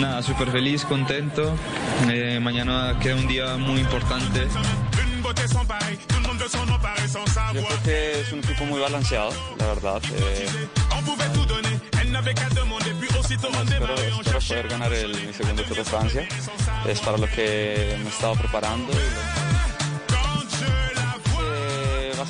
[0.00, 1.54] Nada, súper feliz, contento.
[2.08, 4.48] Eh, mañana queda un día muy importante.
[7.52, 10.02] Yo creo que es un equipo muy balanceado, la verdad.
[10.14, 10.48] Eh,
[13.28, 16.28] espero, espero poder ganar el, mi segundo Tour de Francia.
[16.88, 18.90] Es para lo que me he estado preparando.
[18.92, 19.39] y Quand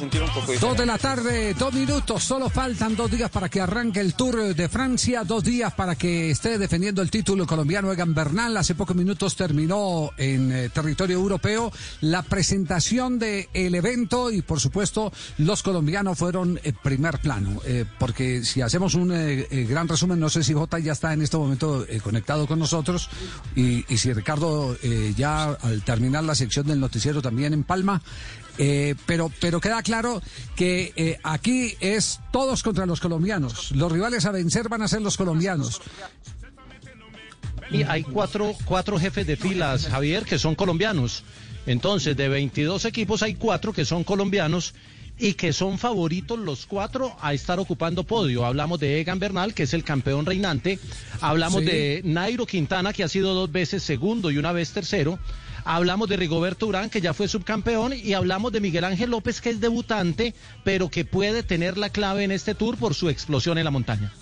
[0.01, 3.61] sentir un poco Dos de la tarde, dos minutos, solo faltan dos días para que
[3.61, 8.15] arranque el Tour de Francia, dos días para que esté defendiendo el título colombiano Egan
[8.15, 8.56] Bernal.
[8.56, 15.12] Hace pocos minutos terminó en eh, territorio europeo la presentación del evento y por supuesto
[15.37, 20.31] los colombianos fueron eh, primer plano, eh, porque si hacemos un eh, gran resumen, no
[20.31, 23.11] sé si Jota ya está en este momento conectado con nosotros
[23.55, 24.77] y, y si Ricardo
[25.15, 28.01] ya al terminar la sección del noticiero también en Palma.
[28.59, 30.23] Eh, pero, pero queda claro
[30.56, 33.70] que eh, aquí es todos contra los colombianos.
[33.73, 35.81] Los rivales a vencer van a ser los colombianos.
[37.71, 41.22] Y hay cuatro, cuatro jefes de filas, Javier, que son colombianos.
[41.66, 44.75] Entonces, de 22 equipos hay cuatro que son colombianos
[45.19, 48.44] y que son favoritos los cuatro a estar ocupando podio.
[48.47, 50.78] Hablamos de Egan Bernal, que es el campeón reinante.
[51.21, 51.66] Hablamos Sí.
[51.66, 55.19] de Nairo Quintana, que ha sido dos veces segundo y una vez tercero.
[55.72, 59.50] Hablamos de Rigoberto Urán, que ya fue subcampeón, y hablamos de Miguel Ángel López, que
[59.50, 63.62] es debutante, pero que puede tener la clave en este tour por su explosión en
[63.62, 64.12] la montaña.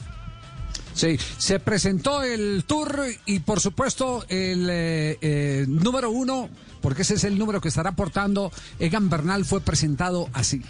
[0.92, 6.50] Sí, se presentó el tour y por supuesto el eh, eh, número uno,
[6.82, 10.60] porque ese es el número que estará portando Egan Bernal, fue presentado así.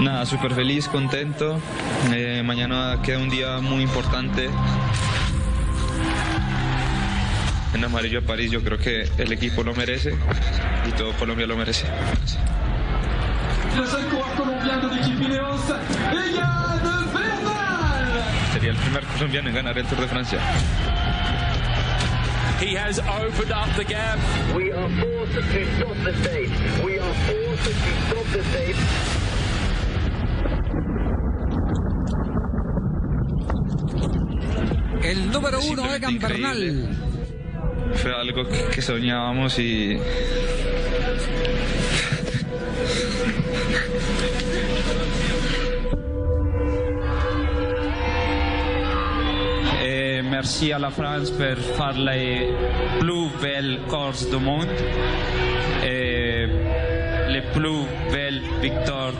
[0.00, 1.56] Nada, súper feliz, contento.
[2.12, 4.50] Eh, mañana queda un día muy importante.
[7.74, 10.14] En amarillo de París yo creo que el equipo lo merece
[10.88, 11.86] y todo Colombia lo merece.
[18.52, 20.38] Sería el primer colombiano en ganar el Tour de Francia.
[22.60, 24.18] He has opened up the gap.
[24.54, 26.50] We are forced to stop the stage.
[26.84, 27.72] We are forced to
[28.06, 28.76] stop the stage.
[35.02, 36.18] El número uno, Egan.
[36.18, 37.13] Bernal.
[38.20, 39.98] Algo que, que soñábamos y...
[49.86, 52.48] Et merci à la France pour faire les
[53.00, 54.68] plus belles courses du monde
[55.84, 56.46] et
[57.28, 59.12] les plus belles victoires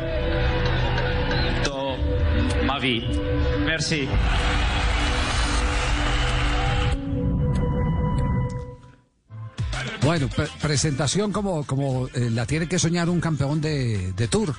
[1.65, 3.05] de ma vie.
[3.67, 4.09] Merci.
[10.15, 14.55] Bueno, pre- presentación como, como eh, la tiene que soñar un campeón de, de Tour.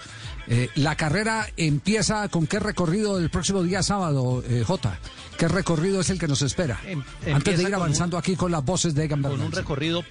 [0.48, 5.00] Eh, la carrera empieza con qué recorrido el próximo día sábado, eh, Jota.
[5.38, 6.78] ¿Qué recorrido es el que nos espera?
[6.86, 7.02] Em-
[7.34, 10.04] Antes de ir avanzando aquí con las voces de Egan con un recorrido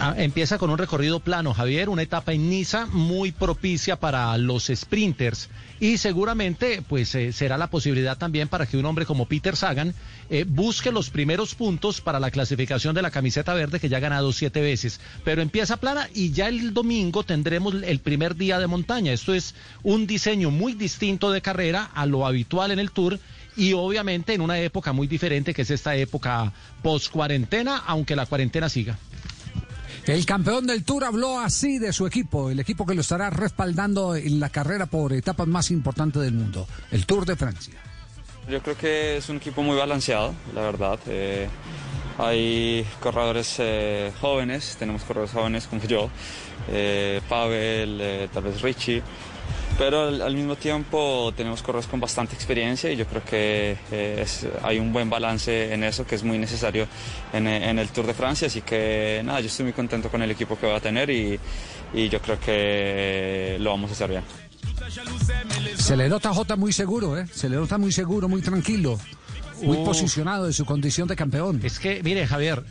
[0.00, 4.70] Ah, empieza con un recorrido plano, Javier, una etapa en Niza muy propicia para los
[4.72, 5.48] sprinters
[5.80, 9.94] y seguramente pues eh, será la posibilidad también para que un hombre como Peter Sagan
[10.30, 14.00] eh, busque los primeros puntos para la clasificación de la camiseta verde que ya ha
[14.00, 15.00] ganado siete veces.
[15.24, 19.12] Pero empieza plana y ya el domingo tendremos el primer día de montaña.
[19.12, 23.18] Esto es un diseño muy distinto de carrera a lo habitual en el Tour
[23.56, 26.52] y obviamente en una época muy diferente que es esta época
[26.84, 28.96] post cuarentena, aunque la cuarentena siga.
[30.08, 34.16] El campeón del Tour habló así de su equipo, el equipo que lo estará respaldando
[34.16, 37.74] en la carrera por etapas más importantes del mundo, el Tour de Francia.
[38.48, 40.98] Yo creo que es un equipo muy balanceado, la verdad.
[41.08, 41.46] Eh,
[42.16, 46.08] hay corredores eh, jóvenes, tenemos corredores jóvenes como yo,
[46.70, 49.02] eh, Pavel, tal vez Richie,
[49.78, 54.20] pero al, al mismo tiempo tenemos corredores con bastante experiencia y yo creo que eh,
[54.22, 56.86] es- hay un buen balance en eso que es muy necesario
[57.32, 60.20] en, eh, en el Tour de Francia, así que nada, yo estoy muy contento con
[60.22, 61.38] el equipo que va a tener y,
[61.94, 64.24] y yo creo que lo vamos a hacer bien.
[65.76, 67.26] Se le nota a Jota muy seguro, ¿eh?
[67.32, 68.98] Se le nota muy seguro, muy tranquilo,
[69.62, 69.84] muy Uh.
[69.84, 71.60] posicionado en su condición de campeón.
[71.64, 72.62] Es que, mire, Javier,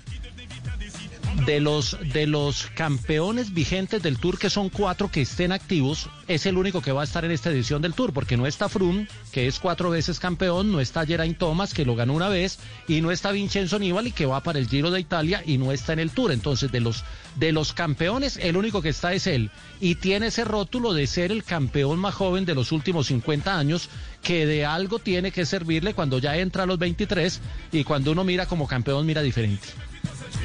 [1.45, 6.45] de los, de los campeones vigentes del Tour, que son cuatro que estén activos, es
[6.45, 9.07] el único que va a estar en esta edición del Tour, porque no está Froome,
[9.31, 13.01] que es cuatro veces campeón, no está Geraint Thomas, que lo ganó una vez, y
[13.01, 15.99] no está Vincenzo Nibali, que va para el Giro de Italia y no está en
[15.99, 16.31] el Tour.
[16.31, 17.03] Entonces, de los,
[17.35, 19.51] de los campeones, el único que está es él.
[19.79, 23.89] Y tiene ese rótulo de ser el campeón más joven de los últimos 50 años,
[24.23, 27.39] que de algo tiene que servirle cuando ya entra a los 23
[27.71, 29.67] y cuando uno mira como campeón, mira diferente.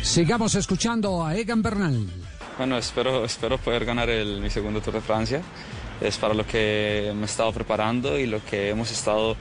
[0.01, 2.07] Sigamos escuchando a Egan Bernal.
[2.59, 5.43] Bueno, espero, espero poder ganar el, mi segundo Tour de Francia.
[6.01, 9.37] Es para lo que me he estado preparando y lo que hemos estado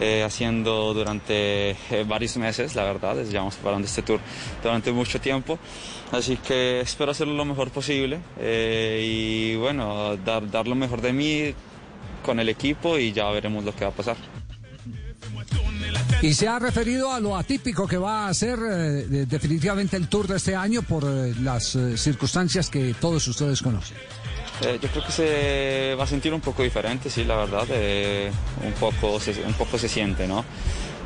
[0.00, 3.18] eh, haciendo durante eh, varios meses, la verdad.
[3.20, 4.18] es- Llevamos preparando este Tour
[4.62, 5.58] durante mucho tiempo.
[6.10, 11.12] Así que espero hacerlo lo mejor posible eh, y bueno, dar, dar lo mejor de
[11.12, 11.54] mí
[12.24, 14.16] con el equipo y ya veremos lo que va a pasar.
[16.22, 18.70] Y se ha referido a lo atípico que va a ser eh,
[19.08, 23.60] de- definitivamente el Tour de este año por eh, las eh, circunstancias que todos ustedes
[23.60, 23.96] conocen.
[24.80, 27.66] Yo creo que se va a sentir un poco diferente, sí, la verdad.
[28.64, 30.44] un, poco un poco se siente, ¿no?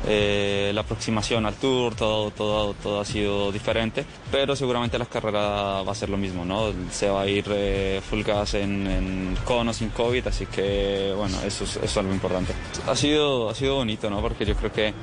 [0.05, 5.81] Eh, la aproximación al tour, todo, todo, todo ha sido diferente, pero seguramente la carrera
[5.81, 6.71] va a ser lo mismo, ¿no?
[6.91, 11.13] Se va a ir eh, full gas en, en con o sin COVID, así que,
[11.15, 12.53] bueno, eso es, eso es algo importante.
[12.87, 14.21] Ha sido, ha sido bonito, ¿no?
[14.21, 14.93] Porque yo creo que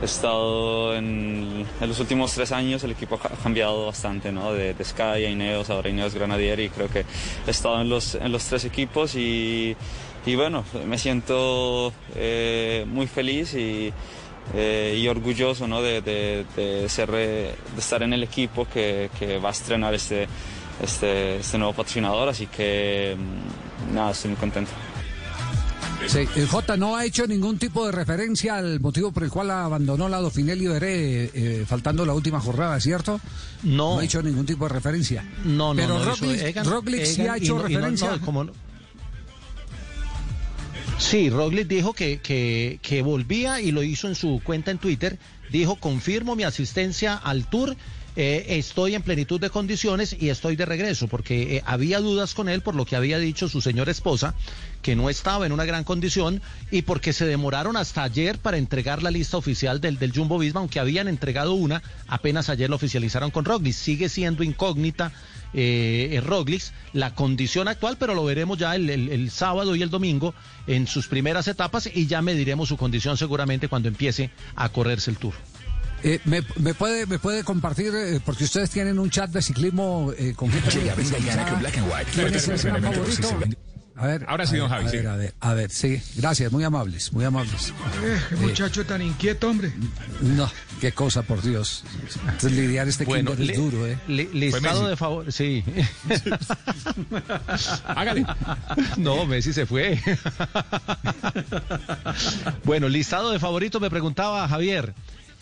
[0.00, 4.52] he estado en, en los últimos tres años, el equipo ha cambiado bastante, ¿no?
[4.52, 7.04] De, de Sky a Ineos, ahora Ineos Granadier y creo que
[7.46, 9.76] he estado en los, en los tres equipos y,
[10.26, 13.92] y bueno, me siento eh, muy feliz y,
[14.52, 15.80] eh, y orgulloso ¿no?
[15.82, 19.94] de, de- de ser, eh, de estar en el equipo que, que va a estrenar
[19.94, 20.28] este,
[20.82, 24.70] este, este nuevo patrocinador, así que mm, nada, estoy muy contento.
[26.06, 29.50] Sí, el J no ha hecho ningún tipo de referencia al motivo por el cual
[29.50, 33.18] abandonó la Dauphiné Veré eh, faltando la última jornada, ¿cierto?
[33.62, 33.94] No.
[33.94, 35.24] No ha hecho ningún tipo de referencia.
[35.44, 36.04] No, no, Pero no.
[36.04, 38.10] Roglic, Egan- Roglic sí ha y hecho no- y no- referencia.
[38.10, 38.52] no, como no-
[40.98, 45.18] Sí, Roglic dijo que, que, volvía y lo hizo en su cuenta en Twitter.
[45.50, 47.76] Dijo, confirmo mi asistencia al tour,
[48.16, 52.48] eh, estoy en plenitud de condiciones y estoy de regreso, porque eh, había dudas con
[52.48, 54.34] él por lo que había dicho su señora esposa,
[54.82, 59.02] que no estaba en una gran condición y porque se demoraron hasta ayer para entregar
[59.02, 63.32] la lista oficial del, del Jumbo Visma, aunque habían entregado una, apenas ayer lo oficializaron
[63.32, 63.74] con Roglic.
[63.74, 65.12] Sigue siendo incógnita
[65.54, 66.62] eh, Roglic
[66.92, 70.34] la condición actual, pero lo veremos ya el, el- el sábado y el domingo
[70.66, 75.16] en sus primeras etapas y ya mediremos su condición seguramente cuando empiece a correrse el
[75.16, 75.34] tour.
[76.02, 80.12] Eh, me, me puede, me puede compartir, eh, porque ustedes tienen un chat de ciclismo
[80.18, 81.36] eh, con gente muy Llega, venga, especializada.
[81.44, 82.10] Yana, con Black and White.
[82.12, 83.73] ¿Quién es Espera, el espera, gran espera, espera, favorito?
[83.96, 84.96] A ver, Ahora a sí, don Javi, A sí.
[84.96, 87.72] ver, a ver, a ver, sí, gracias, muy amables, muy amables.
[88.28, 89.72] Qué muchacho tan inquieto, hombre.
[90.20, 90.50] No,
[90.80, 91.84] qué cosa, por Dios.
[92.42, 93.96] Lidiar este Bueno, kinder es duro, ¿eh?
[94.08, 95.62] li- listado de favor, sí.
[97.86, 98.26] Hágale.
[98.96, 100.00] No, Messi se fue.
[102.64, 104.92] bueno, listado de favoritos me preguntaba Javier.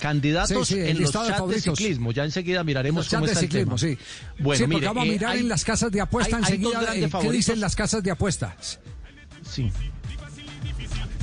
[0.02, 2.11] Candidatos Sí, sí, el en los de chats de, ciclismo.
[2.11, 3.78] Ya enseguida miraremos cómo chats de está el tema.
[3.78, 3.99] ciclismo,
[4.37, 4.42] sí.
[4.42, 6.73] Bueno, mire, vamos a eh, mirar hay- en las casas de apuesta hay- hay dos
[6.73, 6.80] enseguida.
[6.82, 7.37] grandes eh, ¿Qué favoritos.
[7.37, 8.80] dicen las casas de apuestas?
[9.49, 9.71] Sí.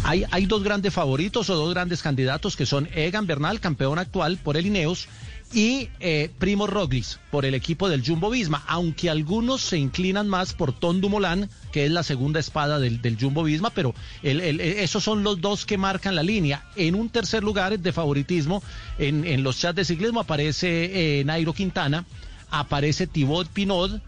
[0.04, 4.38] Hay, hay dos grandes favoritos o dos grandes candidatos que son Egan Bernal, campeón actual
[4.38, 5.10] por el Ineos,
[5.52, 10.54] y eh, Primo Roglic por el equipo del Jumbo Visma, aunque algunos se inclinan más
[10.54, 15.24] por Tom Dumoulin, que es la segunda espada del, del Jumbo Visma, pero esos son
[15.24, 16.66] los dos que marcan la línea.
[16.76, 18.64] En un tercer lugar de favoritismo,
[18.98, 22.06] en, en los chats de ciclismo aparece eh, Nairo Quintana,
[22.50, 24.02] aparece Thibaut Pinot,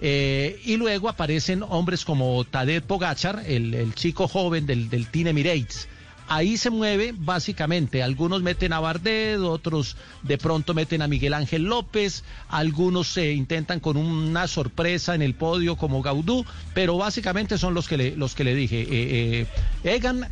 [0.00, 5.28] eh, y luego aparecen hombres como Tadej Pogachar, el, el chico joven del, del Team
[5.28, 5.88] Emirates.
[6.28, 11.62] Ahí se mueve básicamente, algunos meten a Bardet, otros de pronto meten a Miguel Ángel
[11.62, 17.74] López, algunos se intentan con una sorpresa en el podio como Gaudú, pero básicamente son
[17.74, 18.80] los que le, los que le dije.
[18.82, 19.46] Eh, eh,
[19.84, 20.28] Egan,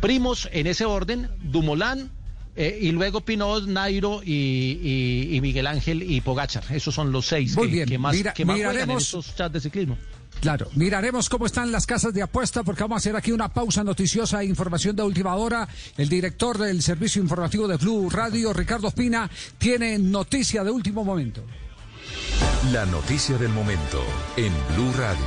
[0.00, 2.10] primos en ese orden, Dumoulin,
[2.56, 4.32] eh, y luego Pinot, Nairo y,
[4.82, 6.64] y- y Miguel Ángel y Pogachar.
[6.70, 9.36] Esos son los seis Muy que, bien, que más, mira- que más juegan en estos
[9.36, 9.96] chats de ciclismo.
[10.40, 13.84] Claro, miraremos cómo están las casas de apuesta porque vamos a hacer aquí una pausa
[13.84, 15.68] noticiosa e información de última hora.
[15.98, 21.44] El director del servicio informativo de Blue Radio, Ricardo Espina, tiene noticia de último momento.
[22.72, 24.02] La noticia del momento
[24.38, 25.20] en Blue Radio.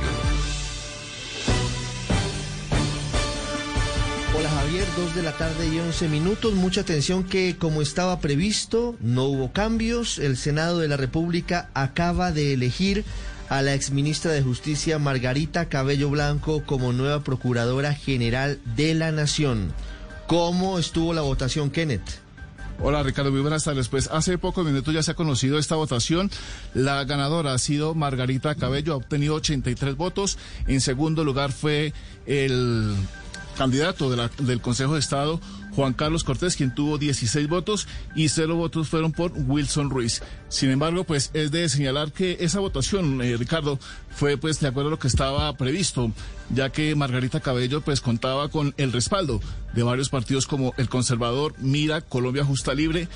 [4.36, 6.54] Hola Javier, 2 de la tarde y 11 minutos.
[6.54, 10.18] Mucha atención que como estaba previsto, no hubo cambios.
[10.18, 13.04] El Senado de la República acaba de elegir
[13.54, 19.72] a la exministra de Justicia Margarita Cabello Blanco como nueva Procuradora General de la Nación.
[20.26, 22.18] ¿Cómo estuvo la votación, Kenneth?
[22.80, 23.86] Hola Ricardo, muy buenas tardes.
[23.86, 26.32] Pues hace pocos minutos ya se ha conocido esta votación.
[26.74, 30.36] La ganadora ha sido Margarita Cabello, ha obtenido 83 votos.
[30.66, 31.92] En segundo lugar fue
[32.26, 32.92] el
[33.56, 35.40] candidato del Consejo de Estado,
[35.74, 40.22] Juan Carlos Cortés, quien tuvo 16 votos y cero votos fueron por Wilson Ruiz.
[40.48, 43.78] Sin embargo, pues es de señalar que esa votación, eh, Ricardo,
[44.10, 46.12] fue pues de acuerdo a lo que estaba previsto,
[46.50, 49.40] ya que Margarita Cabello pues contaba con el respaldo
[49.74, 53.08] de varios partidos como el Conservador, Mira, Colombia Justa Libre,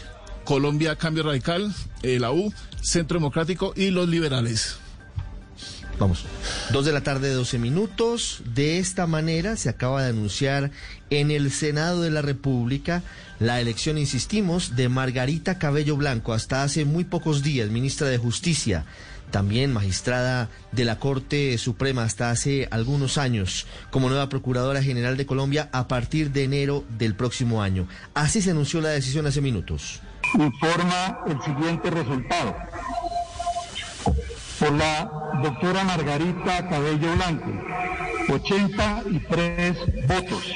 [0.45, 1.73] Colombia Cambio Radical,
[2.03, 4.79] eh, la U, Centro Democrático y los liberales.
[5.99, 6.25] Vamos.
[6.71, 8.43] Dos de la tarde, 12 minutos.
[8.55, 10.71] De esta manera se acaba de anunciar
[11.11, 13.03] en el Senado de la República
[13.41, 18.85] la elección, insistimos, de Margarita Cabello Blanco, hasta hace muy pocos días, ministra de Justicia,
[19.31, 25.27] también magistrada de la Corte Suprema hasta hace algunos años, como nueva Procuradora General de
[25.27, 27.87] Colombia a partir de enero del próximo año.
[28.15, 30.01] Así se anunció la decisión hace minutos.
[30.35, 32.57] informa el siguiente resultado.
[34.59, 35.11] Por la
[35.43, 37.53] doctora Margarita Cabello Blanco,
[38.29, 40.53] 83 votos.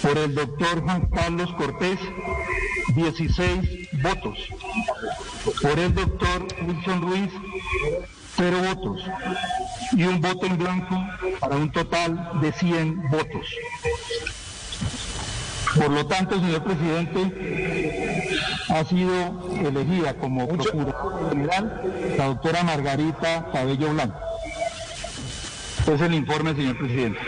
[0.00, 1.98] Por el doctor Juan Carlos Cortés,
[2.94, 4.38] 16 votos.
[5.60, 7.30] Por el doctor Wilson Ruiz,
[8.36, 9.04] 0 votos.
[9.92, 11.04] Y un voto en blanco
[11.40, 13.46] para un total de 100 votos.
[15.74, 17.99] Por lo tanto, señor presidente,
[18.70, 21.82] ha sido elegida como Procuradora General
[22.16, 24.18] la doctora Margarita Cabello Blanco.
[25.92, 27.18] Es el informe, señor presidente.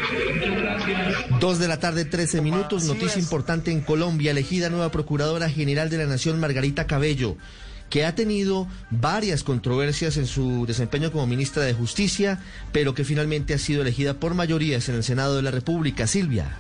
[1.41, 2.85] Dos de la tarde, 13 minutos.
[2.85, 4.31] Noticia importante en Colombia.
[4.31, 7.37] Elegida nueva Procuradora General de la Nación, Margarita Cabello,
[7.91, 12.41] que ha tenido varias controversias en su desempeño como ministra de Justicia,
[12.73, 16.07] pero que finalmente ha sido elegida por mayorías en el Senado de la República.
[16.07, 16.57] Silvia.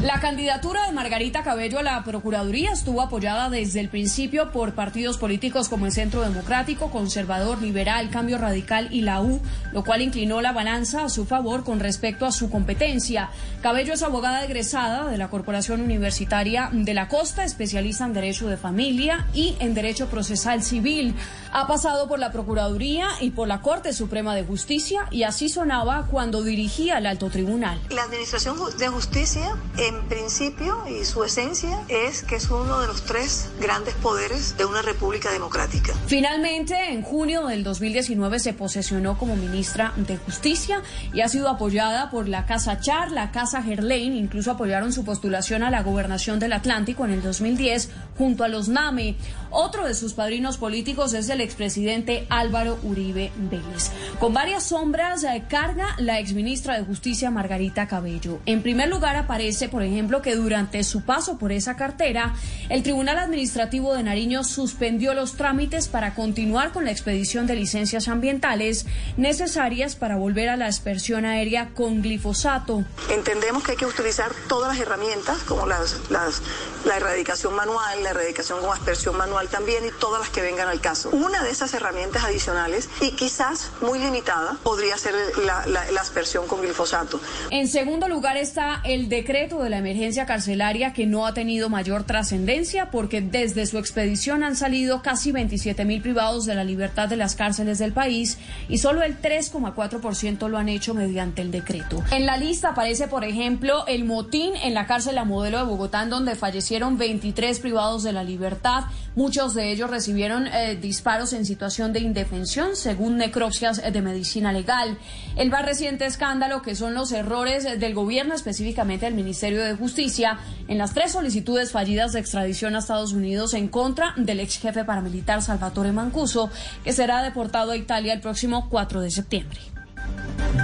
[0.00, 5.18] La candidatura de Margarita Cabello a la Procuraduría estuvo apoyada desde el principio por partidos
[5.18, 10.40] políticos como el Centro Democrático, Conservador, Liberal, Cambio Radical y la U, lo cual inclinó
[10.40, 13.28] la balanza a su favor con respecto a su competencia.
[13.60, 18.56] Cabello es abogada egresada de la Corporación Universitaria de la Costa, especialista en Derecho de
[18.56, 21.14] Familia y en Derecho Procesal Civil.
[21.52, 26.06] Ha pasado por la Procuraduría y por la Corte Suprema de Justicia y así sonaba
[26.10, 27.78] cuando dirigía el alto tribunal.
[27.90, 29.54] La Administración de Justicia,
[29.88, 34.64] en principio y su esencia, es que es uno de los tres grandes poderes de
[34.64, 35.92] una república democrática.
[36.06, 42.10] Finalmente, en junio del 2019 se posesionó como ministra de Justicia y ha sido apoyada
[42.10, 46.52] por la Casa Char, la Casa Gerlain, incluso apoyaron su postulación a la gobernación del
[46.52, 49.16] Atlántico en el 2010 junto a los NAME.
[49.50, 53.90] Otro de sus padrinos políticos es el expresidente Álvaro Uribe Vélez.
[54.20, 58.40] Con varias sombras eh, carga la exministra de Justicia Margarita Cabello.
[58.46, 62.34] En primer lugar aparece, por ejemplo, que durante su paso por esa cartera,
[62.68, 68.06] el Tribunal Administrativo de Nariño suspendió los trámites para continuar con la expedición de licencias
[68.06, 68.86] ambientales
[69.16, 72.84] necesarias para volver a la aspersión aérea con glifosato.
[73.10, 76.42] Entendemos que hay que utilizar todas las herramientas, como las, las-
[76.84, 80.80] la erradicación manual, la erradicación con aspersión manual también, y todas las que vengan al
[80.80, 81.10] caso.
[81.10, 85.14] Una de esas herramientas adicionales, y quizás muy limitada, podría ser
[85.46, 87.20] la, la- la aspersión con glifosato.
[87.50, 92.04] En segundo lugar está el decreto de la emergencia carcelaria que no ha tenido mayor
[92.04, 97.16] trascendencia porque desde su expedición han salido casi 27 mil privados de la libertad de
[97.16, 98.38] las cárceles del país
[98.68, 102.02] y solo el 3,4% lo han hecho mediante el decreto.
[102.10, 106.02] En la lista aparece, por ejemplo, el motín en la cárcel La Modelo de Bogotá
[106.02, 108.84] en donde fallecieron 23 privados de la libertad.
[109.14, 114.52] Muchos de ellos recibieron eh, disparos en situación de indefensión según necropsias eh, de medicina
[114.52, 114.98] legal.
[115.36, 119.14] El más reciente escándalo que son los errores eh, del gobierno, específicamente del
[119.60, 124.40] De Justicia, en las tres solicitudes fallidas de extradición a Estados Unidos en contra del
[124.40, 126.50] ex jefe paramilitar Salvatore Mancuso,
[126.84, 129.60] que será deportado a Italia el próximo 4 de septiembre.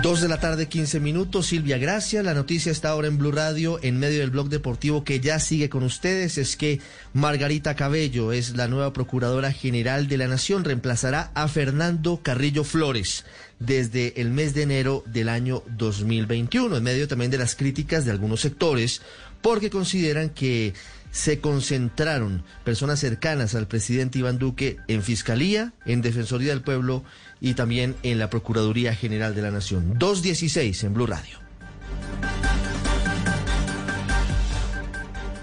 [0.03, 1.47] Dos de la tarde, 15 minutos.
[1.47, 2.25] Silvia, gracias.
[2.25, 5.69] La noticia está ahora en Blue Radio, en medio del blog deportivo que ya sigue
[5.69, 6.39] con ustedes.
[6.39, 6.81] Es que
[7.15, 10.65] Margarita Cabello es la nueva Procuradora General de la Nación.
[10.65, 13.25] Reemplazará a Fernando Carrillo Flores
[13.59, 18.11] desde el mes de enero del año 2021, en medio también de las críticas de
[18.11, 19.03] algunos sectores,
[19.43, 20.75] porque consideran que
[21.11, 27.05] se concentraron personas cercanas al presidente Iván Duque en Fiscalía, en Defensoría del Pueblo
[27.41, 29.99] y también en la Procuraduría General de la Nación.
[29.99, 31.39] 216 en Blue Radio.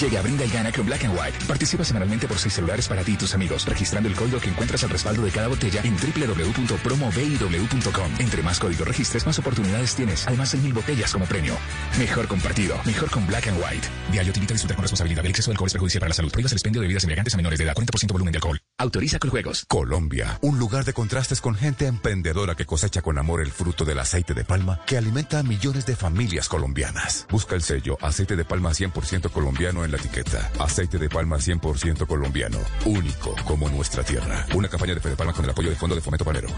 [0.00, 1.44] Llega, brinda y gana con Black and White.
[1.46, 4.82] Participa semanalmente por seis celulares para ti y tus amigos, registrando el código que encuentras
[4.84, 8.12] al respaldo de cada botella en www.promoviw.com.
[8.18, 10.26] Entre más códigos registres, más oportunidades tienes.
[10.26, 11.56] Además, hay mil botellas como premio.
[11.98, 13.88] Mejor compartido, mejor con Black and White.
[14.10, 15.24] Diario te invita a disfrutar con responsabilidad.
[15.24, 16.32] El exceso de alcohol es perjudicial para la salud.
[16.32, 17.74] Prohíbas el expendio de bebidas embriagantes a menores de edad.
[17.74, 18.63] 40% volumen de alcohol.
[18.84, 19.64] Autoriza con juegos.
[19.66, 23.98] Colombia, un lugar de contrastes con gente emprendedora que cosecha con amor el fruto del
[23.98, 27.26] aceite de palma que alimenta a millones de familias colombianas.
[27.30, 30.52] Busca el sello aceite de palma 100% colombiano en la etiqueta.
[30.58, 32.58] Aceite de palma 100% colombiano.
[32.84, 34.44] Único como nuestra tierra.
[34.54, 36.48] Una campaña de Fede Palma con el apoyo del Fondo de Fomento Panero.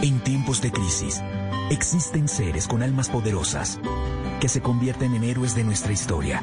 [0.00, 1.20] En tiempos de crisis,
[1.70, 3.78] existen seres con almas poderosas
[4.40, 6.42] que se convierten en héroes de nuestra historia.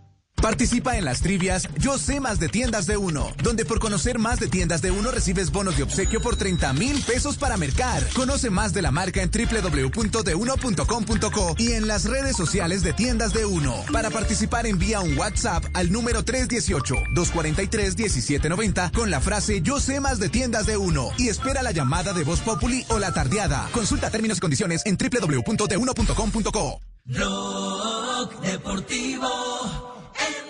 [0.41, 4.39] Participa en las trivias Yo sé más de tiendas de uno, donde por conocer más
[4.39, 8.03] de tiendas de uno recibes bonos de obsequio por 30 mil pesos para mercar.
[8.15, 13.45] Conoce más de la marca en www.deuno.com.co y en las redes sociales de tiendas de
[13.45, 13.75] uno.
[13.91, 20.29] Para participar envía un WhatsApp al número 318-243-1790 con la frase Yo sé más de
[20.29, 23.69] tiendas de uno y espera la llamada de Voz Populi o la tardeada.
[23.71, 26.81] Consulta términos y condiciones en www.deuno.com.co.
[27.03, 29.90] Blog Deportivo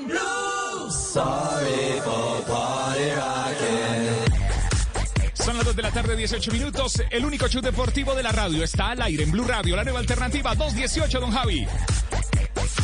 [0.07, 0.89] Blue.
[0.89, 3.11] Sorry for party
[5.33, 7.01] Son las 2 de la tarde, 18 minutos.
[7.09, 9.99] El único show deportivo de la radio está al aire en Blue Radio, la nueva
[9.99, 11.67] alternativa 218, don Javi.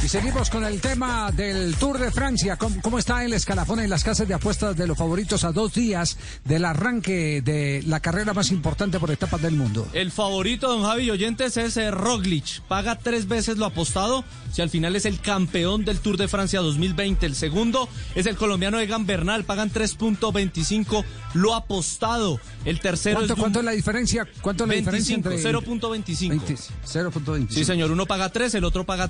[0.04, 2.56] Y seguimos con el tema del Tour de Francia.
[2.56, 5.74] ¿Cómo, cómo está el escalafón en las casas de apuestas de los favoritos a dos
[5.74, 9.88] días del arranque de la carrera más importante por etapas del mundo?
[9.94, 12.62] El favorito, don Javi Oyentes, es eh, Roglic.
[12.68, 14.24] Paga tres veces lo apostado.
[14.54, 17.26] Si al final es el campeón del Tour de Francia 2020.
[17.26, 19.44] El segundo es el colombiano Egan Bernal.
[19.44, 22.40] Pagan 3.25 lo apostado.
[22.66, 24.28] El tercero ¿Cuánto, es cuánto es la diferencia?
[24.42, 26.72] ¿Cuánto es la diferencia 25, entre 0.25.
[26.86, 27.50] 0.25.
[27.50, 27.92] Sí, señor.
[27.92, 29.10] Uno paga 3, el otro paga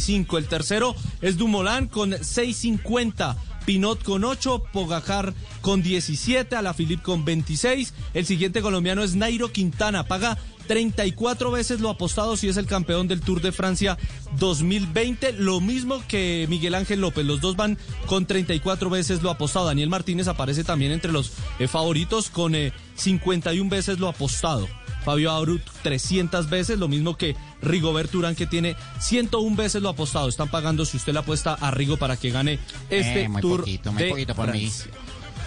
[0.00, 0.38] 3.25.
[0.38, 3.36] El tercero es Dumoulin con 6.50.
[3.66, 7.92] Pinot con 8, Pogacar con 17, Alaphilippe con 26.
[8.14, 13.06] El siguiente colombiano es Nairo Quintana, paga 34 veces lo apostado si es el campeón
[13.06, 13.98] del Tour de Francia
[14.38, 15.32] 2020.
[15.34, 19.66] Lo mismo que Miguel Ángel López, los dos van con 34 veces lo apostado.
[19.66, 24.68] Daniel Martínez aparece también entre los eh, favoritos con eh, 51 veces lo apostado.
[25.04, 30.28] Fabio Abrut 300 veces, lo mismo que Rigobert Urán que tiene 101 veces lo apostado.
[30.28, 32.58] Están pagando si usted le apuesta a Rigo para que gane
[32.90, 34.70] este Eh, muy Tour poquito, muy de poquito por mí.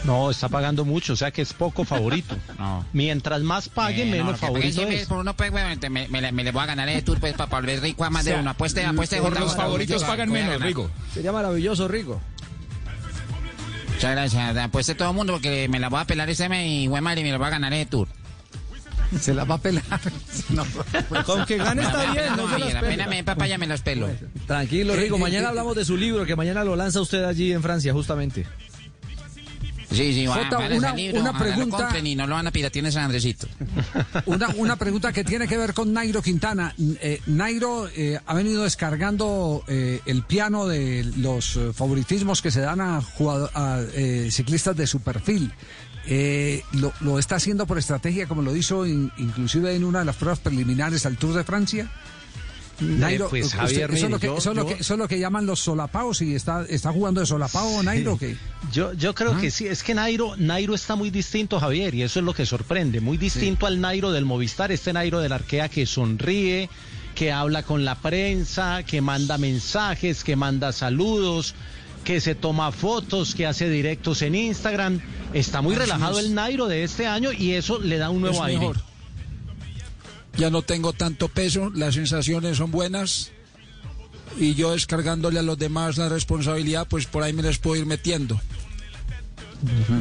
[0.04, 2.36] No, está pagando mucho, o sea que es poco favorito.
[2.94, 5.08] Mientras más pague, Eh, no, menos favorito que es.
[5.08, 7.50] por uno, pues, bueno, me, me, me le voy a ganar el tour pues, para
[7.50, 8.50] volver rico a más O sea, de uno.
[8.52, 9.22] Apueste, apueste.
[9.22, 10.62] por los favoritos pagan menos.
[10.62, 10.90] Rigo.
[11.14, 12.20] Sería maravilloso, Rico.
[13.94, 14.58] Muchas gracias.
[14.58, 17.24] Apueste todo el mundo porque me la voy a pelar ese mes y, güey, madre,
[17.24, 18.08] me la voy a ganar el tour.
[19.20, 19.84] Se la va a pelar.
[21.26, 23.06] Con que gane está bien, no se las pela.
[23.34, 24.10] Apenas me los pelo.
[24.48, 25.16] Tranquilo, Rico.
[25.16, 27.94] Eh, Mañana eh, hablamos de su libro, que mañana lo lanza usted allí en Francia,
[27.94, 28.46] justamente.
[29.94, 32.48] Sí, sí, Jota, van a una- libro, una ojalá lo pregunta- y no lo van
[32.48, 33.48] a piratear en San Andresito.
[34.26, 36.74] Una, una pregunta que tiene que ver con Nairo Quintana.
[37.02, 42.82] Eh, Nairo eh, ha venido descargando eh, el piano de los favoritismos que se dan
[42.82, 43.82] a, jugado- a,
[44.30, 45.52] ciclistas de su perfil.
[46.74, 50.16] Lo, lo está haciendo por estrategia, como lo hizo in- inclusive en una de las
[50.18, 51.90] pruebas preliminares al Tour de Francia.
[52.80, 55.20] Nairo, pues, usted- Javier, eso, es lo que, yo- eso lo que- eso lo que
[55.20, 58.18] llaman los solapaos y está, está jugando de solapao Nairo.
[58.18, 58.36] que
[58.72, 59.40] Yo, yo creo Ah.
[59.42, 62.46] que sí, es que Nairo, Nairo está muy distinto, Javier, y eso es lo que
[62.46, 66.70] sorprende, muy distinto al Nairo del Movistar, este Nairo del Arkea que sonríe,
[67.14, 71.54] que habla con la prensa, que manda mensajes, que manda saludos,
[72.04, 75.00] que se toma fotos, que hace directos en Instagram.
[75.34, 78.42] Está muy relajado el Nairo de este año y eso le da un nuevo Es
[78.42, 78.60] aire.
[78.60, 78.78] mejor.
[80.38, 83.32] Ya no tengo tanto peso, las sensaciones son buenas
[84.38, 87.86] y yo descargándole a los demás la responsabilidad, pues por ahí me les puedo ir
[87.86, 88.40] metiendo.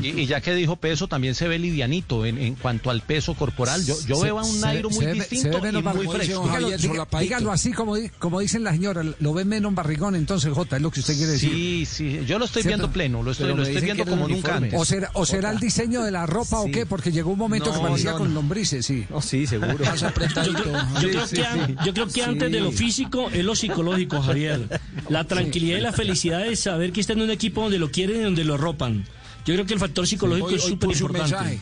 [0.02, 3.34] Y, y ya que dijo peso, también se ve livianito en, en cuanto al peso
[3.34, 3.84] corporal.
[3.84, 5.94] Yo, yo Se- veo a un Nairo se muy ve- se distinto ve y menos
[5.94, 6.42] muy fresco.
[6.44, 10.82] dígalo, dígalo así como, como dicen la señora, lo ve menos barrigón, entonces J, es
[10.82, 11.50] lo que usted quiere decir.
[11.50, 14.74] Sí, sí, yo lo estoy viendo pleno, lo estoy, lo estoy viendo como nunca antes.
[14.74, 17.72] O será, o será el diseño de la ropa o qué, porque llegó un momento
[17.72, 18.34] que parecía no, con no.
[18.34, 19.06] lombrices, sí.
[19.22, 19.84] Sí, seguro.
[19.84, 20.64] Más apretadito.
[21.00, 24.80] Yo creo, que, yo creo que antes de lo físico es lo psicológico, Javier.
[25.08, 28.20] La tranquilidad y la felicidad de saber que está en un equipo donde lo quieren
[28.20, 29.04] y donde lo ropan.
[29.44, 31.60] Yo creo que el factor psicológico Hoy- es súper importante.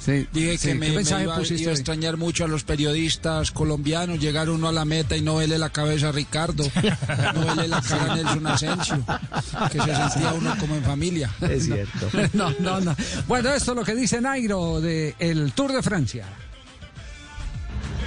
[0.00, 2.48] Sí, Dije sí, que ¿qué me, me mensaje iba, pusiste iba a extrañar mucho a
[2.48, 6.64] los periodistas colombianos, llegar uno a la meta y no verle la cabeza a Ricardo,
[7.34, 9.04] no verle la cara a Nelson Asensio,
[9.70, 11.30] que se sentía uno como en familia.
[11.42, 12.08] Es cierto.
[12.32, 12.96] No, no, no.
[13.26, 16.24] Bueno, esto es lo que dice Nairo del el Tour de Francia.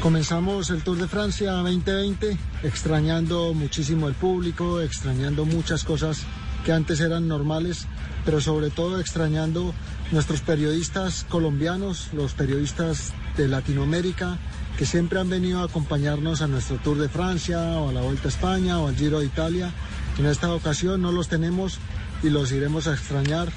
[0.01, 6.21] Comenzamos el Tour de Francia 2020 extrañando muchísimo el público, extrañando muchas cosas
[6.65, 7.87] que antes eran normales,
[8.25, 9.73] pero sobre todo extrañando
[10.11, 14.37] nuestros periodistas colombianos, los periodistas de Latinoamérica,
[14.77, 18.27] que siempre han venido a acompañarnos a nuestro Tour de Francia o a la Vuelta
[18.27, 19.71] a España o al Giro de Italia.
[20.17, 21.79] En esta ocasión no los tenemos
[22.23, 23.49] y los iremos a extrañar.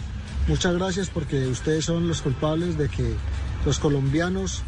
[0.46, 3.14] Muchas gracias porque ustedes son los culpables de que
[3.64, 4.62] los colombianos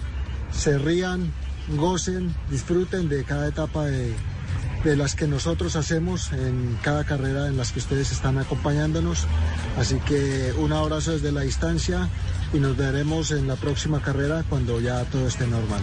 [0.50, 1.32] se rían,
[1.76, 4.14] gocen, disfruten de cada etapa de,
[4.84, 9.26] de las que nosotros hacemos en cada carrera en las que ustedes están acompañándonos.
[9.78, 12.08] Así que un abrazo desde la distancia
[12.52, 15.80] y nos veremos en la próxima carrera cuando ya todo esté normal.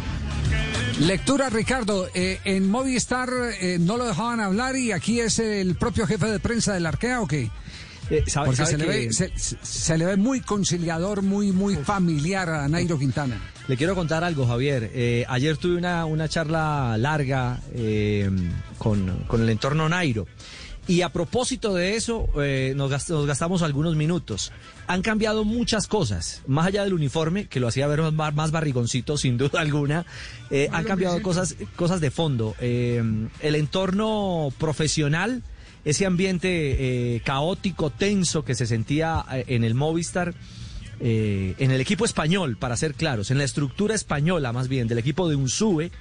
[1.00, 2.08] Lectura, Ricardo.
[2.14, 3.30] eh, en Movistar
[3.60, 7.22] eh, no lo dejaban hablar y aquí es el propio jefe de prensa del Arkea,
[7.22, 7.50] ¿o qué?
[8.18, 11.52] Eh, sabe- Porque sabe se, le ve, se, se- se le ve muy conciliador, muy,
[11.52, 13.40] muy familiar a Nairo Quintana.
[13.68, 14.92] Le quiero contar algo, Javier.
[14.94, 18.30] Eh, ayer tuve una, una charla larga eh,
[18.78, 20.28] con, con el entorno Nairo.
[20.86, 24.52] Y a propósito de eso, nos, gast- nos gastamos algunos minutos.
[24.86, 29.16] Han cambiado muchas cosas, más allá del uniforme, que lo hacía ver más, más barrigoncito,
[29.18, 30.06] sin duda alguna.
[30.74, 32.54] han cambiado cosas, cosas de fondo.
[32.60, 35.42] El entorno profesional,
[35.86, 40.34] ese ambiente eh, caótico, tenso que se sentía eh, en el Movistar,
[41.00, 45.00] eh, en el equipo español, para ser claros, en la estructura española más bien, del
[45.00, 45.92] equipo de Unsue,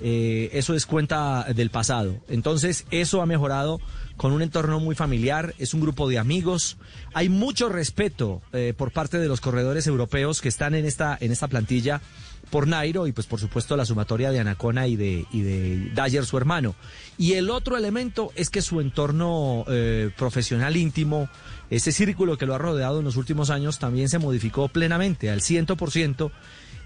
[0.00, 2.16] eh, eso es cuenta del pasado.
[2.28, 3.80] Entonces, eso ha mejorado
[4.16, 6.76] con un entorno muy familiar, es un grupo de amigos,
[7.14, 11.32] hay mucho respeto eh, por parte de los corredores europeos que están en esta, en
[11.32, 12.00] esta plantilla
[12.50, 16.24] por Nairo y pues por supuesto la sumatoria de Anacona y de, y de Dyer,
[16.24, 16.74] su hermano.
[17.18, 21.28] Y el otro elemento es que su entorno eh, profesional íntimo,
[21.70, 25.40] ese círculo que lo ha rodeado en los últimos años, también se modificó plenamente, al
[25.40, 26.30] 100%,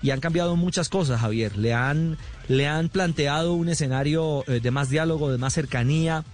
[0.03, 1.57] y han cambiado muchas cosas, Javier.
[1.59, 2.16] Le han,
[2.49, 6.25] le han planteado un escenario eh, de más diálogo, de más cercanía,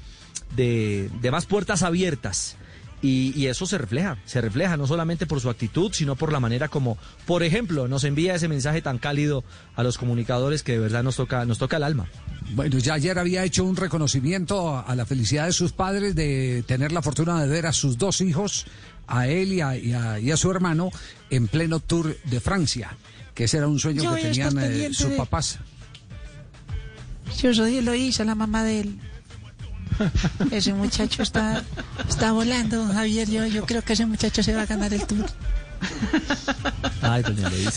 [0.54, 2.56] de, de más puertas abiertas.
[3.02, 6.40] Y, y eso se refleja, se refleja no solamente por su actitud, sino por la
[6.40, 9.44] manera como, por ejemplo, nos envía ese mensaje tan cálido
[9.76, 12.08] a los comunicadores que de verdad nos toca, nos toca el alma.
[12.54, 16.90] Bueno, ya ayer había hecho un reconocimiento a, la felicidad de sus padres de tener
[16.90, 18.64] la fortuna de ver a sus dos hijos,
[19.06, 20.90] a él y a, y a- y a su hermano,
[21.28, 22.96] en pleno Tour de Francia,
[23.34, 25.58] que ese era un sueño Yo que tenían eh, sus de- papás.
[27.42, 28.98] Yo soy Eloísa, la mamá de él.
[30.50, 31.62] Ese muchacho está,
[32.08, 33.28] está volando, Javier.
[33.28, 35.26] Yo, yo creo que ese muchacho se va a ganar el tour.
[37.02, 37.22] Ay.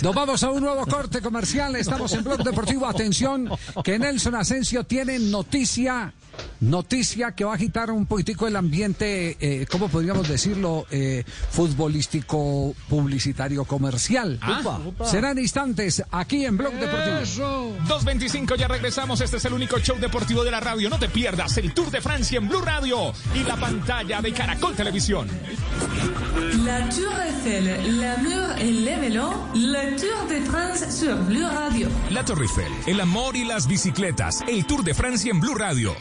[0.02, 1.76] Nos vamos a un nuevo corte comercial.
[1.76, 2.88] Estamos en Blog Deportivo.
[2.88, 3.50] Atención,
[3.84, 6.14] que Nelson Asensio tiene noticia,
[6.60, 10.86] noticia que va a agitar un poquitico el ambiente, eh, ¿cómo podríamos decirlo?
[10.92, 14.40] Eh, futbolístico, publicitario, comercial.
[14.42, 14.80] Ah.
[15.06, 17.76] Serán instantes aquí en Blog Deportivo.
[17.88, 19.22] 2.25, ya regresamos.
[19.22, 20.90] Este es el único show deportivo de la radio.
[20.90, 24.76] No te pierdas el Tour de Francia en Blue Radio y la pantalla de Caracol
[24.76, 25.28] Televisión.
[26.66, 31.88] La Tour Eiffel, l'amour et le vélo, le Tour de France sur Blue Radio.
[32.12, 34.42] La Torre Eiffel, el amor y las bicicletas.
[34.48, 35.96] El Tour de Francia en Blue Radio.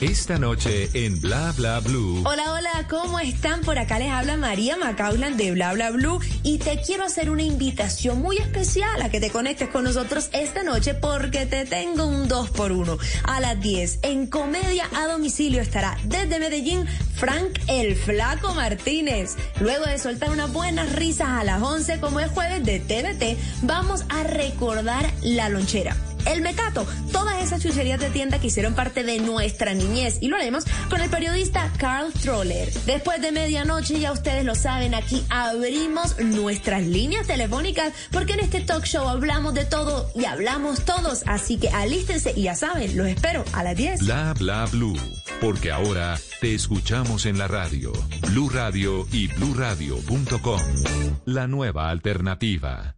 [0.00, 2.22] Esta noche en Bla Bla Blue.
[2.24, 3.62] Hola, hola, ¿cómo están?
[3.62, 7.42] Por acá les habla María Macaulan de Bla Bla Blue y te quiero hacer una
[7.42, 12.28] invitación muy especial a que te conectes con nosotros esta noche porque te tengo un
[12.28, 17.96] 2 por 1 A las 10 en Comedia a Domicilio estará desde Medellín Frank el
[17.96, 19.34] Flaco Martínez.
[19.58, 24.04] Luego de soltar unas buenas risas a las 11 como es jueves de TVT, vamos
[24.10, 25.96] a recordar la lonchera.
[26.26, 30.36] El Mecato, todas esas chucherías de tienda que hicieron parte de nuestra niñez y lo
[30.36, 32.72] haremos con el periodista Carl Troller.
[32.86, 38.60] Después de medianoche, ya ustedes lo saben, aquí abrimos nuestras líneas telefónicas porque en este
[38.60, 43.06] talk show hablamos de todo y hablamos todos, así que alístense y ya saben, los
[43.06, 44.00] espero a las 10.
[44.00, 44.96] Bla Bla Blue.
[45.40, 47.92] Porque ahora te escuchamos en la radio.
[48.28, 50.60] Blue Radio y bluradio.com.
[51.26, 52.97] La nueva alternativa.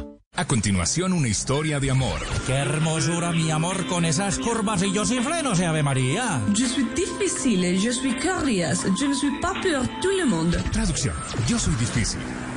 [0.37, 2.21] A continuación, una historia de amor.
[2.47, 6.41] Qué hermosura, mi amor, con esas curvas y yo sin frenos, eh, Ave María.
[6.53, 10.55] Je suis difficile, je suis curious, je ne suis pas pour tout le monde.
[10.71, 11.13] Traducción.
[11.49, 12.21] Yo soy difícil,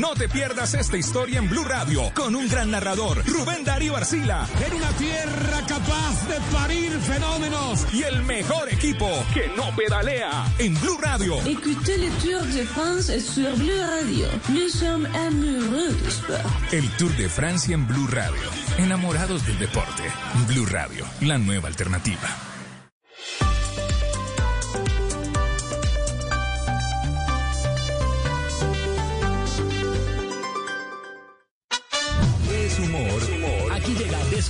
[0.00, 4.48] No te pierdas esta historia en Blue Radio con un gran narrador, Rubén Darío Arcila.
[4.66, 7.86] En una tierra capaz de parir fenómenos.
[7.92, 11.38] Y el mejor equipo que no pedalea en Blue Radio.
[11.44, 14.26] Écoutez le Tour de France sur Bleu Radio.
[14.48, 16.50] Nous sommes amoureux du sport.
[16.72, 18.48] El Tour de Francia en Blue Radio.
[18.78, 20.04] Enamorados del deporte.
[20.48, 22.49] Blue Radio, la nueva alternativa.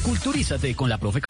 [0.01, 1.30] Llega Desculturízate con la profe.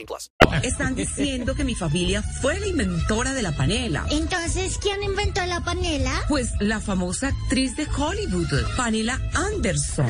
[0.05, 0.31] plus.
[0.63, 4.05] Están diciendo que mi familia fue la inventora de la panela.
[4.09, 6.23] Entonces, ¿quién inventó la panela?
[6.27, 10.07] Pues la famosa actriz de Hollywood, Pamela Anderson.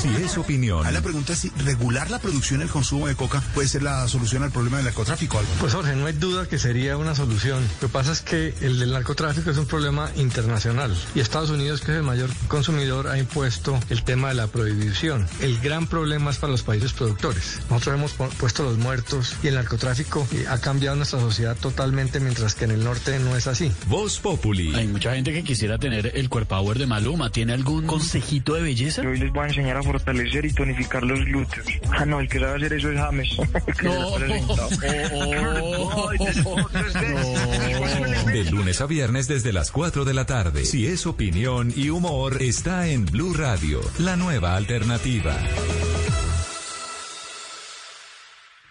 [0.00, 0.86] Si es opinión.
[0.86, 3.82] A la pregunta es si regular la producción y el consumo de coca puede ser
[3.82, 5.40] la solución al problema del narcotráfico.
[5.60, 7.62] Pues Jorge, no hay duda que sería una solución.
[7.80, 11.80] Lo que pasa es que el del narcotráfico es un problema internacional y Estados Unidos,
[11.80, 15.26] que es el mayor consumidor, ha impuesto el tema de la prohibición.
[15.40, 17.60] El gran problema es para los países productores.
[17.70, 22.20] Nosotros hemos pu- puesto los muertos y el narcotráfico eh, ha cambiado nuestra sociedad totalmente,
[22.20, 23.70] mientras que en el norte no es así.
[23.88, 24.74] Voz Populi.
[24.74, 27.30] Hay mucha gente que quisiera tener el cuerpo power de Maluma.
[27.30, 29.02] ¿Tiene algún consejito de belleza?
[29.02, 31.66] Hoy les voy a enseñar a fortalecer y tonificar los glúteos.
[31.90, 33.28] Ah, no, el que sabe hacer eso es James.
[34.16, 34.68] Presentado.
[38.26, 40.64] De lunes a viernes desde las 4 de la tarde.
[40.64, 45.36] Si es opinión y humor, está en Blue Radio, la nueva alternativa.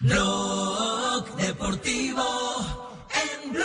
[0.04, 2.22] Blog Deportivo
[3.10, 3.64] en Blue.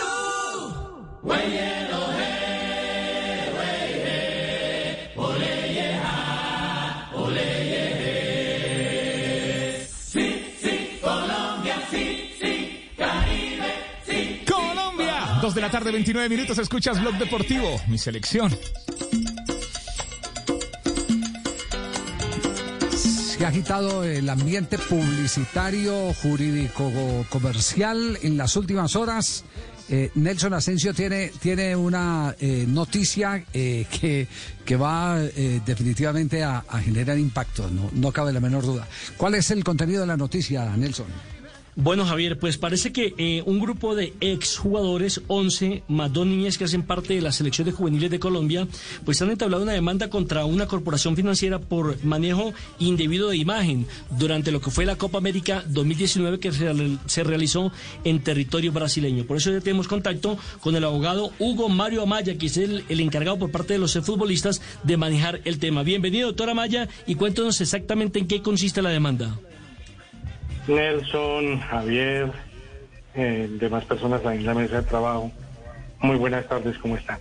[10.12, 13.74] Sí, sí, Colombia, sí, sí, Caribe,
[14.06, 14.40] sí.
[14.50, 15.38] Colombia.
[15.42, 16.56] Dos de la tarde, 29 minutos.
[16.58, 17.78] Escuchas Blog Deportivo.
[17.86, 18.50] Mi selección.
[23.40, 26.92] Se ha agitado el ambiente publicitario, jurídico,
[27.30, 29.44] comercial en las últimas horas.
[29.88, 34.28] Eh, Nelson Asensio tiene, tiene una eh, noticia eh, que,
[34.62, 38.86] que va eh, definitivamente a, a generar impacto, no, no cabe la menor duda.
[39.16, 41.06] ¿Cuál es el contenido de la noticia, Nelson?
[41.82, 46.64] Bueno, Javier, pues parece que eh, un grupo de exjugadores, 11 más dos niñas que
[46.64, 48.68] hacen parte de la selección de juveniles de Colombia,
[49.06, 54.52] pues han entablado una demanda contra una corporación financiera por manejo indebido de imagen durante
[54.52, 57.72] lo que fue la Copa América 2019 que se, realizó
[58.04, 59.24] en territorio brasileño.
[59.24, 63.00] Por eso ya tenemos contacto con el abogado Hugo Mario Amaya, que es el, el
[63.00, 65.82] encargado por parte de los futbolistas de manejar el tema.
[65.82, 69.38] Bienvenido, doctor Amaya, y cuéntanos exactamente en qué consiste la demanda.
[70.70, 72.32] Nelson, Javier,
[73.14, 75.30] eh, demás personas ahí en la mesa de trabajo.
[76.00, 77.18] Muy buenas tardes, ¿cómo están?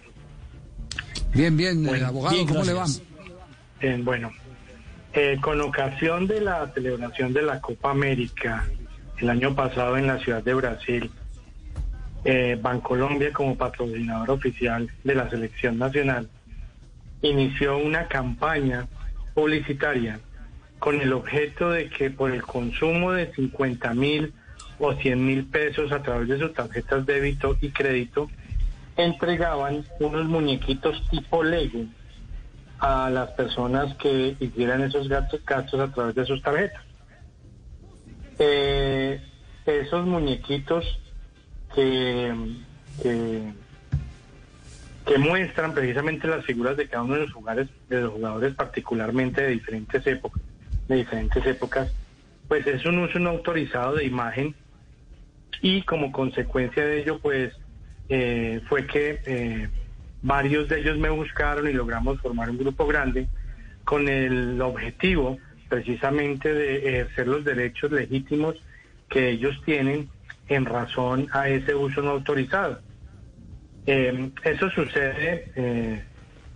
[1.34, 2.86] Bien, bien, eh, Bueno, abogado, bien, ¿cómo le va?
[3.82, 4.32] Eh, bueno,
[5.14, 8.66] eh, con ocasión de la celebración de la Copa América
[9.18, 11.12] el año pasado en la ciudad de Brasil,
[12.24, 16.30] eh, Bancolombia como patrocinador oficial de la selección nacional
[17.22, 18.88] inició una campaña
[19.34, 20.20] publicitaria
[20.80, 24.34] con el objeto de que por el consumo de 50 mil
[24.80, 28.30] o 100 mil pesos a través de sus tarjetas débito y crédito,
[28.96, 31.86] entregaban unos muñequitos tipo Lego
[32.80, 35.42] a las personas que hicieran esos gastos,
[35.80, 36.82] a través de sus tarjetas.
[38.40, 39.22] Eh,
[39.66, 40.86] esos muñequitos
[41.76, 42.34] que,
[43.04, 43.54] que,
[45.06, 49.42] que muestran precisamente las figuras de cada uno de los jugadores, de los jugadores particularmente
[49.42, 50.42] de diferentes épocas,
[50.90, 51.90] de diferentes épocas,
[52.50, 54.56] pues es un uso no autorizado de imagen
[55.62, 57.54] y como consecuencia de ello, pues
[58.10, 59.70] eh, fue que eh,
[60.22, 63.28] varios de ellos me buscaron y logramos formar un grupo grande
[63.84, 65.38] con el objetivo
[65.70, 68.56] precisamente de ejercer los derechos legítimos
[69.10, 70.10] que ellos tienen
[70.48, 72.82] en razón a ese uso no autorizado.
[73.86, 76.04] Eh, eso sucede, eh,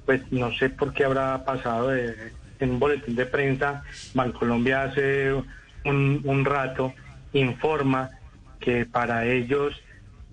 [0.05, 2.33] pues no sé por qué habrá pasado de-
[2.63, 5.34] en un boletín de prensa, Bancolombia hace
[5.86, 6.93] un, rato
[7.34, 8.12] informa
[8.60, 9.82] que para ellos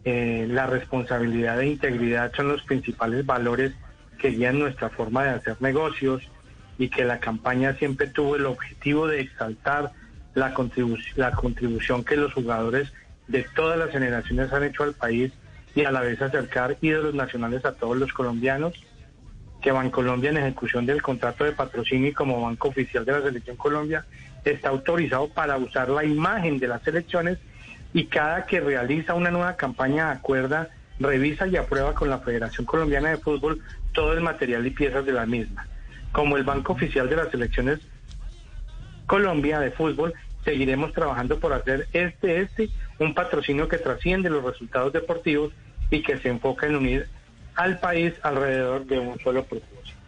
[0.04, 3.72] eh, la responsabilidad de integridad son los principales valores
[4.18, 6.22] que guían nuestra forma de hacer negocios
[6.78, 9.92] y que la campaña siempre tuvo el objetivo de exaltar
[10.34, 10.54] la,
[11.16, 12.92] la contribución que los jugadores
[13.28, 15.32] de todas las generaciones han hecho al país
[15.74, 18.74] y a la vez acercar ídolos nacionales a todos los colombianos,
[19.60, 23.56] que Bancolombia en ejecución del contrato de patrocinio y como banco oficial de la Selección
[23.56, 24.04] Colombia
[24.44, 27.38] está autorizado para usar la imagen de las selecciones
[27.92, 33.10] y cada que realiza una nueva campaña acuerda, revisa y aprueba con la Federación Colombiana
[33.10, 33.60] de Fútbol
[33.92, 35.66] todo el material y piezas de la misma.
[36.12, 37.80] Como el banco oficial de las selecciones
[39.06, 42.70] Colombia de fútbol, seguiremos trabajando por hacer este, este,
[43.00, 45.52] un patrocinio que trasciende los resultados deportivos
[45.90, 47.08] y que se enfoca en unir
[47.60, 49.98] al país alrededor de un solo propósito.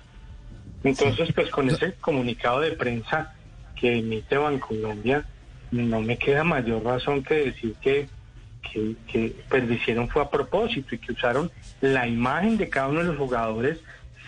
[0.84, 3.34] Entonces, pues con ese comunicado de prensa
[3.76, 5.26] que emite Bancolombia,
[5.70, 8.08] no me queda mayor razón que decir que,
[8.62, 11.50] que, que pues lo hicieron fue a propósito y que usaron
[11.82, 13.80] la imagen de cada uno de los jugadores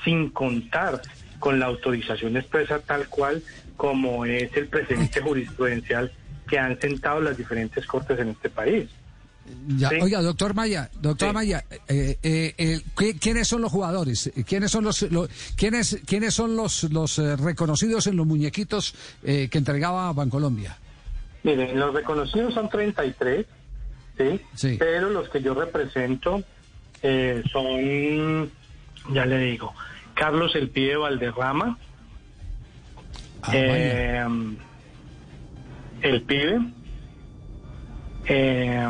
[0.05, 1.01] sin contar
[1.39, 3.43] con la autorización expresa tal cual
[3.79, 6.13] como es el precedente jurisprudencial
[6.47, 8.91] que han sentado las diferentes cortes en este país.
[9.77, 9.97] Ya, Sí.
[10.01, 11.35] Oiga, doctor Maya, doctor Sí.
[11.35, 14.31] Maya, eh, eh, el- ¿qué- ¿quiénes son los jugadores?
[14.47, 19.49] ¿Quiénes son los, lo- quiénes, quiénes son los, los eh, reconocidos en los muñequitos eh,
[19.51, 20.79] que entregaba Bancolombia?
[21.43, 23.45] Miren, los reconocidos son 33,
[24.55, 24.77] ¿sí?
[24.79, 26.43] Pero los que yo represento
[27.03, 28.51] eh, son,
[29.15, 29.75] ya le digo,
[30.15, 31.77] Carlos El Pibe Valderrama,
[33.53, 34.25] eh,
[36.03, 36.61] El Pibe,
[38.27, 38.89] eh,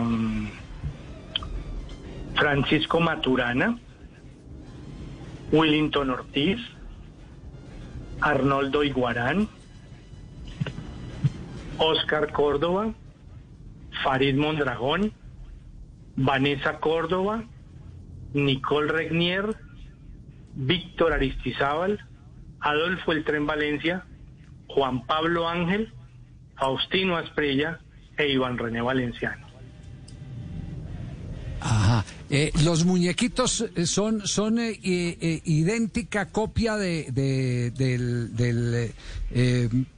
[2.34, 3.78] Francisco Maturana,
[5.52, 6.58] Willington Ortiz,
[8.20, 9.48] Arnoldo Iguarán,
[11.78, 12.92] Oscar Córdoba,
[14.02, 15.12] Farid Mondragón,
[16.16, 17.44] Vanessa Córdoba,
[18.32, 19.56] Nicole Regnier,
[20.54, 22.04] Víctor Aristizábal,
[22.60, 24.04] Adolfo El Tren Valencia,
[24.68, 25.92] Juan Pablo Ángel,
[26.56, 27.80] Faustino Asprilla
[28.16, 29.44] e Iván René Valenciano.
[31.60, 32.04] Ajá.
[32.28, 38.92] Eh, los muñequitos eh, son, son eh, eh, eh, idéntica copia de, de- del, del,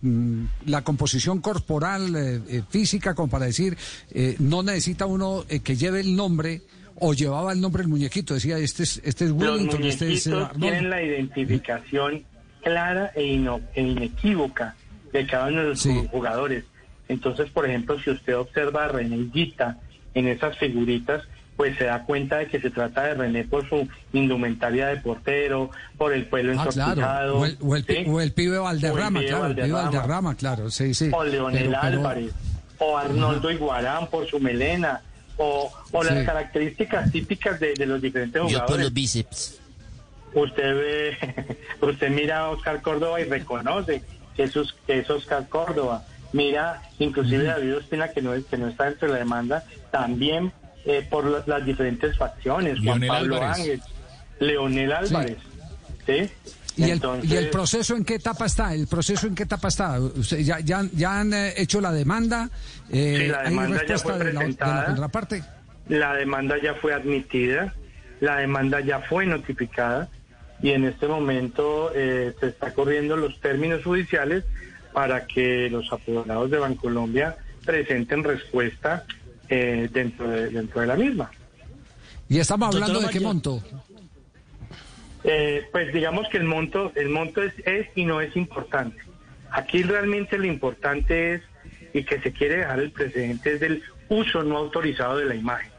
[0.02, 3.76] mm, la composición corporal física, como para decir,
[4.12, 6.62] eh, no necesita uno eh, que lleve el nombre
[7.00, 10.26] o llevaba el nombre del muñequito, decía, este es, este es Los Wellington, este es
[10.28, 10.60] Arnold.
[10.60, 12.22] tienen la identificación
[12.62, 14.76] clara e, ino- e inequívoca
[15.12, 16.64] de cada uno de los jugadores.
[17.08, 19.78] Entonces, por ejemplo, si usted observa a René Higuita
[20.14, 21.22] en esas figuritas,
[21.56, 25.70] pues se da cuenta de que se trata de René por su indumentaria de portero,
[25.96, 27.38] por el pelo Ah, claro.
[27.38, 28.04] O el, o el pi- ¿sí?
[28.08, 29.82] o el pibe Valderrama, O el pibe claro, el pibe Valderrama.
[29.98, 31.10] Valderrama, claro, sí, sí.
[31.12, 32.32] O Leonel Pero- pero- Álvarez.
[32.78, 35.00] o Arnoldo Iguarán por su melena,
[35.38, 36.24] o, o las Sí.
[36.26, 38.84] características típicas de, de los diferentes Yo por jugadores.
[38.84, 39.60] los bíceps.
[40.34, 44.02] Usted ve, usted mira a Oscar Córdoba y reconoce
[44.34, 44.52] que es,
[44.86, 46.04] que es Oscar Córdoba.
[46.36, 50.52] Mira, inclusive David Ospina, que no, es, que no está dentro de la demanda, también
[50.84, 52.74] eh, por la- las diferentes facciones.
[52.84, 53.56] Juan Leonel Pablo Álvarez.
[53.58, 53.82] Ángel,
[54.40, 55.38] Leonel Álvarez.
[56.06, 56.30] ¿sí?
[56.76, 58.74] ¿Y el, Entonces- ¿Y el proceso en qué etapa está?
[58.74, 59.98] ¿El proceso en qué etapa está?
[59.98, 62.50] Usted- ¿Ya, ya, ya han eh, hecho la demanda?
[62.90, 64.84] Eh, Sí, la ¿Hay demanda ya fue de la, de la presentada.
[64.86, 65.42] contraparte?
[65.88, 67.72] La demanda ya fue admitida,
[68.20, 70.08] la demanda ya fue notificada
[70.62, 74.44] y en este momento eh, se está corriendo los términos judiciales
[74.96, 77.36] para que los apoderados de Bancolombia
[77.66, 79.04] presenten respuesta
[79.46, 81.30] eh, dentro, de, dentro de la misma.
[82.30, 83.62] ¿Y estamos hablando Doctora de qué monto?
[85.22, 88.96] Eh, pues digamos que el monto, el monto es, es y no es importante.
[89.50, 91.42] Aquí realmente lo importante es
[91.92, 95.72] y que se quiere dejar el precedente es del uso no autorizado de la imagen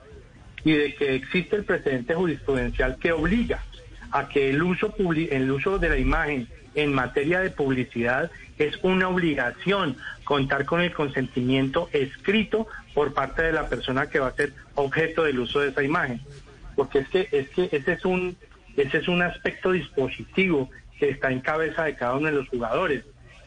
[0.63, 3.63] y de que existe el precedente jurisprudencial que obliga
[4.11, 9.09] a que el uso el uso de la imagen en materia de publicidad es una
[9.09, 14.53] obligación contar con el consentimiento escrito por parte de la persona que va a ser
[14.75, 16.21] objeto del uso de esa imagen.
[16.75, 18.35] Porque es que es que ese es un
[18.75, 23.03] ese es un aspecto dispositivo que está en cabeza de cada uno de los jugadores.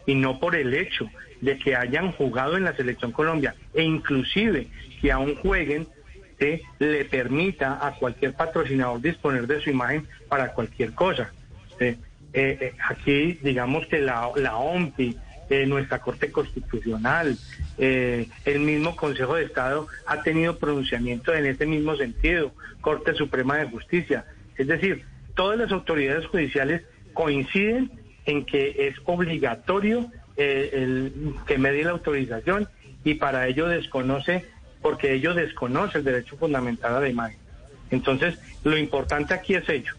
[0.06, 1.08] Y no por el hecho
[1.40, 4.66] de que hayan jugado en la selección Colombia e inclusive
[5.00, 5.88] que aún jueguen
[6.78, 11.30] le permita a cualquier patrocinador disponer de su imagen para cualquier cosa.
[11.78, 11.86] ¿sí?
[11.86, 11.98] Eh,
[12.32, 15.16] eh, aquí digamos que la, la OMPI,
[15.50, 17.36] eh, nuestra Corte Constitucional,
[17.76, 23.56] eh, el mismo Consejo de Estado ha tenido pronunciamiento en ese mismo sentido, Corte Suprema
[23.56, 24.24] de Justicia.
[24.56, 26.82] Es decir, todas las autoridades judiciales
[27.14, 27.90] coinciden
[28.26, 32.68] en que es obligatorio eh, el, que medie la autorización
[33.02, 34.44] y para ello desconoce,
[34.82, 37.38] porque ello desconoce el derecho fundamental a la imagen.
[37.90, 39.94] Entonces, lo importante aquí es ello.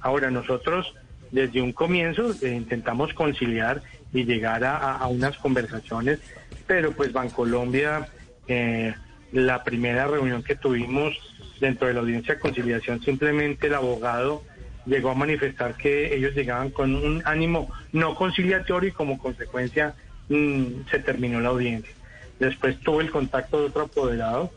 [0.00, 0.94] Ahora, nosotros
[1.32, 3.82] desde un comienzo eh, intentamos conciliar
[4.12, 6.20] y llegar a unas conversaciones,
[6.68, 8.08] pero pues Bancolombia,
[8.46, 8.94] eh,
[9.32, 11.14] la primera reunión que tuvimos
[11.60, 14.44] dentro de la audiencia de conciliación, simplemente el abogado
[14.86, 19.94] llegó a manifestar que ellos llegaban con un ánimo no conciliatorio y como consecuencia
[20.28, 21.92] mm, se terminó la audiencia.
[22.38, 24.52] Después tuve el contacto de otro apoderado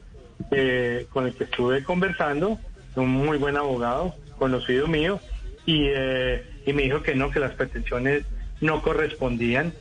[0.51, 2.59] eh, con el que estuve conversando,
[2.95, 5.19] un muy buen abogado, conocido mío,
[5.65, 8.25] y, eh, y me dijo que no, que las pretensiones
[8.59, 9.73] no correspondían,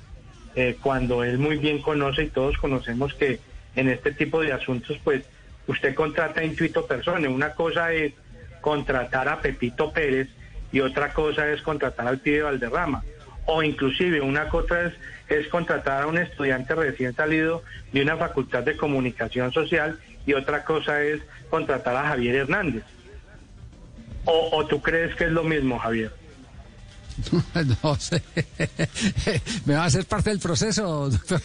[0.56, 3.38] eh, cuando él muy bien conoce y todos conocemos que
[3.76, 5.24] en este tipo de asuntos, pues
[5.66, 7.28] usted contrata intuito persona.
[7.28, 8.12] Una cosa es
[8.60, 10.28] contratar a Pepito Pérez
[10.72, 13.04] y otra cosa es contratar al pibe Valderrama.
[13.46, 14.94] O inclusive una cosa es,
[15.30, 17.62] es contratar a un estudiante recién salido
[17.92, 22.82] de una facultad de comunicación social y otra cosa es contratar a Javier Hernández.
[24.26, 26.12] ¿O, o tú crees que es lo mismo, Javier?
[27.82, 28.22] no sé.
[29.64, 31.40] ¿Me va a hacer parte del proceso, doctor?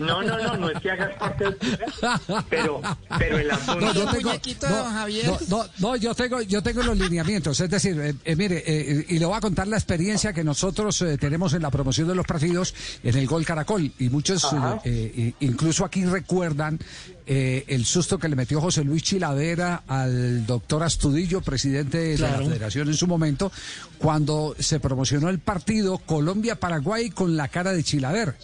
[0.00, 2.80] No, no, no, no es que hagas parte del proceso, pero,
[3.18, 3.80] pero el asunto...
[3.80, 5.32] No, yo tengo, no, don Javier.
[5.48, 7.58] no, no, yo tengo, yo tengo los lineamientos.
[7.60, 11.00] Es decir, eh, eh, mire, eh, y le voy a contar la experiencia que nosotros
[11.02, 13.90] eh, tenemos en la promoción de los partidos en el Gol Caracol.
[13.98, 14.44] Y muchos,
[14.84, 16.78] eh, eh, incluso aquí recuerdan
[17.26, 22.36] eh, el susto que le metió José Luis Chilavera al doctor Astudillo, presidente de la
[22.36, 23.50] federación en su momento,
[23.98, 28.34] cuando se promocionó el partido Colombia-Paraguay con la cara de Chilaver.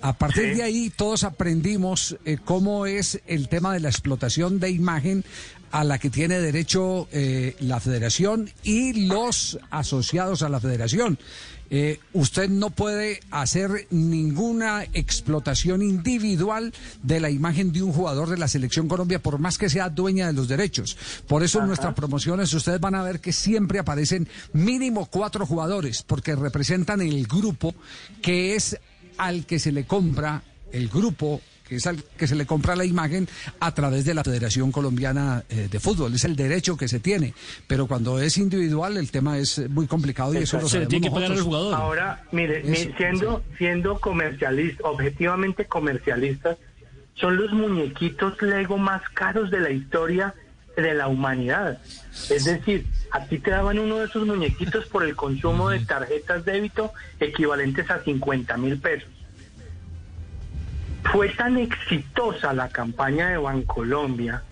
[0.00, 0.54] A partir Sí.
[0.56, 5.24] de ahí todos aprendimos eh, cómo es el tema de la explotación de imagen
[5.70, 11.18] a la que tiene derecho eh, la federación y los asociados a la federación.
[11.74, 18.36] Eh, usted no puede hacer ninguna explotación individual de la imagen de un jugador de
[18.36, 20.98] la selección Colombia, por más que sea dueña de los derechos.
[21.26, 26.02] Por eso en nuestras promociones ustedes van a ver que siempre aparecen mínimo cuatro jugadores,
[26.02, 27.74] porque representan el grupo
[28.20, 28.78] que es
[29.16, 30.42] al que se le compra
[30.72, 31.40] el grupo
[31.72, 33.26] que es al que se le compra la imagen
[33.60, 36.12] a través de la Federación Colombiana eh, de Fútbol.
[36.14, 37.32] Es el derecho que se tiene.
[37.66, 41.06] Pero cuando es individual, el tema es muy complicado y eso lo Se le tiene
[41.08, 41.46] que pagar al nosotros.
[41.62, 41.74] jugador.
[41.80, 46.58] Ahora, mire, mi- Eso, siendo, siendo comercialista, objetivamente comercialistas,
[47.14, 50.34] son los muñequitos Lego más caros de la historia
[50.76, 51.78] de la humanidad.
[52.30, 56.44] Es decir, a ti te daban uno de esos muñequitos por el consumo de tarjetas
[56.44, 59.08] débito equivalentes a 50 mil pesos.
[61.12, 64.42] Fue tan exitosa la campaña de Bancolombia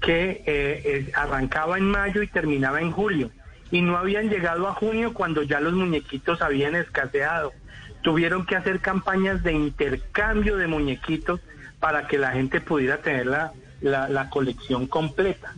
[0.00, 3.30] que eh, arrancaba en mayo y terminaba en julio.
[3.70, 7.52] Y no habían llegado a junio cuando ya los muñequitos habían escaseado.
[8.00, 11.40] Tuvieron que hacer campañas de intercambio de muñequitos
[11.78, 13.52] para que la gente pudiera tener la,
[13.82, 15.54] la, la colección completa.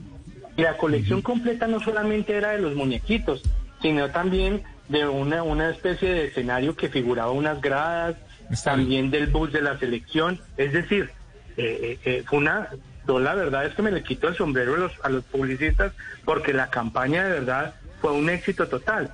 [0.56, 3.44] Y la colección completa no solamente era de los muñequitos,
[3.80, 8.16] sino también de una, una especie de escenario que figuraba unas gradas,
[8.64, 10.40] también del bus de la selección.
[10.56, 11.10] Es decir,
[11.56, 12.68] eh, eh, eh, fue una...
[13.06, 15.92] La verdad es que me le quito el sombrero a los, a los publicistas
[16.24, 19.12] porque la campaña de verdad fue un éxito total.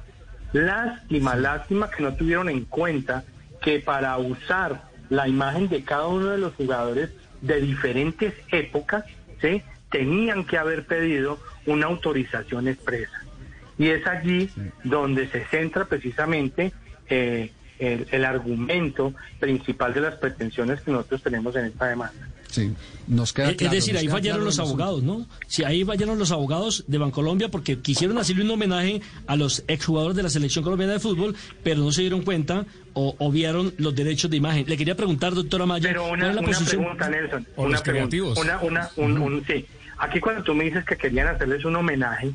[0.53, 3.25] Lástima, lástima que no tuvieron en cuenta
[3.63, 7.11] que para usar la imagen de cada uno de los jugadores
[7.41, 9.05] de diferentes épocas,
[9.41, 9.63] ¿sí?
[9.91, 13.23] tenían que haber pedido una autorización expresa.
[13.79, 14.51] Y es allí
[14.85, 16.73] donde se centra precisamente
[17.09, 22.29] eh, el, el argumento principal de las pretensiones que nosotros tenemos en esta demanda.
[22.49, 22.73] Sí,
[23.09, 25.27] nos queda Es- es claro, decir, nos ahí queda fallaron claro los abogados, ¿no?
[25.47, 30.17] Sí, ahí fallaron los abogados de Bancolombia porque quisieron hacerle un homenaje a los exjugadores
[30.17, 32.65] de la selección colombiana de fútbol, pero no se dieron cuenta
[32.95, 34.65] o obviaron los derechos de imagen.
[34.69, 36.81] Le quería preguntar, doctora Maya, Pero ¿cuál una, es la una posición?
[36.83, 37.47] pregunta, Nelson.
[37.57, 38.09] O una los pregunta.
[38.09, 38.39] creativos.
[38.39, 39.67] Una, una, un, un- sí.
[39.99, 42.31] Aquí cuando tú me dices que querían hacerles un homenaje,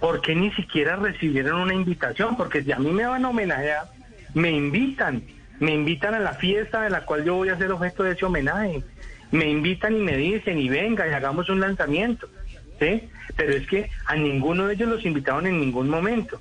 [0.00, 2.36] ¿por qué ni siquiera recibieron una invitación?
[2.36, 3.90] Porque si a mí me van a homenajear,
[4.36, 5.22] me invitan.
[5.60, 8.26] Me invitan a la fiesta de la cual yo voy a ser objeto de ese
[8.26, 8.82] homenaje.
[9.30, 12.28] Me invitan y me dicen, y venga, y hagamos un lanzamiento.
[12.78, 13.08] ¿Sí?
[13.34, 16.38] Pero es que a ninguno de ellos los invitaron en ningún momento.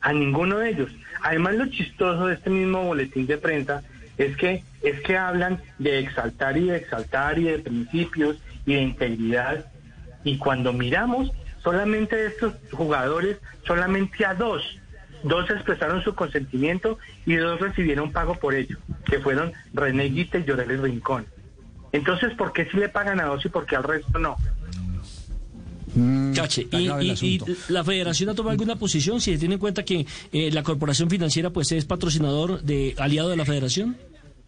[0.00, 0.92] A ninguno de ellos.
[1.22, 3.82] Además, lo chistoso de este mismo boletín de prensa
[4.16, 8.82] es que es que hablan de exaltar y de exaltar y de principios y de
[8.82, 9.72] integridad.
[10.22, 11.32] Y cuando miramos,
[11.64, 14.78] solamente estos jugadores, solamente a dos,
[15.24, 20.44] dos expresaron su consentimiento y dos recibieron pago por ello, que fueron René Guita y
[20.44, 21.26] Llorel Rincón.
[21.92, 24.36] Entonces, ¿por qué si le pagan a dos y por qué al resto no?
[26.34, 30.04] Cache, está y, la federación ha tomado alguna posición si se tiene en cuenta que
[30.32, 33.96] eh, la corporación financiera pues es patrocinador de aliado de la federación?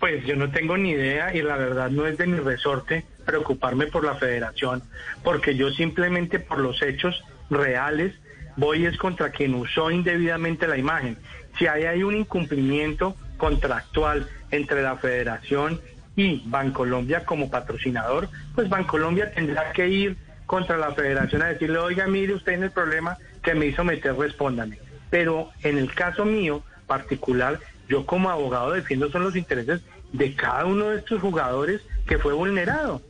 [0.01, 3.87] Pues yo no tengo ni idea y la verdad no es de mi resorte preocuparme
[3.87, 4.83] por la federación,
[5.23, 8.13] porque yo simplemente por los hechos reales
[8.57, 11.17] voy es contra quien usó indebidamente la imagen.
[11.59, 15.81] Si hay, hay un incumplimiento contractual entre la federación
[16.17, 22.07] y Bancolombia como patrocinador, pues Bancolombia tendrá que ir contra la federación a decirle, oiga,
[22.07, 24.79] mire usted en el problema que me hizo meter, respóndame.
[25.11, 29.83] Pero en el caso mío particular, yo como abogado defiendo son los intereses
[30.13, 33.03] de cada uno de estos jugadores que fue vulnerado.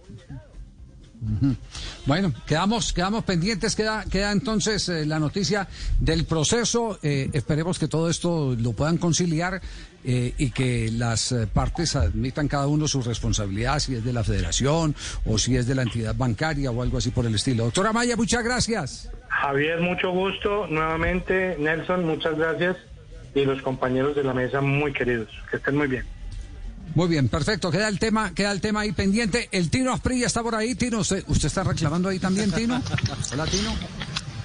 [2.04, 5.66] Bueno, quedamos, quedamos pendientes, queda, queda entonces eh, la noticia
[5.98, 6.98] del proceso.
[7.02, 9.60] Eh, esperemos que todo esto lo puedan conciliar
[10.08, 14.22] eh, y que las eh, partes admitan cada uno su responsabilidad, si es de la
[14.22, 14.94] federación
[15.24, 17.64] o si es de la entidad bancaria o algo así por el estilo.
[17.64, 19.10] Doctora Maya, muchas gracias.
[19.28, 20.68] Javier, mucho gusto.
[20.68, 22.76] Nuevamente, Nelson, muchas gracias.
[23.34, 25.28] Y los compañeros de la mesa muy queridos.
[25.50, 26.04] Que estén muy bien.
[26.97, 27.70] Muy bien, perfecto.
[27.70, 29.51] Queda el tema, queda el tema ahí pendiente.
[29.53, 30.74] El Tino Asprilla está por ahí.
[30.74, 32.82] Tino, ¿usted, usted está reclamando ahí también, Tino?
[33.32, 33.74] Hola, Tino.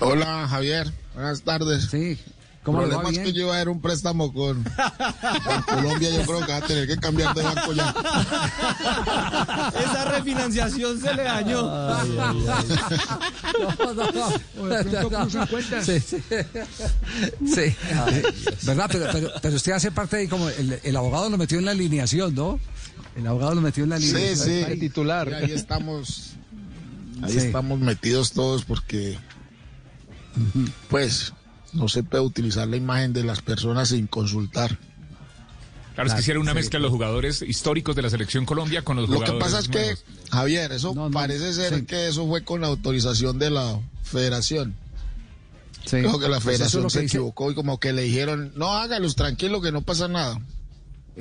[0.02, 1.86] Hola Javier, buenas tardes.
[1.90, 4.64] Sí, ¿cómo le El problema es que yo iba a dar un préstamo con,
[5.44, 7.90] con Colombia, yo creo que va a tener que cambiar de banco ya.
[9.84, 11.64] Esa refinanciación se le dañó.
[11.64, 12.04] No,
[13.94, 14.30] no, no.
[14.62, 15.84] O de pronto puso en cuenta.
[15.84, 16.18] Sí, sí.
[17.48, 17.76] Sí.
[18.64, 18.90] ¿Verdad?
[18.92, 21.72] Pero, pero, pero usted hace parte de como el, el abogado lo metió en la
[21.72, 22.60] alineación, ¿no?
[23.16, 24.70] El abogado lo metió en la Sí, alineación.
[24.74, 24.80] sí.
[24.80, 25.28] titular.
[25.30, 26.34] Y ahí estamos,
[27.24, 27.38] ahí Sí.
[27.40, 29.18] estamos metidos todos porque,
[30.90, 31.34] pues,
[31.74, 34.78] no se puede utilizar la imagen de las personas sin consultar.
[35.96, 38.96] Claro, es que hicieron una mezcla de los jugadores históricos de la selección Colombia con
[38.96, 40.04] los Lo que jugadores pasa es que, nuevos.
[40.32, 44.76] Javier, eso parece ser que eso fue con la autorización de la federación.
[45.90, 48.54] Creo que la Pues federación lo que se dice- equivocó y como que le dijeron,
[48.56, 50.40] no, hágalos tranquilo que no pasa nada.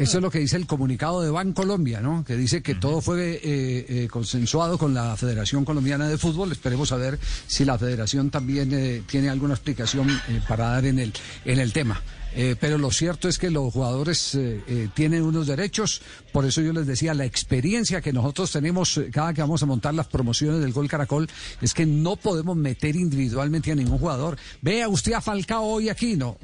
[0.00, 2.24] Eso es lo que dice el comunicado de Bancolombia, ¿no?
[2.24, 6.50] Que dice que todo fue eh, eh, consensuado con la Federación Colombiana de Fútbol.
[6.52, 11.00] Esperemos a ver si la Federación también eh, tiene alguna explicación eh, para dar en
[11.00, 11.12] el
[11.44, 12.00] en el tema.
[12.34, 16.00] Eh, pero lo cierto es que los jugadores eh, eh, tienen unos derechos,
[16.32, 19.66] por eso yo les decía, la experiencia que nosotros tenemos eh, cada que vamos a
[19.66, 21.28] montar las promociones del Gol Caracol
[21.60, 24.38] es que no podemos meter individualmente a ningún jugador.
[24.62, 26.38] Vea usted a Falcao hoy aquí, no.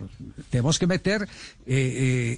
[0.51, 1.29] Tenemos que meter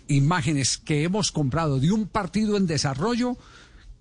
[0.09, 3.36] imágenes que hemos comprado de un partido en desarrollo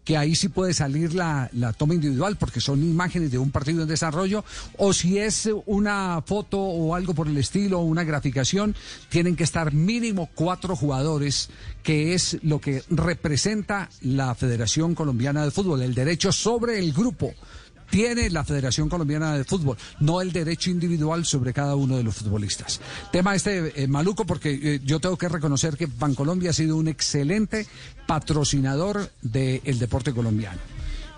[0.07, 3.81] que ahí sí puede salir la, la toma individual porque son imágenes de un partido
[3.81, 4.45] en desarrollo
[4.77, 8.73] o si es una foto o algo por el estilo una graficación
[9.09, 11.49] tienen que estar mínimo cuatro jugadores
[11.83, 17.33] que es lo que representa la Federación Colombiana de Fútbol el derecho sobre el grupo
[17.89, 22.15] tiene la Federación Colombiana de Fútbol, no el derecho individual sobre cada uno de los
[22.15, 22.79] futbolistas.
[23.11, 26.87] Tema este eh, maluco porque eh, yo tengo que reconocer que Bancolombia ha sido un
[26.87, 27.65] excelente
[28.05, 30.59] patrocinador del deporte colombiano.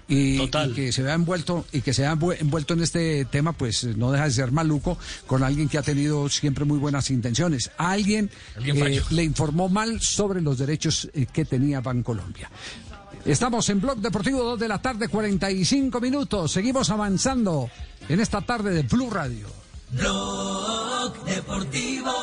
[0.07, 0.37] y,
[0.71, 3.83] y que se vea envuelto y que se vea envu- envuelto en este tema, pues
[3.95, 4.97] no deja de ser maluco
[5.27, 7.69] con alguien que ha tenido siempre muy buenas intenciones.
[7.77, 12.49] Alguien, Alguien eh, le informó mal sobre los derechos que tenía Bancolombia.
[13.25, 16.51] Estamos en Blog Deportivo 2 de la tarde, 45 minutos.
[16.51, 17.69] Seguimos avanzando
[18.07, 19.47] en esta tarde de Blue Radio.
[19.91, 22.13] Blog Deportivo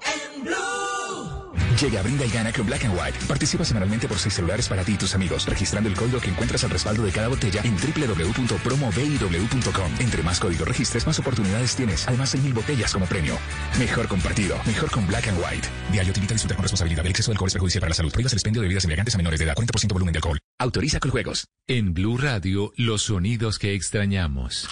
[0.00, 1.41] en Blue.
[1.82, 3.18] Llega a Brinda y gana con Black and White.
[3.26, 6.62] Participa semanalmente por seis celulares para ti y tus amigos, registrando el código que encuentras
[6.62, 9.92] al respaldo de cada botella en www.promoviw.com.
[9.98, 12.06] Entre más códigos registres, más oportunidades tienes.
[12.06, 13.36] Además, hay mil botellas como premio.
[13.80, 15.66] Mejor compartido, mejor con Black and White.
[15.90, 17.04] Diario te invita a disfrutar con responsabilidad.
[17.04, 18.12] El exceso de alcohol es perjudicial para la salud.
[18.12, 19.56] Prohíbas el expendio de bebidas embriagantes a menores de edad.
[19.56, 20.38] 40% volumen de alcohol.
[20.60, 21.48] Autoriza con juegos.
[21.66, 24.68] En Blue Radio, los sonidos que extrañamos.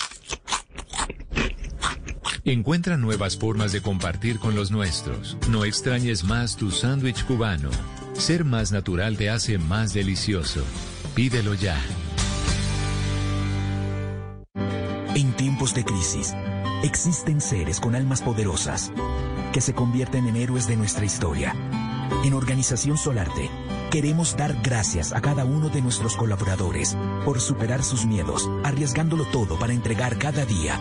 [2.44, 5.36] Encuentra nuevas formas de compartir con los nuestros.
[5.50, 7.68] No extrañes más tu sándwich cubano.
[8.14, 10.64] Ser más natural te hace más delicioso.
[11.14, 11.78] Pídelo ya.
[15.14, 16.34] En tiempos de crisis,
[16.82, 18.90] existen seres con almas poderosas
[19.52, 21.54] que se convierten en héroes de nuestra historia.
[22.24, 23.50] En Organización Solarte,
[23.90, 29.58] queremos dar gracias a cada uno de nuestros colaboradores por superar sus miedos, arriesgándolo todo
[29.58, 30.80] para entregar cada día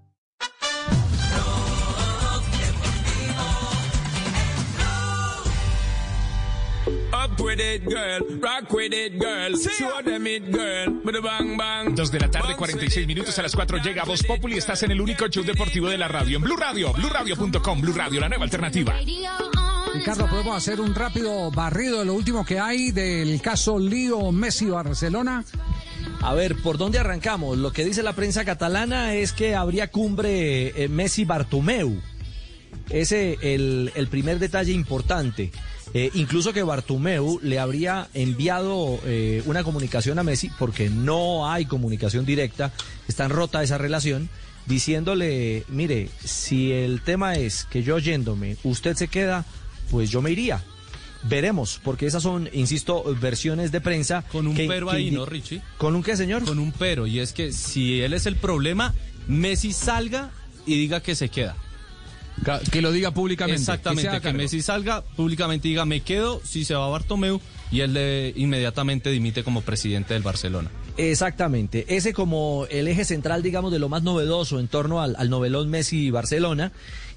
[7.61, 8.39] It, girl.
[8.41, 9.55] Rock with it, girl.
[9.55, 11.21] Show them it, girl.
[11.21, 11.95] Bang bang.
[11.95, 14.57] Dos de la tarde, 46 minutos a las 4 llega Voz Populi.
[14.57, 16.37] Estás en el único show deportivo de la radio.
[16.37, 18.95] En Blue Radio, BlueRadio.com, Blue Radio, la nueva alternativa.
[19.93, 24.65] Ricardo, podemos hacer un rápido barrido de lo último que hay del caso Lío Messi
[24.65, 25.43] Barcelona.
[26.21, 27.57] A ver, ¿por dónde arrancamos?
[27.57, 31.99] Lo que dice la prensa catalana es que habría cumbre eh, Messi-Bartomeu.
[32.89, 35.51] Ese el, el primer detalle importante.
[35.93, 41.65] Eh, incluso que Bartomeu le habría enviado eh, una comunicación a Messi, porque no hay
[41.65, 42.71] comunicación directa,
[43.09, 44.29] está rota esa relación,
[44.67, 49.45] diciéndole, mire, si el tema es que yo yéndome, usted se queda,
[49.89, 50.63] pues yo me iría.
[51.23, 54.23] Veremos, porque esas son, insisto, versiones de prensa.
[54.31, 55.61] Con un que- pero que ahí, ¿no, Richie?
[55.77, 56.43] ¿Con un qué, señor?
[56.45, 58.93] Con un pero, y es que si él es el problema,
[59.27, 60.31] Messi salga
[60.65, 61.55] y diga que se queda.
[62.71, 63.59] Que lo diga públicamente.
[63.59, 64.33] Exactamente, que.
[64.33, 67.39] Messi salga públicamente y diga, me quedo si se va Bartomeu,
[67.71, 70.69] y él le inmediatamente dimite como presidente del Barcelona.
[70.97, 75.29] Exactamente, ese como el eje central, digamos, de lo más novedoso en torno al, al
[75.29, 76.71] novelón Messi y Barcelona.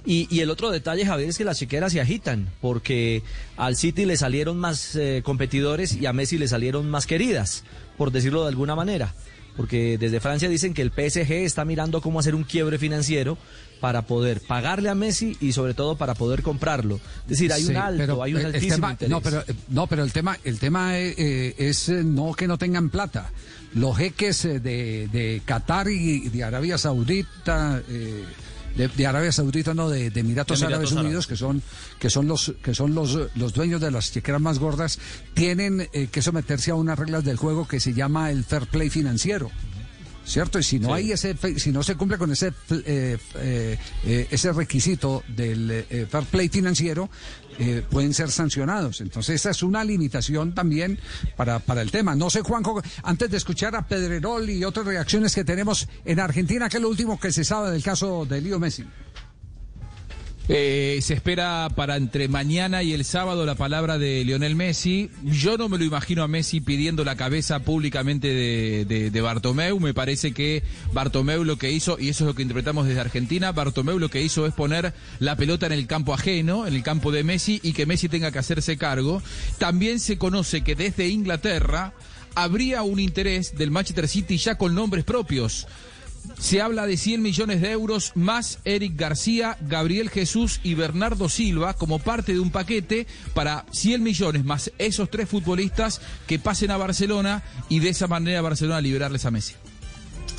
[0.06, 3.22] Y, y el otro detalle, Javier, es que las chiqueras se agitan, porque
[3.56, 7.64] al City le salieron más eh, competidores y a Messi le salieron más queridas,
[7.96, 9.14] por decirlo de alguna manera.
[9.56, 13.38] Porque desde Francia dicen que el PSG está mirando cómo hacer un quiebre financiero
[13.80, 16.96] para poder pagarle a Messi y sobre todo para poder comprarlo.
[17.24, 19.10] Es decir, hay un alto, pero hay un el altísimo tema- interés.
[19.10, 22.46] No, pero, eh, no, pero el tema, el tema eh, eh, es eh, no que
[22.48, 23.30] no tengan plata.
[23.74, 28.24] Los jeques eh, de, de Qatar y de Arabia Saudita, eh,
[28.76, 31.06] de, de Arabia Saudita, no, de, de Emiratos, De Emiratos Árabes Árabes.
[31.06, 31.62] Unidos, que son,
[31.98, 34.98] que son los, que son los, los dueños de las chequeras más gordas,
[35.34, 38.90] tienen eh, que someterse a unas reglas del juego que se llama el fair play
[38.90, 39.50] financiero.
[40.26, 40.58] ¿Cierto?
[40.58, 40.94] Y si no Sí.
[40.94, 46.06] hay ese, si no se cumple con ese, eh, eh, eh, ese requisito del eh,
[46.10, 47.10] fair play financiero,
[47.58, 49.00] eh, pueden ser sancionados.
[49.00, 50.98] Entonces, esa es una limitación también
[51.36, 52.16] para, para el tema.
[52.16, 56.68] No sé, Juanjo, antes de escuchar a Pedrerol y otras reacciones que tenemos en Argentina,
[56.68, 58.84] ¿qué es lo último que se sabe del caso de Lío Messi?
[60.46, 65.10] Eh, se espera para entre mañana y el sábado la palabra de Lionel Messi.
[65.22, 69.80] Yo no me lo imagino a Messi pidiendo la cabeza públicamente de, de, de Bartomeu.
[69.80, 73.52] Me parece que Bartomeu lo que hizo, y eso es lo que interpretamos desde Argentina,
[73.52, 77.10] Bartomeu lo que hizo es poner la pelota en el campo ajeno, en el campo
[77.10, 79.22] de Messi, y que Messi tenga que hacerse cargo.
[79.56, 81.94] También se conoce que desde Inglaterra
[82.34, 85.66] habría un interés del Manchester City ya con nombres propios.
[86.38, 91.74] Se habla de 100 millones de euros más Eric García, Gabriel Jesús y Bernardo Silva
[91.74, 96.76] como parte de un paquete para 100 millones más esos tres futbolistas que pasen a
[96.76, 99.54] Barcelona y de esa manera Barcelona liberarles a Messi.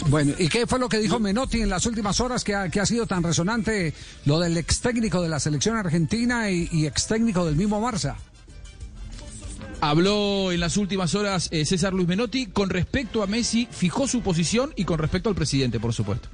[0.08, 2.80] Bueno, ¿y qué fue lo que dijo Menotti en las últimas horas que ha, que
[2.80, 3.94] ha sido tan resonante
[4.26, 8.16] lo del ex técnico de la selección argentina y, ex técnico del mismo Barça?
[9.82, 14.22] Habló en las últimas horas eh, César Luis Menotti con respecto a Messi, fijó su
[14.22, 16.30] posición y con respecto al presidente, por supuesto.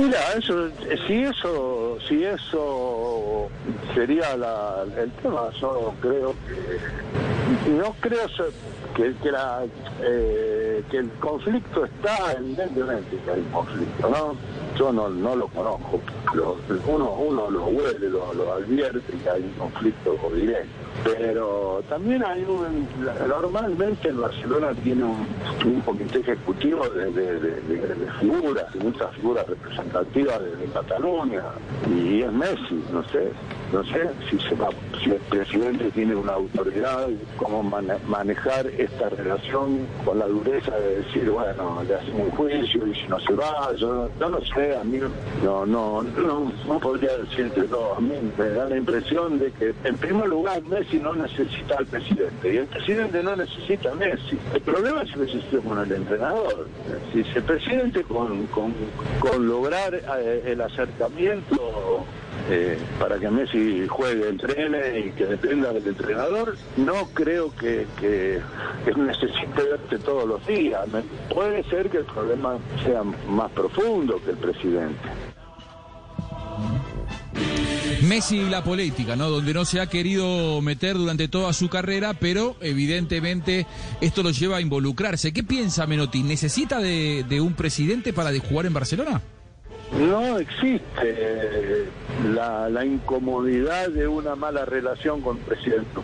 [0.00, 0.68] Mira, eso,
[1.06, 3.48] si eso, si eso
[3.94, 8.26] sería la- el tema, yo creo que No creo
[8.96, 9.62] que, que, la,
[10.02, 14.34] eh, que el conflicto está, evidentemente que hay conflicto, ¿no?
[14.78, 16.00] Yo no, no lo conozco,
[16.34, 20.68] lo- uno, uno lo huele, lo, advierte que hay un conflicto directo.
[21.04, 22.88] Pero también hay un,
[23.28, 25.26] normalmente en Barcelona tiene un,
[25.64, 31.42] un comité ejecutivo de, de- de- de- figuras, muchas figuras representativas de Cataluña,
[31.94, 33.30] y es Messi, no sé,
[33.72, 34.68] no sé si, se va,
[35.02, 40.96] si el presidente tiene una autoridad, cómo mane- manejar esta relación con la dureza de
[41.02, 44.84] decir, bueno, le hacemos un juicio y si no se va, yo, no sé, a
[44.84, 44.98] mí
[45.44, 49.74] no, no, no, no podría decirte, no, a mí me da la impresión de que
[49.84, 54.38] en primer lugar Messi no necesita al presidente y el presidente no necesita a Messi.
[54.54, 56.68] El problema es que se con el entrenador.
[57.12, 58.74] Si el presidente con, con,
[59.20, 62.04] con lograr eh, el acercamiento
[62.50, 68.40] eh, para que Messi juegue, entrene y que dependa del entrenador, no creo que, que,
[68.84, 70.86] que necesite verte todos los días.
[71.32, 75.08] Puede ser que el problema sea más profundo que el presidente.
[78.02, 79.28] Messi y la política, ¿no?
[79.28, 83.66] Donde no se ha querido meter durante toda su carrera, pero evidentemente
[84.00, 85.32] esto lo lleva a involucrarse.
[85.32, 86.22] ¿Qué piensa Menotti?
[86.22, 89.22] ¿Necesita de, de un presidente para de jugar en Barcelona?
[89.92, 91.86] No existe
[92.24, 96.00] la, la incomodidad de una mala relación con el presidente.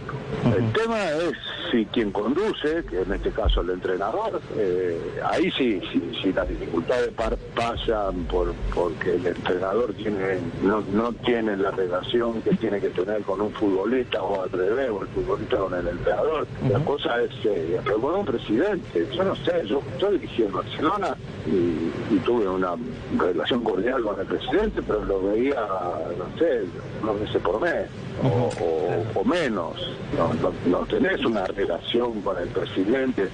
[0.56, 1.32] El tema es
[1.72, 6.48] si quien conduce, que en este caso el entrenador, eh, ahí sí, sí, sí las
[6.48, 12.78] dificultades par- pasan por porque el entrenador tiene no, no tiene la relación que tiene
[12.80, 16.46] que tener con un futbolista o al revés, o el futbolista con el entrenador.
[16.70, 21.16] La cosa es seria, pero con un presidente, yo no sé, yo, dirigí en Barcelona
[21.46, 22.74] y, y tuve una
[23.18, 25.54] relación cordial con el presidente, pero lo veía,
[26.18, 26.64] no sé,
[27.02, 27.88] unos meses por mes
[28.22, 28.28] o,
[28.62, 29.72] o- o menos.
[30.16, 33.28] No, no, no tenés una relación con el presidente,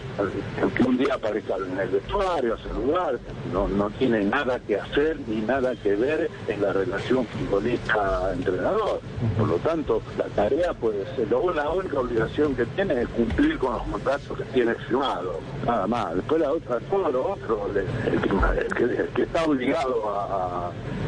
[0.76, 3.18] que un día aparezca en el vestuario a saludar,
[3.53, 9.01] no, no tiene nada que hacer ni nada que ver en la relación futbolista-entrenador.
[9.39, 13.59] Por lo tanto, la tarea puede ser, lo- la única obligación que tiene es cumplir
[13.59, 16.14] con los contratos que tiene firmados, nada más.
[16.14, 20.03] Después la otra, todo lo otro, el, que, está obligado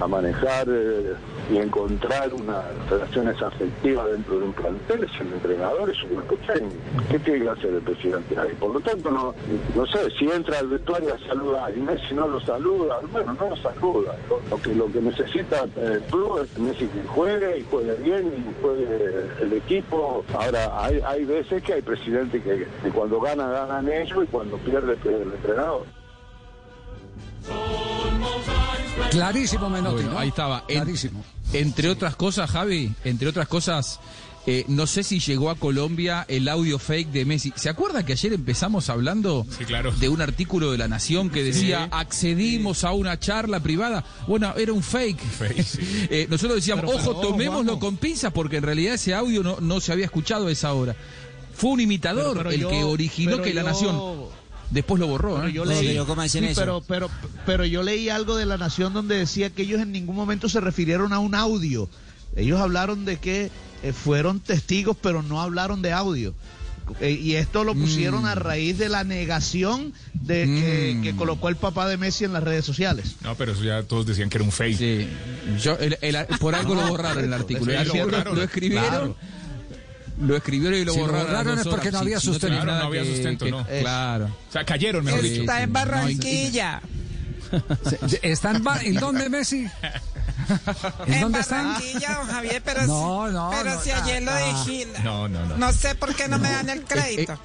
[0.00, 1.14] a manejar eh,
[1.50, 6.36] y encontrar unas relaciones afectivas dentro de un plantel es el entrenador, es un cuerpo
[6.46, 6.76] técnico.
[7.10, 8.52] ¿Qué tiene que hacer el presidente ahí?
[8.58, 9.34] Por lo tanto, no,
[9.74, 13.50] no sé, si entra al vestuario a saludar y Messi no lo saluda, bueno, no
[13.50, 14.16] lo saluda.
[14.28, 17.94] Lo, lo que, lo que necesita el club es que Messi que juegue y juegue
[17.96, 20.24] bien y juegue el equipo.
[20.34, 24.56] Ahora, hay, hay veces que hay presidentes que, que cuando gana, ganan ellos y cuando
[24.58, 25.84] pierde, pierde el entrenador.
[29.10, 29.94] Clarísimo, Menotti.
[29.96, 30.18] Bueno, ¿no?
[30.18, 30.62] ahí estaba.
[30.68, 31.24] En- Clarísimo.
[31.52, 34.00] Entre otras cosas, Javi, entre otras cosas,
[34.46, 37.52] eh, no sé si llegó a Colombia el audio fake de Messi.
[37.56, 39.46] ¿Se acuerda que ayer empezamos hablando
[39.98, 41.88] de un artículo de La Nación que decía Sí.
[41.92, 44.04] accedimos a una charla privada?
[44.26, 45.20] Bueno, era un fake.
[46.12, 49.58] Eh, nosotros decíamos, Pero, pero, ojo, tomémoslo con pinzas porque en realidad ese audio no,
[49.60, 50.96] no se había escuchado a esa hora.
[51.54, 53.96] Fue un imitador Pero- el yo- que originó que La Nación
[54.70, 55.36] después lo borró.
[55.36, 55.52] Pero ¿eh?
[55.52, 55.98] yo leí,
[56.28, 57.10] sí, pero, pero,
[57.46, 60.60] pero yo leí algo de la Nación donde decía que ellos en ningún momento se
[60.60, 61.88] refirieron a un audio.
[62.36, 63.50] Ellos hablaron de que
[63.82, 66.34] eh, fueron testigos, pero no hablaron de audio.
[67.00, 68.26] Eh, y esto lo pusieron Mm.
[68.26, 72.42] a raíz de la negación de que, que colocó el papá de Messi en las
[72.42, 73.14] redes sociales.
[73.22, 74.76] No, pero eso ya todos decían que era un fake.
[74.76, 75.08] Sí.
[75.62, 77.66] Yo, el- el- por algo lo borraron el artículo.
[77.66, 78.36] Sí, lo artículo borraron.
[78.36, 78.88] lo escribieron.
[78.88, 79.16] Claro.
[80.20, 81.26] Lo escribieron y lo Si lo borraron.
[81.26, 82.02] a borraron es porque no horas.
[82.06, 82.62] había Sí, si sustento.
[82.62, 83.66] Claro, no había que- sustento, que- no.
[83.66, 84.24] Claro.
[84.48, 85.40] O sea, cayeron, mejor dicho.
[85.40, 86.82] Está en No, y- Barranquilla.
[88.22, 89.66] ¿Está en, Ba- ¿en dónde, Messi?
[91.06, 91.72] ¿En En dónde están?
[91.72, 94.86] Barranquilla, don Javier, pero, No, si, no, pero no, si ayer lo dije.
[95.02, 95.56] No, no, no.
[95.56, 97.38] No sé por qué no me dan el crédito.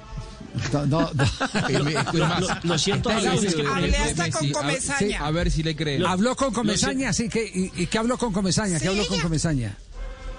[0.72, 1.24] No, no, no.
[1.68, 4.50] Eh, me- es más, Lo- lo siento, audio que hablé hasta con Messi.
[4.50, 4.98] A- Comesaña.
[4.98, 6.06] sí, A ver si le creen.
[6.06, 8.78] Habló con Lo Comesaña, sí, que, y, y qué habló con Comesaña?
[8.80, 9.76] ¿Qué habló con Comesaña?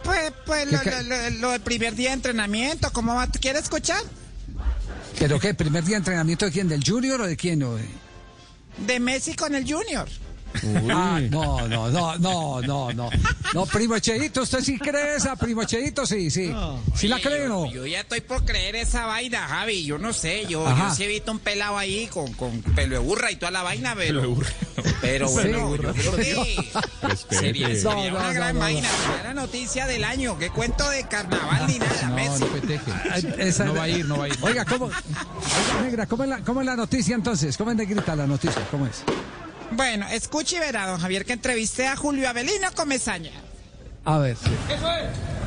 [0.08, 3.28] Pues, pues ¿Qué lo, lo- lo- lo del primer día de entrenamiento, ¿cómo va?
[3.28, 4.01] ¿Quiere escuchar?
[5.20, 5.53] ¿Pero qué?
[5.53, 6.70] ¿Primer día de entrenamiento de quién?
[6.70, 7.62] ¿Del Junior o de quién?
[7.64, 7.84] o de-
[8.86, 10.08] De Messi con el Junior.
[10.89, 13.09] Ah, no, no, no, no, no, no.
[13.53, 15.35] No, primo Cheito, ¿usted sí cree esa?
[15.35, 16.51] Primo Cheito, sí, sí.
[16.95, 17.71] ¿Sí la cree o yo, no?
[17.71, 19.85] yo ya estoy por creer esa vaina, Javi.
[19.85, 20.89] Yo no sé, yo, Ajá.
[20.89, 23.61] yo sí he visto un pelado ahí con, con pelo de burra y toda la
[23.63, 24.07] vaina, pero.
[24.07, 24.49] Pelo de burra.
[25.01, 25.33] Pero Sí.
[25.35, 26.25] bueno, yo creo que
[27.35, 28.89] sería, sería No, no, una no, gran no, vaina.
[29.23, 30.37] la noticia del año.
[30.39, 32.39] ¿Qué cuento de carnaval ni nada, No, Messi?
[32.41, 32.91] no peteje.
[33.37, 34.37] Esa- No va a ir, no va a ir.
[34.41, 34.85] Oiga, ¿cómo?
[34.85, 37.55] Oiga, negra, ¿cómo es, la, ¿cómo es la noticia entonces?
[37.57, 38.61] ¿Cómo es negrita la noticia?
[38.71, 39.03] ¿Cómo es?
[39.72, 43.32] Bueno, escuche y verá, don Javier, que entrevisté a Julio Avelino Comesaña.
[44.05, 44.38] A ver.
[44.70, 45.38] Eso es.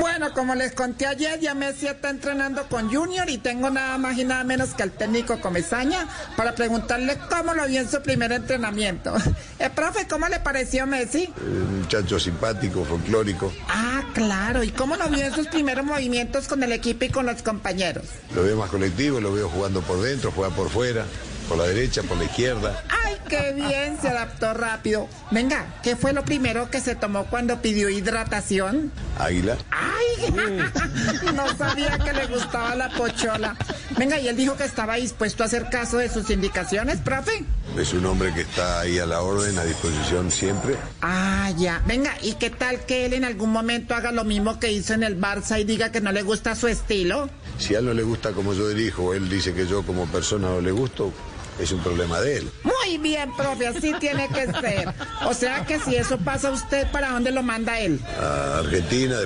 [0.00, 4.18] Bueno, como les conté ayer, ya Messi está entrenando con Junior y tengo nada más
[4.18, 8.32] y nada menos que al técnico Comesaña para preguntarle cómo lo vio en su primer
[8.32, 9.14] entrenamiento.
[9.60, 11.28] Eh, profe, ¿cómo le pareció Messi?
[11.40, 13.52] Un muchacho simpático, folclórico.
[13.68, 14.62] Ah, claro.
[14.62, 18.04] ¿Y cómo lo vio en sus primeros movimientos con el equipo y con los compañeros?
[18.36, 21.06] Lo veo más colectivo, lo veo jugando por dentro, juega por fuera,
[21.48, 22.84] por la derecha, por la izquierda.
[23.04, 23.98] ¡Ay, qué bien!
[24.00, 25.08] Se adaptó rápido.
[25.30, 28.92] Venga, ¿qué fue lo primero que se tomó cuando pidió hidratación?
[29.18, 29.56] Águila.
[29.70, 29.88] ¡Ay!
[31.34, 33.56] No sabía que le gustaba la pochola.
[33.96, 37.44] Venga, y él dijo que estaba dispuesto a hacer caso de sus indicaciones, profe.
[37.76, 40.76] Es un hombre que está ahí a la orden, a disposición siempre.
[41.02, 41.82] Ah, ya.
[41.86, 45.04] Venga, ¿y qué tal que él en algún momento haga lo mismo que hizo en
[45.04, 47.30] el Barça y diga que no le gusta su estilo?
[47.58, 50.48] Si a él no le gusta como yo dirijo, él dice que yo como persona
[50.48, 51.12] no le gusto,
[51.58, 52.50] es un problema de él.
[52.62, 54.92] Muy bien, profe, así tiene que ser.
[55.26, 58.00] O sea que si eso pasa a usted, ¿para dónde lo manda él?
[58.20, 59.16] A Argentina,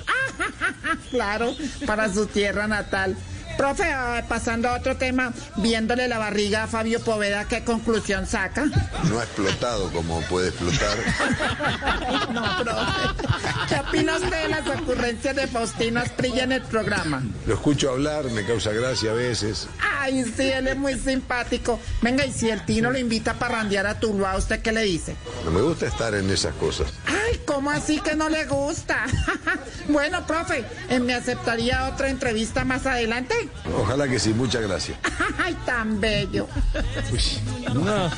[1.11, 1.55] Claro,
[1.87, 3.17] para su tierra natal.
[3.63, 8.65] Profe, ah, pasando a otro tema, viéndole la barriga a Fabio Poveda, ¿qué conclusión saca?
[9.09, 10.99] no ha explotado como puede explotar.
[12.33, 13.29] No, profe.
[13.69, 17.23] ¿Qué opina usted de las ocurrencias de Faustino Asprilla en el programa?
[17.47, 19.69] Lo escucho hablar, me causa gracia a veces.
[20.01, 21.79] Ay, sí, él es muy simpático.
[22.01, 25.15] Venga, y si el Tino lo invita a parrandear a Tuluá, ¿usted qué le dice?
[25.45, 26.93] No me gusta estar en esas cosas.
[27.07, 29.05] Ay, ¿cómo así que no le gusta?
[29.89, 33.35] bueno, profe, ¿eh, ¿me aceptaría otra entrevista más adelante?
[33.77, 34.99] Ojalá que sí, muchas gracias.
[35.39, 36.49] Ay, tan bello.
[37.75, 37.81] No.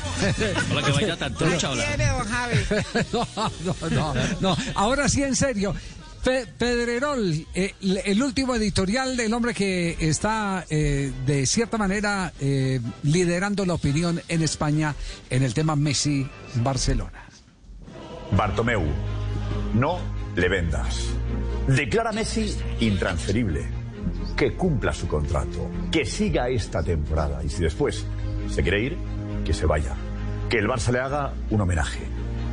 [0.71, 1.15] Hola, que vaya
[3.13, 3.27] no,
[3.63, 4.57] no, no, no.
[4.75, 5.75] Ahora sí, en serio.
[6.23, 7.75] Pe- Pedrerol, eh,
[8.05, 14.19] el último editorial del hombre que está eh, de cierta manera eh, liderando la opinión
[14.27, 14.95] en España
[15.29, 17.25] en el tema Messi-Barcelona.
[18.31, 18.81] Bartomeu,
[19.75, 19.99] no
[20.35, 20.97] le vendas.
[21.67, 23.67] Declara Messi intransferible.
[24.35, 25.69] Que cumpla su contrato.
[25.91, 27.43] Que siga esta temporada.
[27.43, 28.05] Y si después
[28.49, 28.97] se quiere ir,
[29.45, 29.93] que se vaya.
[30.49, 32.01] Que el Barça le haga un homenaje.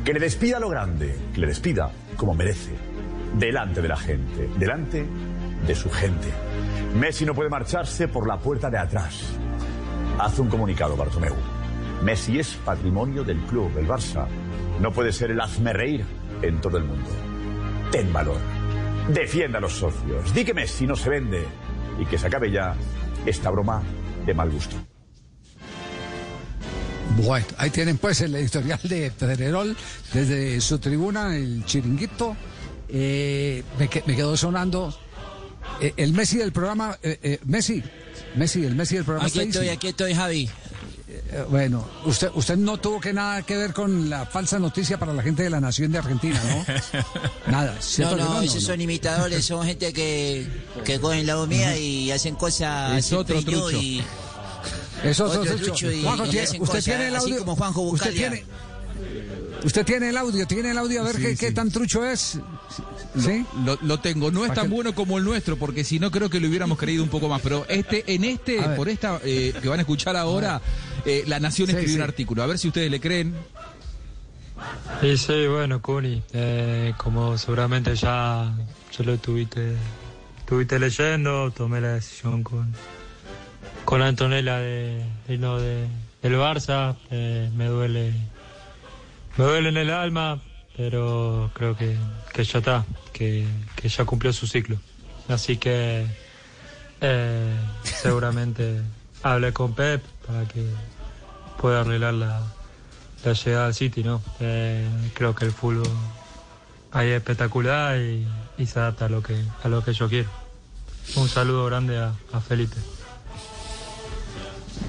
[0.05, 1.15] Que le despida lo grande.
[1.33, 2.71] Que le despida como merece.
[3.37, 4.49] Delante de la gente.
[4.57, 5.05] Delante
[5.67, 6.29] de su gente.
[6.95, 9.23] Messi no puede marcharse por la puerta de atrás.
[10.19, 11.35] Hace un comunicado, Bartomeu.
[12.03, 14.27] Messi es patrimonio del club, el Barça.
[14.79, 16.05] No puede ser el hazme reír
[16.41, 17.09] en todo el mundo.
[17.91, 18.37] Ten valor.
[19.07, 20.33] Defienda a los socios.
[20.33, 21.45] Di que Messi no se vende.
[21.99, 22.75] Y que se acabe ya
[23.25, 23.81] esta broma
[24.25, 24.75] de mal gusto.
[27.17, 29.75] Bueno, ahí tienen pues el editorial de Pedrerol
[30.13, 32.35] desde su tribuna, el chiringuito.
[32.89, 34.95] Eh, me, que- me quedó sonando
[35.79, 36.97] eh, el Messi del programa.
[37.03, 37.83] eh, eh, Messi,
[38.35, 39.27] Messi, el Messi del programa.
[39.27, 40.49] Aquí estoy, aquí estoy, Javi.
[41.15, 45.13] Eh, bueno, usted, usted no tuvo que nada que ver con la falsa noticia para
[45.13, 46.65] la gente de la nación de Argentina, ¿no?
[47.51, 48.41] Nada, No, ¿cierto que no, no?
[48.41, 50.47] esos No, son imitadores, son gente que,
[50.83, 53.71] que cogen la mía y hacen cosas Es otro trucho.
[53.79, 54.03] y
[55.03, 57.39] Eso, otro trucho y, Juanjo, y tiene- hacen usted cosas, tiene el así audio.
[57.39, 58.43] como Juanjo usted tiene,
[59.63, 61.37] usted tiene el audio, tiene el audio a ver Sí, qué, sí.
[61.37, 62.39] qué tan trucho es.
[63.19, 63.45] ¿Sí?
[63.65, 66.29] Lo, lo tengo, no es ¿Para tan bueno como el nuestro, porque si no creo
[66.29, 67.41] que lo hubiéramos creído un poco más.
[67.41, 70.61] Pero este, en este, por esta eh, que van a escuchar ahora,
[71.05, 71.99] eh, La Nación Sí, escribió sí.
[71.99, 72.43] un artículo.
[72.43, 73.33] A ver si ustedes le creen.
[75.01, 78.53] Sí, sí, bueno, Cuni, eh, como seguramente ya,
[78.97, 79.73] ya lo estuviste,
[80.39, 82.73] estuviste leyendo, tomé la decisión con,
[83.83, 85.87] con Antonella de, de de-
[86.21, 88.13] del Barça, eh, me duele,
[89.37, 90.39] me duele en el alma,
[90.77, 91.97] pero creo que,
[92.33, 94.77] que ya está, que, que ya cumplió su ciclo.
[95.29, 96.05] Así que
[96.99, 98.81] eh, seguramente
[99.23, 100.65] hablé con Pep para que
[101.61, 102.41] pueda arreglar la,
[103.23, 104.21] la llegada al City, ¿no?
[104.39, 105.87] Eh, creo que el fútbol
[106.91, 108.27] ahí es espectacular y,
[108.57, 110.29] y se adapta a lo que a lo que yo quiero.
[111.15, 112.77] Un saludo grande a, a Felipe.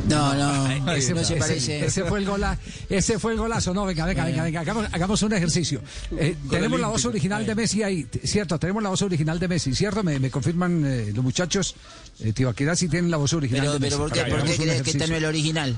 [0.08, 1.86] No, no, Ese, no se ese- parece.
[1.86, 2.58] ese fue el gola,
[2.90, 3.72] ese fue el golazo.
[3.72, 4.60] No, venga, venga, venga, venga.
[4.60, 5.80] Hagamos, hagamos un ejercicio.
[6.18, 8.58] Eh, tenemos la voz original de Messi ahí, cierto.
[8.58, 10.02] Tenemos la voz original de Messi, cierto.
[10.02, 11.74] Me, me confirman eh, los muchachos.
[12.20, 13.90] Eh, Tibaquirá sí tienen la voz original Pero, de Messi.
[13.96, 15.76] pero ¿por qué, ¿por qué crees que esta no es el original?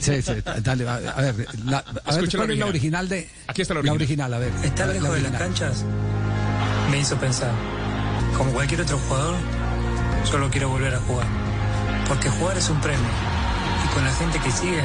[0.00, 0.98] Sí, sí, dale, a, a
[1.32, 2.68] ver, la, a ver, Escucha ¿cuál la es la original.
[2.68, 3.28] original de?
[3.46, 4.30] Aquí está la La original.
[4.30, 4.66] original, a ver.
[4.66, 5.38] Estar la lejos de las original.
[5.38, 5.84] canchas
[6.90, 7.52] me hizo pensar,
[8.36, 9.36] como cualquier otro jugador,
[10.30, 11.26] solo quiero volver a jugar.
[12.12, 13.06] Porque jugar es un premio.
[13.84, 14.82] Y con la gente que sigue,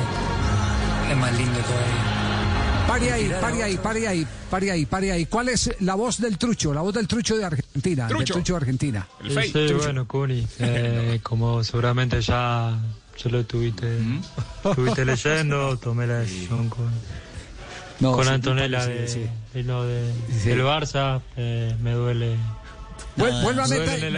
[1.11, 2.87] es más lindo todavía.
[2.87, 5.25] Pare ahí, pare ahí, pare ahí, pare ahí, pare ahí.
[5.25, 6.73] ¿Cuál es la voz del trucho?
[6.73, 8.07] La voz del trucho de Argentina.
[8.07, 8.33] Trucho.
[8.33, 9.07] Del trucho de Argentina.
[9.27, 12.77] Sí, sí, bueno, Cuni, eh, como seguramente ya,
[13.21, 13.97] ya lo estuviste,
[14.63, 16.89] estuviste leyendo, tomé la decisión con,
[17.99, 19.25] No, con sí, Antonella sí, de, sí.
[19.53, 20.49] de irnos de- Sí.
[20.49, 22.37] del Barça, eh, me duele
[23.17, 24.17] Vuel- vuelva a meter.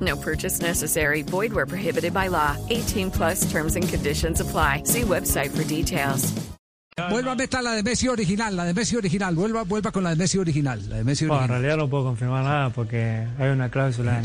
[0.00, 1.22] No purchase necessary.
[1.22, 2.56] Void where prohibited by law.
[2.70, 4.82] 18 plus terms and conditions apply.
[4.84, 6.32] See website for details.
[7.10, 9.34] Vuelva a meter la de Messi original, la de Messi original.
[9.34, 10.80] Vuelva, vuelva con la de Messi original.
[10.88, 11.60] La de Messi Bueno, en original.
[11.62, 14.18] realidad no puedo confirmar nada porque hay una cláusula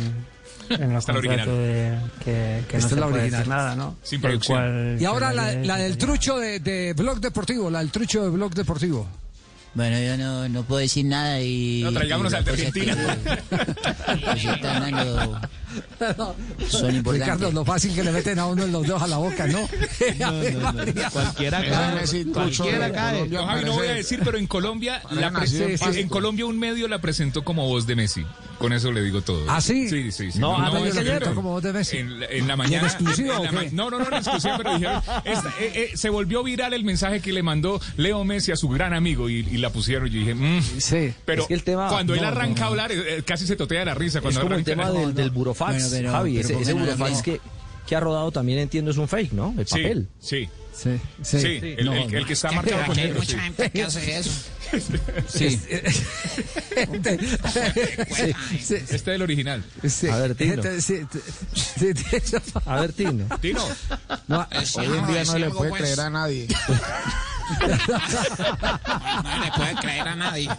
[0.69, 3.39] en, en los contratos de que, que no se es la puede original.
[3.39, 3.95] decir nada, ¿no?
[4.03, 4.57] Sin producción.
[4.57, 8.29] cual Y ahora la, la del trucho de, de Blog Deportivo, la del trucho de
[8.29, 9.05] Blog Deportivo.
[9.73, 11.81] Bueno, yo no, no puedo decir nada y...
[11.83, 12.85] No, traigámonos al de cosas que-
[14.61, 15.39] dando
[16.67, 17.13] son importantes.
[17.13, 19.59] Ricardo, lo fácil que le meten a uno los dedos a la boca, ¿no?
[21.13, 22.25] Cualquiera cae.
[22.33, 23.27] Cualquiera cae.
[23.29, 26.09] No, Javi, no voy a decir, pero en Colombia, la pre- nacido en en.
[26.09, 28.25] Colombia un medio la presentó como voz de Messi.
[28.61, 29.43] Con eso le digo todo.
[29.49, 29.89] ¿Ah, sí?
[29.89, 30.39] Sí, sí, sí.
[30.39, 31.97] No, voy a medio la decir- presentó como voz de Messi.
[31.97, 32.87] En, la- en la ¿Y en mañana.
[32.87, 33.63] exclusiva en la ma-?
[33.71, 35.01] No, no, no, en exclusiva, pero dijeron.
[35.25, 38.69] esta- eh, eh, se volvió viral el mensaje que le mandó Leo Messi a su
[38.69, 40.07] gran amigo y, y la pusieron.
[40.09, 40.61] Yo dije, mm.
[40.79, 41.13] Sí.
[41.25, 43.45] Pero Es que el tema- cuando él no, arranca no, a hablar, eh, eh, casi
[43.47, 44.19] se totea la risa.
[44.19, 46.33] Es Cuando como el arranca tema del, del burofax, Bueno, pero- Javi.
[46.35, 47.23] pero Ese, ¿por ese no burofax no?
[47.23, 47.41] que,
[47.87, 49.53] que ha rodado también entiendo es un fake, ¿no?
[49.57, 50.07] El papel.
[50.19, 50.45] Sí.
[50.45, 51.37] Sí, Sí, sí.
[51.77, 52.55] el, No, el- el que está no.
[52.55, 53.19] marcado con Hay negro.
[53.19, 53.39] mucha sí.
[53.39, 54.31] gente que hace eso.
[55.27, 55.59] Sí.
[58.63, 58.75] Sí.
[58.75, 59.63] Este es el original.
[59.85, 60.07] Sí.
[60.07, 60.63] A ver, Tino.
[62.65, 63.25] A ver, Tino.
[63.41, 63.67] Tino.
[64.27, 66.47] No, Hoy en día no le puede creer a nadie.
[67.59, 67.67] No
[69.43, 70.49] le puede creer a nadie.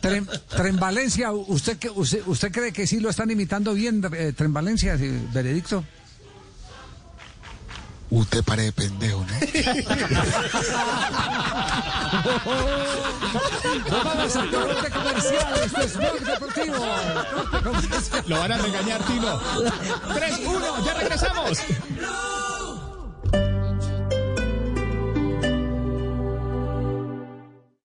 [0.00, 4.32] Tren, Tren Valencia, ¿usted, que- usted, ¿usted cree que sí lo están imitando bien, eh,
[4.36, 5.84] Tren Valencia, sí, Veredicto?
[8.14, 9.26] Usted parece pendejo, ¿no?
[14.04, 16.76] Vamos al corte comercial, este es Blog Deportivo.
[18.26, 19.40] Lo van a regañar, Tino.
[19.40, 21.58] 3-1, ya regresamos.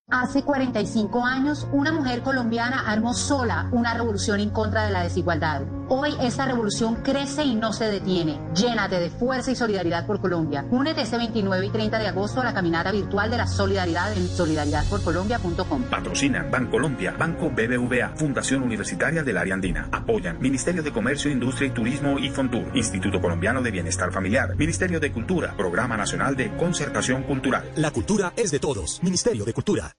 [0.09, 5.63] Hace 45 años, una mujer colombiana armó sola una revolución en contra de la desigualdad.
[5.89, 8.39] Hoy esta revolución crece y no se detiene.
[8.55, 10.65] Llénate de fuerza y solidaridad por Colombia.
[10.71, 14.29] Únete este 29 y 30 de agosto a la caminata virtual de la solidaridad en
[14.29, 15.83] solidaridadporcolombia.com.
[15.89, 19.89] Patrocinan Bancolombia, Banco BBVA, Fundación Universitaria del Área Andina.
[19.91, 25.01] Apoyan Ministerio de Comercio, Industria y Turismo y Fontur, Instituto Colombiano de Bienestar Familiar, Ministerio
[25.01, 27.69] de Cultura, Programa Nacional de Concertación Cultural.
[27.75, 29.03] La cultura es de todos.
[29.03, 29.96] Ministerio de Cultura.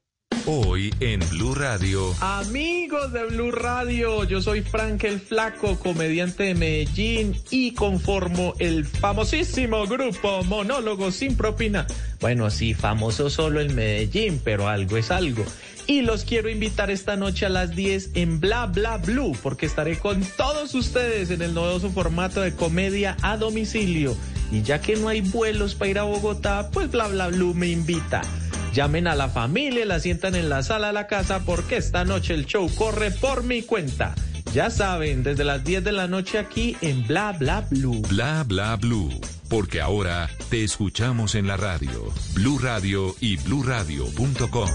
[0.51, 2.15] Hoy en Blue Radio.
[2.23, 8.87] Amigos de Blue Radio, yo soy Frank el Flaco, comediante de Medellín y conformo el
[8.87, 11.87] famosísimo grupo Monólogos sin propina.
[12.21, 15.45] Bueno, sí, famoso solo en Medellín, pero algo es algo.
[15.87, 19.99] Y los quiero invitar esta noche a las 10 en Bla Bla Blue, porque estaré
[19.99, 24.17] con todos ustedes en el novedoso formato de comedia a domicilio.
[24.51, 27.69] Y ya que no hay vuelos para ir a Bogotá, pues Bla Bla Blue me
[27.69, 28.23] invita.
[28.73, 32.35] Llamen a la familia, la sientan en la sala de la casa porque esta noche
[32.35, 34.15] el show corre por mi cuenta.
[34.53, 38.03] Ya saben, desde las 10 de la noche aquí en Bla Bla Blue.
[38.09, 39.11] Bla bla blue.
[39.49, 42.13] Porque ahora te escuchamos en la radio.
[42.35, 44.71] Blue Radio y bluradio.com.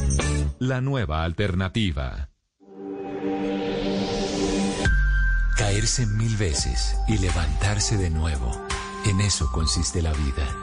[0.59, 2.29] La nueva alternativa.
[5.57, 8.51] Caerse mil veces y levantarse de nuevo.
[9.05, 10.62] En eso consiste la vida.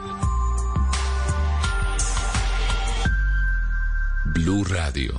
[4.33, 5.13] Blue Radio.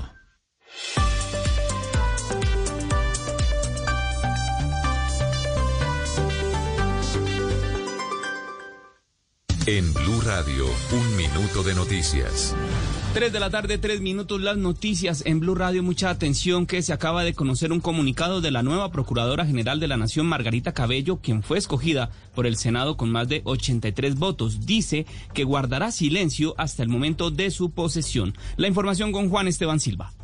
[9.67, 12.55] En Blue Radio, un minuto de noticias.
[13.13, 15.83] 3 de la tarde, 3 minutos, las noticias en Blue Radio.
[15.83, 19.87] Mucha atención que se acaba de conocer un comunicado de la nueva Procuradora General de
[19.87, 24.65] la Nación, Margarita Cabello, quien fue escogida por el Senado con más de 83 votos.
[24.65, 25.05] Dice
[25.35, 28.35] que guardará silencio hasta el momento de su posesión.
[28.57, 30.15] La información con Juan Esteban Silva.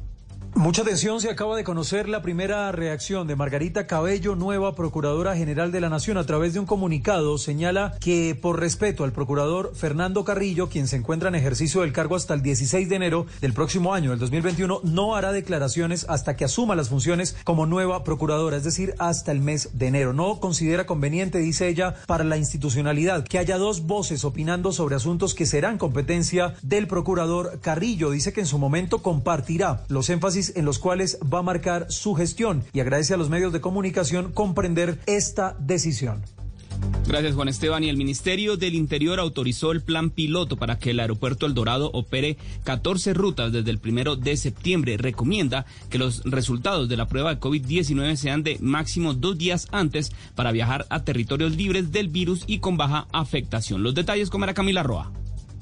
[0.54, 5.70] Mucha atención, se acaba de conocer la primera reacción de Margarita Cabello, nueva Procuradora General
[5.70, 6.16] de la Nación.
[6.16, 10.96] A través de un comunicado señala que por respeto al Procurador Fernando Carrillo, quien se
[10.96, 14.80] encuentra en ejercicio del cargo hasta el 16 de enero del próximo año, del 2021,
[14.82, 19.40] no hará declaraciones hasta que asuma las funciones como nueva Procuradora, es decir, hasta el
[19.40, 20.12] mes de enero.
[20.12, 25.34] No considera conveniente, dice ella, para la institucionalidad que haya dos voces opinando sobre asuntos
[25.34, 28.10] que serán competencia del Procurador Carrillo.
[28.10, 32.14] Dice que en su momento compartirá los énfasis en los cuales va a marcar su
[32.14, 36.22] gestión y agradece a los medios de comunicación comprender esta decisión.
[37.06, 37.82] Gracias, Juan Esteban.
[37.84, 41.90] Y el Ministerio del Interior autorizó el plan piloto para que el aeropuerto El Dorado
[41.92, 44.96] opere 14 rutas desde el primero de septiembre.
[44.96, 50.12] Recomienda que los resultados de la prueba de COVID-19 sean de máximo dos días antes
[50.34, 53.82] para viajar a territorios libres del virus y con baja afectación.
[53.82, 55.10] Los detalles con Mara Camila Roa.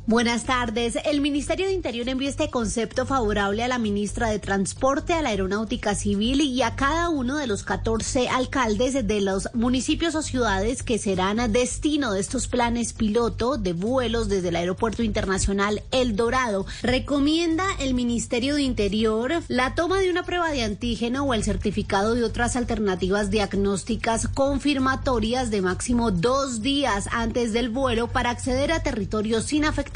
[0.09, 0.96] Buenas tardes.
[1.04, 5.30] El Ministerio de Interior envió este concepto favorable a la ministra de Transporte, a la
[5.30, 10.84] Aeronáutica Civil y a cada uno de los 14 alcaldes de los municipios o ciudades
[10.84, 16.66] que serán destino de estos planes piloto de vuelos desde el Aeropuerto Internacional El Dorado.
[16.82, 22.14] Recomienda el Ministerio de Interior la toma de una prueba de antígeno o el certificado
[22.14, 28.84] de otras alternativas diagnósticas confirmatorias de máximo dos días antes del vuelo para acceder a
[28.84, 29.95] territorios sin afectación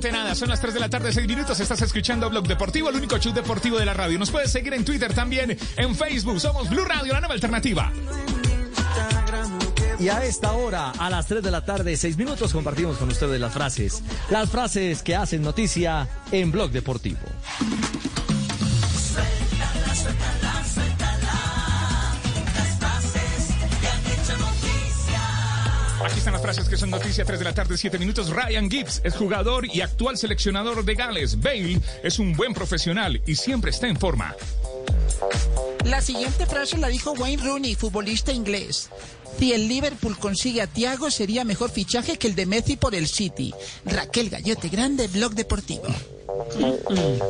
[0.00, 3.18] Nada, son las 3 de la tarde, 6 minutos, estás escuchando Blog Deportivo, el único
[3.18, 4.16] show deportivo de la radio.
[4.16, 7.92] Nos puedes seguir en Twitter también, en Facebook, somos Blue Radio, la nueva alternativa.
[9.98, 13.40] Y a esta hora, a las 3 de la tarde, 6 minutos, compartimos con ustedes
[13.40, 14.02] las frases.
[14.30, 17.18] Las frases que hacen noticia en Blog Deportivo.
[26.18, 28.30] Aquí están las frases que son noticia, 3 de la tarde, 7 minutos.
[28.30, 31.40] Ryan Gibbs es jugador y actual seleccionador de Gales.
[31.40, 34.34] Bale es un buen profesional y siempre está en forma.
[35.84, 38.90] La siguiente frase la dijo Wayne Rooney, futbolista inglés.
[39.38, 43.06] Si el Liverpool consigue a Thiago, sería mejor fichaje que el de Messi por el
[43.06, 43.54] City.
[43.84, 45.86] Raquel Gallote Grande, Blog Deportivo.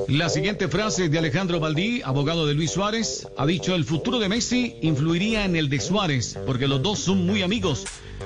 [0.08, 4.30] La siguiente frase de Alejandro Valdí, abogado de Luis Suárez, ha dicho el futuro de
[4.30, 7.84] Messi influiría en el de Suárez, porque los dos son muy amigos.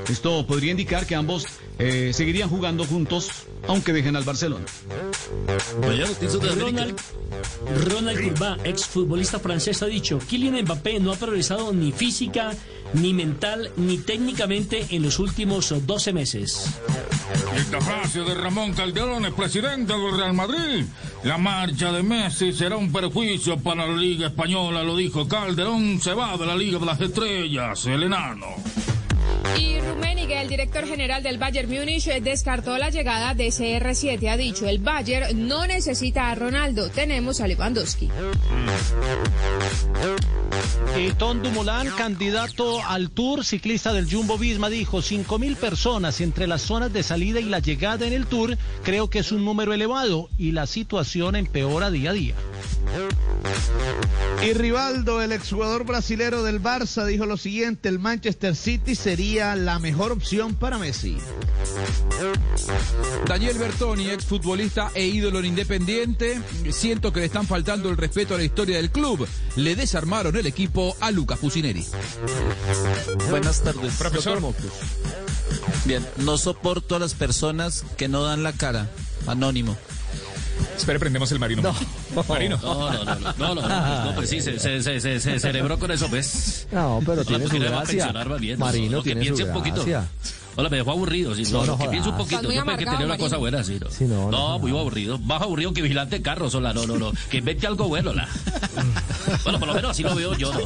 [0.08, 1.46] Esto podría indicar que ambos
[1.78, 3.30] eh, seguirían jugando juntos,
[3.66, 4.64] aunque dejen al Barcelona.
[6.58, 7.00] Ronald,
[7.88, 12.52] Ronald Courbin, exfutbolista francés, ha dicho, Kylian Mbappé no ha progresado ni física,
[12.94, 16.66] ni mental, ni técnicamente en los últimos 12 meses.
[17.56, 20.84] Esta frase de Ramón Calderón, el presidente del Real Madrid.
[21.24, 26.00] La marcha de Messi será un perjuicio para la Liga Española, lo dijo Calderón.
[26.00, 28.46] Se va de la Liga de las Estrellas, el enano.
[29.58, 34.30] Y Rummenigge, el director general del Bayern Múnich, descartó la llegada de CR7.
[34.30, 38.08] Ha dicho, el Bayern no necesita a Ronaldo, tenemos a Lewandowski.
[40.98, 46.46] Y Tom Dumoulin, candidato al Tour ciclista del Jumbo Visma, dijo 5 mil personas entre
[46.46, 48.58] las zonas de salida y la llegada en el Tour.
[48.82, 52.34] Creo que es un número elevado y la situación empeora día a día.
[54.44, 59.78] Y Rivaldo, el exjugador brasilero del Barça, dijo lo siguiente: el Manchester City sería la
[59.78, 61.18] mejor opción para Messi.
[63.26, 66.40] Daniel Bertoni, exfutbolista e ídolo en Independiente,
[66.70, 69.26] siento que le están faltando el respeto a la historia del club.
[69.56, 71.84] Le desarmaron el equipo a Lucas Fusineri.
[73.30, 74.40] Buenas tardes, Profesor.
[75.84, 78.88] Bien, no soporto a las personas que no dan la cara.
[79.26, 79.76] Anónimo.
[80.76, 81.74] Espere, prendemos el marino.
[82.28, 82.58] Marino.
[82.62, 85.78] No, no, no, no, no, no, no, no, pues sí, se, se, se, se, celebró
[85.78, 86.66] con eso, pues.
[86.72, 88.12] No, pero No, tiene su gracia.
[88.12, 89.84] no, Marino no, que tiene su piense un poquito.
[90.54, 92.42] Hola, me dejó aburrido, sí, No, no, que piense un poquito.
[92.42, 93.90] Yo pensé que tenía una cosa buena, sí, ¿no?
[93.90, 95.18] Sí, no, no, muy aburrido.
[95.18, 97.12] Más aburrido que vigilante de carros, hola, no, no, no.
[97.30, 98.28] Que invente algo bueno, la.
[99.44, 100.60] bueno, por lo menos así lo veo yo, ¿no?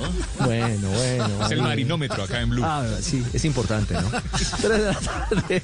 [0.45, 1.45] Bueno, bueno.
[1.45, 2.65] Es el marinómetro acá en Blue.
[2.65, 4.11] Ah, sí, es importante, ¿no?
[4.61, 5.63] Tres de la tarde.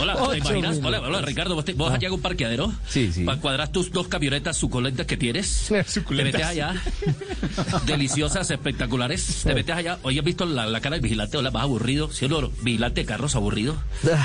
[0.00, 0.80] Hola, ¿te imaginas?
[0.82, 2.72] Hola, hola, Ricardo, vos, te, vos allá en un parqueadero.
[2.88, 3.24] Sí, sí.
[3.24, 5.66] Para cuadrar tus dos camionetas suculentas que tienes.
[5.68, 6.32] Te Suculentas.
[6.32, 6.74] metes allá.
[7.86, 9.42] deliciosas, espectaculares.
[9.44, 9.98] Te metes allá.
[10.02, 12.10] Hoy has visto la, la cara del vigilante, hola, más aburrido.
[12.10, 12.48] ¿Sí no?
[12.62, 13.57] Vigilante de carros aburrido.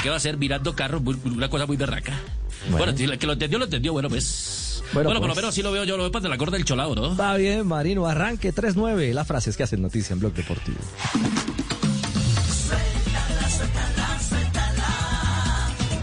[0.02, 1.02] ¿Qué va a hacer mirando carros?
[1.26, 2.14] Una cosa muy berraca.
[2.72, 3.92] Bueno, si el que lo entendió, lo entendió.
[3.94, 4.82] Bueno, pues.
[4.94, 5.44] Bueno, Bueno, por lo pues.
[5.44, 7.16] menos así lo veo yo, lo veo para la corte del cholado, ¿no?
[7.18, 8.06] Va bien, Marino.
[8.06, 9.14] Arranque 3-9.
[9.14, 10.78] Las frases que hacen noticia en Blog Deportivo.
[12.48, 14.90] Suéltala, suéltala, suéltala.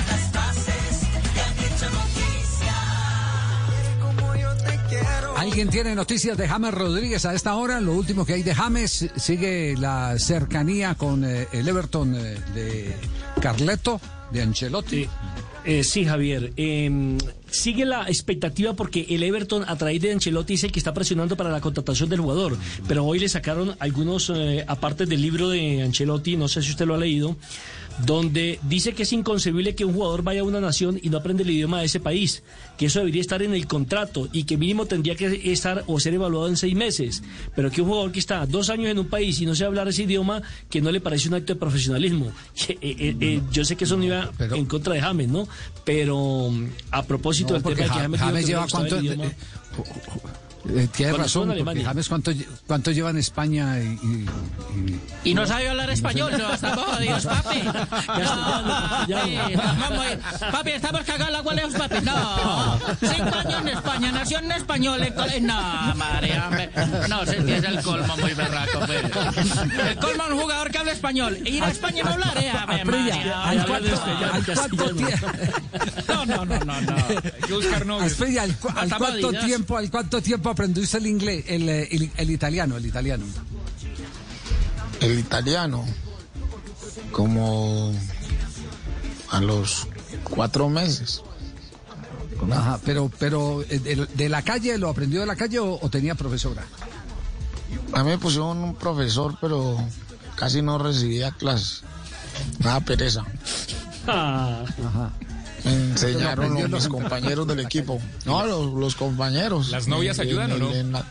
[0.09, 0.99] Las bases
[1.35, 2.75] que han hecho noticia.
[4.03, 5.37] Como yo te quiero.
[5.37, 7.81] ¿Alguien tiene noticias de James Rodríguez a esta hora?
[7.81, 12.95] Lo último que hay de James sigue la cercanía con eh, el Everton eh, de
[13.41, 14.01] Carleto,
[14.31, 15.09] de Ancelotti.
[15.65, 16.53] Eh, sí, Javier.
[16.57, 17.19] Eh,
[17.51, 21.51] sigue la expectativa porque el Everton a través de Ancelotti dice que está presionando para
[21.51, 22.57] la contratación del jugador.
[22.89, 26.87] Pero hoy le sacaron algunos eh, apartes del libro de Ancelotti, no sé si usted
[26.87, 27.37] lo ha leído,
[28.07, 31.43] donde dice que es inconcebible que un jugador vaya a una nación y no aprende
[31.43, 32.43] el idioma de ese país,
[32.79, 36.15] que eso debería estar en el contrato y que mínimo tendría que estar o ser
[36.15, 37.23] evaluado en seis meses,
[37.55, 39.89] pero que un jugador que está dos años en un país y no sabe hablar
[39.89, 40.41] ese idioma,
[40.71, 42.33] que no le parece un acto de profesionalismo.
[42.83, 45.47] Eh, eh, eh, yo sé que eso no iba en contra de James, ¿no?
[45.85, 48.97] Pero mm, a propósito No, del tema de que Ja- James, James lleva cuánto-.
[50.69, 51.83] Eh, tiene razón, porque.
[51.83, 52.33] James cuánto,
[52.67, 54.27] cuánto lleva en España y, y-
[55.25, 57.61] y- Y no sabe hablar español, no, estamos jodidos, papi.
[60.53, 61.97] Papi, estamos cagados la huele papi.
[62.05, 66.71] No, cinco años en España, nació en español, en cole- No, hombre.
[67.09, 69.03] No, si es el colmo muy berraco, pues.
[69.89, 71.39] El colmo es un jugador que habla español.
[71.47, 73.45] Ir a España y no hablar, eh, Ave María.
[73.49, 74.03] ¿al cuánto-
[74.55, 75.27] cuánto tiempo?
[76.09, 76.97] No, no, no, no, no.
[77.09, 78.13] Hay que buscar novios.
[78.13, 79.47] Espera, ¿al, cu- al Hasta cuánto Madinas.
[79.47, 83.25] tiempo, al cuánto tiempo aprendió usted el inglés, el, eh, el- el italiano, el italiano?
[85.01, 85.85] El italiano,
[87.13, 87.93] como
[89.31, 89.89] a los
[90.25, 91.23] cuatro meses.
[92.53, 95.91] Ajá, pero, pero eh, de, de la calle, ¿lo aprendió de la calle o, o
[95.91, 96.65] tenía profesora?
[97.93, 99.77] A mí me pusieron un profesor, pero
[100.37, 101.83] casi no recibía clases.
[102.61, 103.25] Nada pereza.
[104.07, 105.13] Ajá.
[105.65, 108.01] Me enseñaron los, mis los- compañeros del equipo.
[108.25, 109.69] No, los, los compañeros.
[109.71, 110.75] ¿Las novias En- ayudan en o el- no?
[110.75, 111.05] En, la-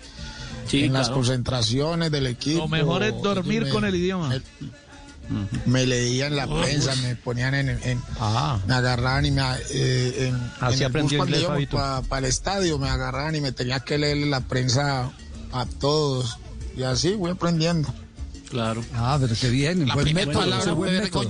[0.68, 1.16] Sí, en las claro.
[1.16, 2.60] concentraciones del equipo.
[2.60, 4.34] Lo mejor es dormir ellos con el idioma.
[5.66, 8.02] Me leían la prensa, me ponían en, en-
[8.68, 12.80] me agarraban y me eh, en, Así en el bus cuando íbamos para el estadio
[12.80, 15.12] me agarraban y me tenía que leer la prensa
[15.52, 16.38] a todos
[16.76, 17.94] y así voy aprendiendo.
[18.50, 18.84] Claro.
[18.96, 21.30] Ah, pero qué bien, La buen primera palabra fue método.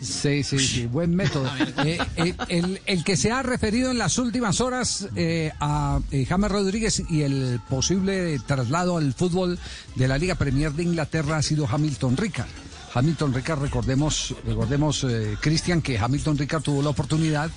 [0.00, 1.46] Sí, sí, sí, buen método.
[1.84, 6.24] Eh, eh, el, el que se ha referido en las últimas horas eh, a eh,
[6.26, 9.58] James Rodríguez y el posible traslado al fútbol
[9.96, 12.48] de la Liga Premier de Inglaterra ha sido Hamilton Ricard.
[12.94, 17.50] Hamilton Ricard, recordemos, recordemos eh, Cristian, que Hamilton Ricard tuvo la oportunidad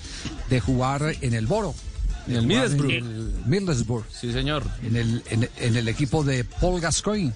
[0.49, 1.74] de jugar en el Boro.
[2.28, 2.91] En el Middlesbrough.
[2.91, 4.06] En el Middlesbrough.
[4.11, 4.64] Sí, señor.
[4.84, 7.34] En el, en, en el equipo de Paul Gascoigne.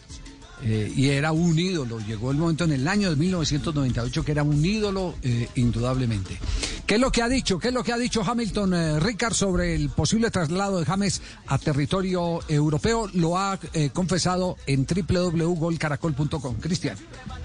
[0.63, 1.99] Eh, y era un ídolo.
[1.99, 6.39] Llegó el momento en el año de 1998 que era un ídolo eh, indudablemente.
[6.87, 7.59] ¿Qué es lo que ha dicho?
[7.59, 11.21] ¿Qué es lo que ha dicho Hamilton eh, Ricard sobre el posible traslado de James
[11.47, 13.09] a territorio europeo?
[13.13, 16.55] Lo ha eh, confesado en www.golcaracol.com.
[16.59, 16.97] Cristian.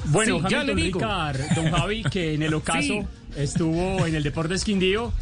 [0.07, 0.99] Bueno, Sí, ya Hamilton le digo.
[1.01, 3.03] Ricard, don Javi, que en el ocaso Sí.
[3.37, 5.13] estuvo en el Deportes Quindío,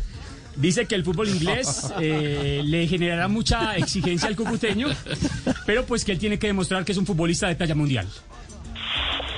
[0.60, 4.88] dice que el fútbol inglés eh, le generará mucha exigencia al cucuteño,
[5.66, 8.06] pero pues que él tiene que demostrar que es un futbolista de talla mundial.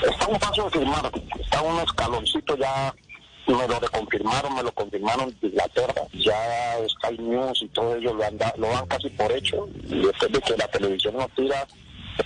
[0.08, 2.94] Está un paso de firmar, está un escaloncito ya,
[3.46, 8.24] me lo reconfirmaron, me lo confirmaron de Inglaterra, ya Sky News y todo ello lo,
[8.24, 11.66] han lo dan casi por hecho, y después de que la televisión no tira,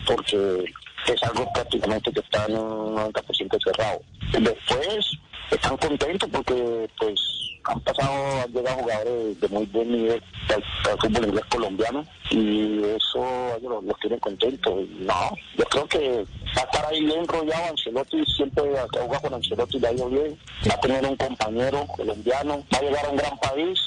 [0.07, 0.65] porque
[1.07, 4.01] es algo prácticamente que está en un 90% cerrado.
[4.33, 5.19] Después
[5.51, 7.21] están contentos porque pues
[7.65, 10.65] han pasado, han llegado jugadores de muy buen nivel del
[11.01, 13.25] fútbol inglés colombiano y eso
[13.57, 14.89] ellos los, los tiene contentos.
[15.01, 16.25] No, yo creo que
[16.57, 20.09] va a estar ahí bien rodeado Ancelotti, siempre que juega con Ancelotti le ha ido
[20.09, 23.81] bien, va a tener un compañero colombiano, va a llegar a un gran país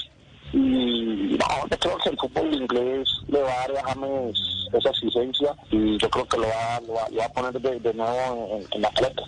[0.52, 4.38] y no, yo creo que el fútbol inglés le va a dar a James
[4.72, 8.56] esa exigencia y yo creo que lo va, lo lo va a poner de, nuevo
[8.56, 9.22] en, en la pelota.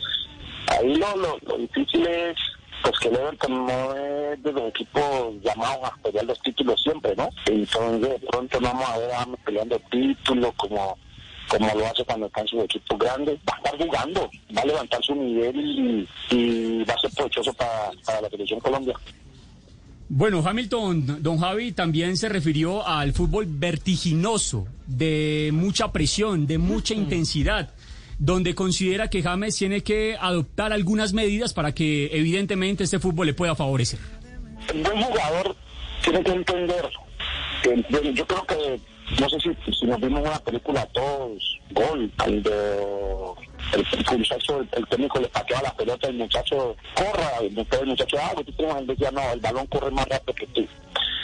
[0.78, 2.36] Ahí lo, lo, lo difícil es
[2.82, 7.14] pues que el Everton no es de los equipos llamados a pelear los títulos siempre,
[7.16, 7.28] ¿no?
[7.46, 10.98] Entonces de pronto no vamos a ver a peleando títulos como
[11.48, 14.64] como lo hace cuando está en sus equipos grandes, va a estar jugando, va a
[14.64, 18.94] levantar su nivel y, y va a ser provechoso para, para la televisión Colombia.
[20.08, 26.94] Bueno, Hamilton, don Javi, también se refirió al fútbol vertiginoso, de mucha presión, de mucha
[26.94, 27.70] intensidad,
[28.24, 33.34] donde considera que James tiene que adoptar algunas medidas para que evidentemente este fútbol le
[33.34, 33.98] pueda favorecer.
[34.72, 35.56] El buen jugador
[36.04, 36.88] tiene que entender.
[37.64, 37.84] que-
[38.14, 38.80] yo creo que,
[39.20, 43.36] no sé si, si nos vimos una película todos, Gol, cuando
[43.72, 47.86] el, el muchacho, el, el técnico le pateaba la pelota, el muchacho corra, y el
[47.86, 50.66] muchacho, ah, tú tienes, decía, no, el balón corre más rápido que tú.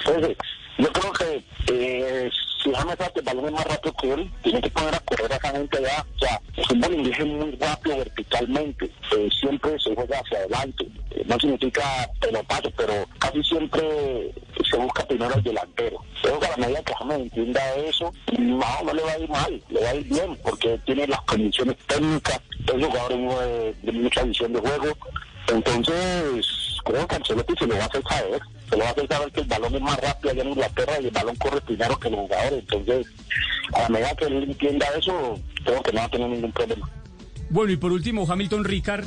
[0.05, 0.37] Entonces,
[0.79, 2.31] Yo creo que eh,
[2.69, 5.33] si James Vázquez el balón es más rápido que él, tiene que poner a correr
[5.33, 6.07] a esa gente allá.
[6.15, 8.85] O sea, el fútbol inglés es muy rápido verticalmente.
[9.17, 10.87] Eh, siempre se juega hacia adelante.
[11.11, 11.83] Eh, no significa
[12.21, 14.35] pelotazo, pero casi siempre
[14.71, 15.99] se busca primero el delantero.
[16.23, 19.29] Creo que a la medida que James entienda eso, no, no le va a ir
[19.31, 23.93] mal, le va a ir bien, porque tiene las condiciones técnicas, es jugador de, de
[23.93, 24.97] mucha visión de juego.
[25.49, 26.47] Entonces,
[26.85, 28.43] creo que Ancelotti se lo va a hacer saber.
[28.71, 31.11] Se lo hacer saber que el balón es más rápido allá en Inglaterra y el
[31.11, 32.59] balón corre primero que los jugadores.
[32.61, 33.07] Entonces,
[33.73, 36.91] a la medida que él entienda eso, creo que no va a tener ningún problema.
[37.51, 39.07] Bueno, y por último, Hamilton Ricard,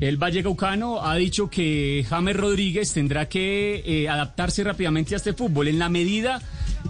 [0.00, 5.34] el Valle Caucano, ha dicho que James Rodríguez tendrá que eh, adaptarse rápidamente a este
[5.34, 6.40] fútbol en la medida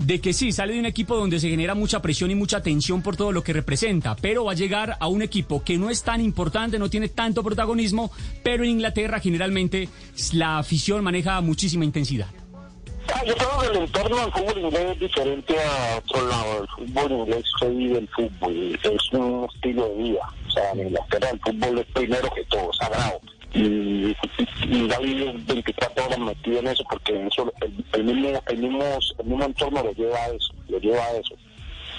[0.01, 3.03] de que sí, sale de un equipo donde se genera mucha presión y mucha tensión
[3.03, 6.03] por todo lo que representa, pero va a llegar a un equipo que no es
[6.03, 8.11] tan importante, no tiene tanto protagonismo,
[8.43, 9.89] pero en Inglaterra generalmente
[10.33, 12.29] la afición maneja muchísima intensidad.
[13.13, 16.63] Ah, yo creo que el entorno del fútbol inglés es diferente a otro lado.
[16.63, 20.35] El fútbol inglés se vive el fútbol, es un estilo de vida.
[20.47, 23.21] O sea, en Inglaterra el fútbol es primero que todo, sagrado.
[23.55, 24.17] Y,
[24.69, 28.83] y David es 24 horas metido en eso porque eso, el, el mismo, el, mismo,
[29.19, 31.37] el mismo entorno lo lleva a eso, lo lleva a eso.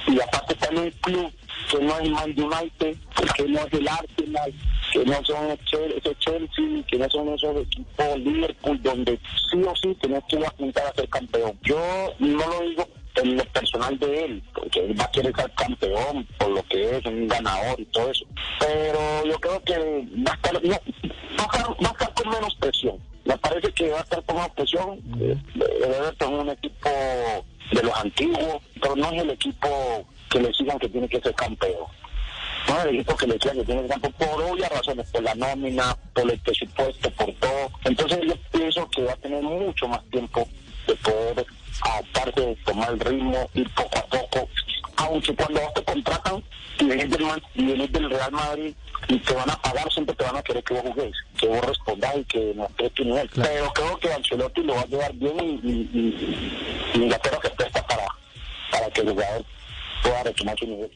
[0.08, 1.32] Y aparte está en un club
[1.70, 2.98] que no es Man United,
[3.36, 4.54] que no es el Arsenal,
[4.92, 9.20] que no son ese Chelsea, que no son esos equipos Liverpool, donde
[9.52, 11.58] sí o sí tienes que apuntar a ser campeón.
[11.64, 15.52] Yo no lo digo en lo personal de él, porque él va a querer ser
[15.52, 18.26] campeón por lo que es, un ganador y todo eso.
[18.60, 19.78] Pero yo creo que
[20.26, 21.48] va a estar, no,
[21.84, 23.15] va con menos presión.
[23.26, 25.00] Me parece que va a estar con presión.
[25.20, 26.90] Eh, Debe tener un equipo
[27.72, 29.68] de los antiguos, pero no es el equipo
[30.30, 31.88] que le sigan que tiene que ser campeón.
[32.68, 35.10] No es el equipo que le sigan que tiene que ser campeón por obvias razones,
[35.10, 37.72] por la nómina, por el presupuesto, por todo.
[37.84, 40.48] Entonces yo pienso que va a tener mucho más tiempo
[40.88, 41.46] de poder
[41.82, 44.50] adaptarse, tomar el ritmo, ir poco a poco.
[44.98, 46.44] Aunque cuando vos te contratan
[46.80, 48.74] y vienes del, Man- y vienes del Real Madrid
[49.08, 51.62] y te van a pagar, siempre te van a querer que vos jugues, que vos
[51.66, 53.30] respondas y que muestres tu nivel.
[53.36, 57.50] Pero creo que Ancelotti lo va a llevar bien y, y, y- y Inglaterra se
[57.52, 58.06] presta para,
[58.72, 59.46] para que el jugador
[60.04, 60.92] pueda retomar su nivel.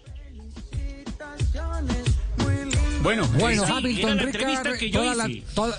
[3.01, 5.45] Bueno, Bueno, sí, Hamilton Ricard, entrevista que yo toda la, hice.
[5.55, 5.77] toda,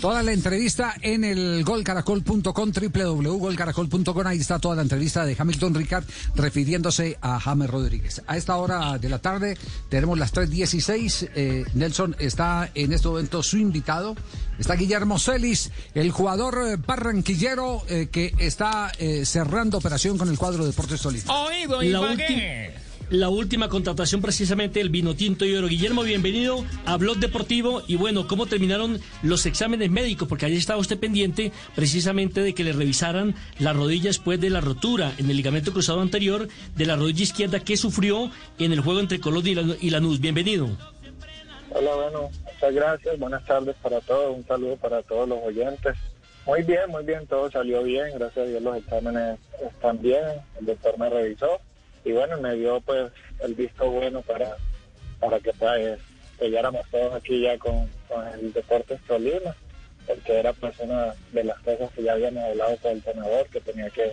[0.00, 6.04] toda la entrevista en el golcaracol.com, www.golcaracol.com, ahí está toda la entrevista de Hamilton Ricard
[6.36, 8.22] refiriéndose a James Rodríguez.
[8.26, 9.56] A esta hora de la tarde
[9.88, 14.14] tenemos las 3.16, eh, Nelson está en este momento su invitado,
[14.58, 20.38] está Guillermo Celis, el jugador eh, barranquillero eh, que está eh, cerrando operación con el
[20.38, 21.32] cuadro de Deportes Tolima.
[21.44, 22.70] Oído, La, ulti-
[23.10, 25.68] la última contratación precisamente el vino tinto y oro.
[25.68, 27.82] Guillermo, bienvenido a Blog Deportivo.
[27.86, 30.28] Y bueno, ¿cómo terminaron los exámenes médicos?
[30.28, 34.60] Porque ayer estaba usted pendiente precisamente de que le revisaran la rodilla después de la
[34.60, 39.00] rotura en el ligamento cruzado anterior de la rodilla izquierda que sufrió en el juego
[39.00, 40.20] entre Lan- y Lanús.
[40.20, 40.68] Bienvenido.
[41.70, 43.18] Hola, bueno, muchas gracias.
[43.18, 44.36] Buenas tardes para todos.
[44.36, 45.96] Un saludo para todos los oyentes.
[46.46, 48.06] Muy bien, muy bien, todo salió bien.
[48.18, 49.38] Gracias a Dios los exámenes
[49.70, 50.22] están bien.
[50.58, 51.60] El doctor me revisó
[52.04, 53.10] y bueno, me dio pues
[53.40, 54.56] el visto bueno para,
[55.20, 55.98] para que pues
[56.40, 59.54] llegáramos todos aquí ya con, con el Deportes Tolima,
[60.06, 63.60] porque era pues una de las cosas que ya habíamos hablado con el senador, que
[63.60, 64.12] tenía que,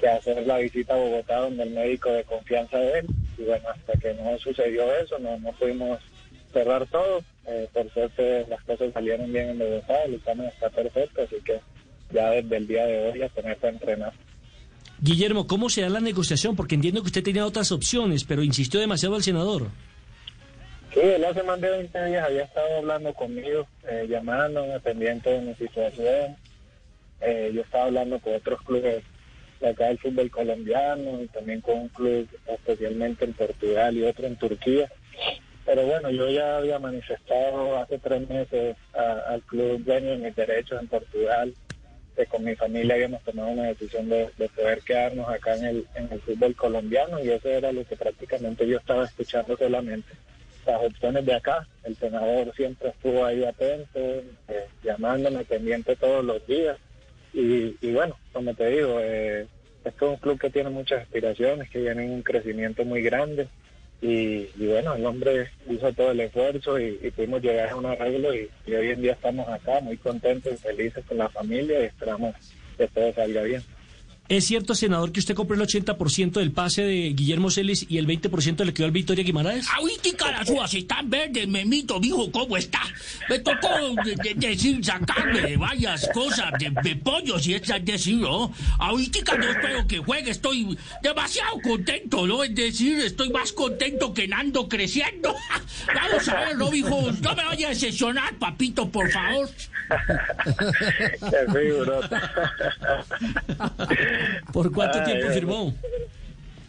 [0.00, 3.06] que hacer la visita a Bogotá donde el médico de confianza de él.
[3.38, 6.00] Y bueno, hasta que no sucedió eso, no, no pudimos
[6.52, 7.22] cerrar todo.
[7.46, 11.60] Eh, por suerte las cosas salieron bien en Bogotá, el examen está perfecto, así que
[12.12, 14.12] ya desde el día de hoy a ponerse a entrenar.
[15.04, 16.54] Guillermo, ¿cómo se da la negociación?
[16.54, 19.66] Porque entiendo que usted tenía otras opciones, pero insistió demasiado el senador.
[20.94, 25.40] Sí, él hace más de 20 días había estado hablando conmigo, eh, llamándome, pendiente de
[25.40, 26.36] mi situación.
[27.20, 29.02] Eh, yo estaba hablando con otros clubes
[29.60, 34.28] de acá del fútbol colombiano y también con un club especialmente en Portugal y otro
[34.28, 34.88] en Turquía.
[35.64, 40.80] Pero bueno, yo ya había manifestado hace tres meses al club dueño de mis derechos
[40.80, 41.54] en Portugal
[42.30, 46.54] con mi familia habíamos tomado una decisión de, de poder quedarnos acá en el, fútbol
[46.54, 50.08] colombiano y eso era lo que prácticamente yo estaba escuchando solamente.
[50.66, 56.46] Las opciones de acá, el senador siempre estuvo ahí atento, eh, llamándome pendiente todos los
[56.46, 56.78] días
[57.32, 59.46] y, y bueno, como te digo, eh,
[59.84, 63.48] esto es un club que tiene muchas aspiraciones, que viene en un crecimiento muy grande
[64.02, 68.34] y, y bueno, el hombre hizo todo el esfuerzo y, pudimos llegar a un arreglo
[68.34, 71.84] y, y hoy en día estamos acá muy contentos y felices con la familia y
[71.84, 72.34] esperamos
[72.76, 73.62] que todo salga bien.
[74.28, 78.06] ¿Es cierto, senador, que usted compró el 80% del pase de Guillermo Celis y el
[78.06, 79.66] 20% le quedó al Victoria Guimaraes?
[79.76, 82.80] Ahorita las uvas están verdes, memito, mijo, ¿cómo está?
[83.28, 83.68] Me tocó
[84.04, 88.54] de- de- decir, sacarme de varias cosas, de, de pollos y es decir, ¿no?
[88.78, 92.42] Ahorita no espero que juegue, estoy demasiado contento, ¿no?
[92.42, 95.34] Es decir, estoy más contento que Nando creciendo.
[95.94, 97.10] Vamos a ver, ¿no, mijo?
[97.20, 99.50] No me vaya a decepcionar, papito, por favor.
[104.52, 105.74] ¿Por cuánto Ay, tiempo firmó?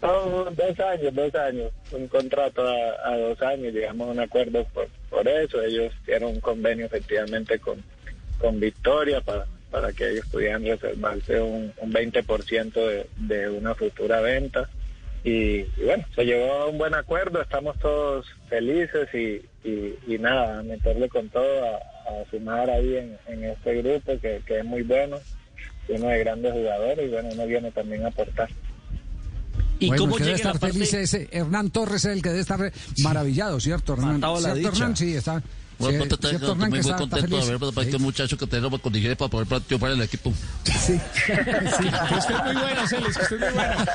[0.02, 1.72] No, dos años, dos años.
[1.92, 3.74] Un contrato a, a dos años.
[3.74, 5.62] Llegamos a un acuerdo por, por eso.
[5.62, 7.82] Ellos tienen un convenio efectivamente con,
[8.38, 14.20] con Victoria para, para que ellos pudieran reservarse un, un 20% de, de una futura
[14.20, 14.70] venta.
[15.24, 17.42] Y, y bueno, se llegó a un buen acuerdo.
[17.42, 22.98] Estamos todos felices y, y, y nada, a meterle con todo, a, a sumar ahí
[22.98, 25.18] en, en este grupo que, que es muy bueno.
[25.90, 28.50] Uno de grandes jugadores y bueno, uno viene también a aportar.
[29.80, 32.22] ¿Y bueno, cómo el que debe estar parte- feliz es eh, Hernán Torres, es el
[32.22, 34.20] que debe estar maravillado, ¿cierto, Hernán?
[34.22, 34.70] ¿Cierto, dicha.
[34.70, 34.96] Hernán?
[34.98, 35.44] Sí, está.
[35.80, 37.86] Bueno, sí, pues, te- ¿cierto, estoy Hernán, muy, que muy está- contento de haber para
[37.88, 40.32] este muchacho que tenemos condiciones para poder triunfar en el equipo.
[40.64, 41.00] Sí.
[41.26, 41.34] Que
[42.18, 43.86] usted es muy bueno, Celis, que usted es muy bueno.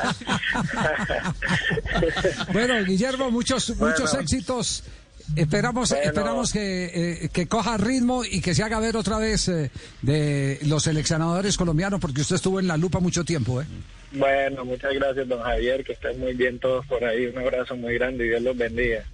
[2.52, 4.20] Bueno, Guillermo, muchos, muchos Bueno.
[4.20, 4.82] éxitos.
[5.36, 6.04] Esperamos, Bueno.
[6.04, 9.70] esperamos que, eh, que coja ritmo y que se haga ver otra vez eh,
[10.02, 13.66] de los seleccionadores colombianos, porque usted estuvo en la lupa mucho tiempo, ¿eh?
[14.12, 17.26] Bueno, muchas gracias, don Javier, que estén muy bien todos por ahí.
[17.26, 19.04] Un abrazo muy grande y Dios los bendiga.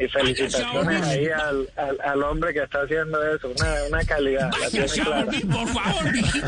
[0.00, 4.48] Y felicitaciones ahí al, al, al hombre que está haciendo eso, una, una calidad.
[4.52, 6.46] Váyase a dormir, por favor, mijito.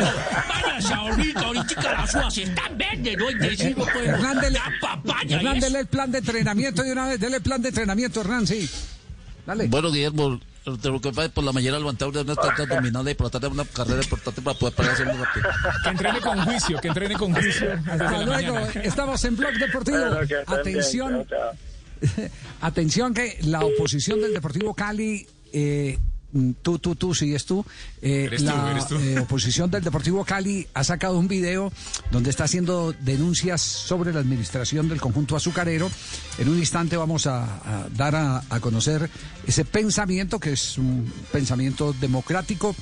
[0.49, 3.29] Váyase a dormir, ahorita las uvas están verdes, ¿no?
[3.29, 7.09] Es decir, no puedo- Hernán, dele, papaya Hernán, dele el plan de entrenamiento de una
[7.09, 8.71] vez, dele el plan de entrenamiento, Hernán, sí.
[9.51, 9.67] Dale.
[9.67, 13.31] Bueno, Guillermo, de lo que pasa por la mañana levantar una estatua abdominal y por
[13.31, 15.49] tratar de una carrera importante para poder parar hacerlo rápido.
[15.83, 17.73] Que entrene con juicio, que entrene con juicio.
[17.73, 20.05] Hasta la luego, estamos en Blog Deportivo.
[20.47, 21.27] Atención.
[22.61, 25.99] Atención que la oposición del Deportivo Cali, eh,
[26.63, 27.65] tú, tú, tú, sí es tú,
[28.03, 28.97] eh, Eres tú, la eres tú.
[28.97, 31.73] eh, oposición del Deportivo Cali ha sacado un video
[32.11, 35.91] donde está haciendo denuncias sobre la administración del conjunto azucarero.
[36.39, 39.11] En un instante vamos a, a dar a, a conocer
[39.47, 42.75] ese pensamiento que es un pensamiento democrático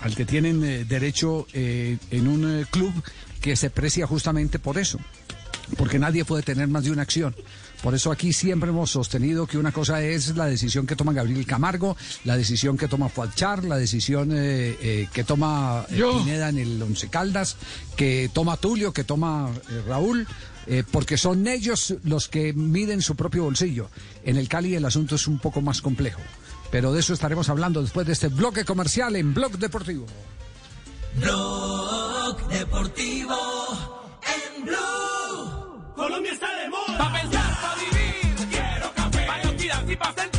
[0.00, 2.92] al que tienen eh, derecho eh, en un eh, club
[3.40, 4.98] que se precia justamente por eso
[5.76, 7.34] porque nadie puede tener más de una acción.
[7.82, 11.44] Por eso aquí siempre hemos sostenido que una cosa es la decisión que toma Gabriel
[11.44, 16.02] Camargo, la decisión que toma Fuachar, la decisión eh, eh, que toma eh.
[16.18, 17.56] Pineda en el Once Caldas,
[17.94, 20.26] que toma Tulio, que toma eh, Raúl,
[20.66, 23.90] eh, porque son ellos los que miden su propio bolsillo.
[24.24, 26.20] En el Cali el asunto es un poco más complejo.
[26.70, 30.06] Pero de eso estaremos hablando después de este bloque comercial en Blog Deportivo.
[31.16, 33.36] Blog Deportivo
[34.22, 35.03] en Blue.
[35.94, 36.98] Colombia está de moda.
[36.98, 38.48] Pa' pensar, pa' vivir.
[38.50, 39.26] Quiero café.
[39.26, 40.33] Pa'.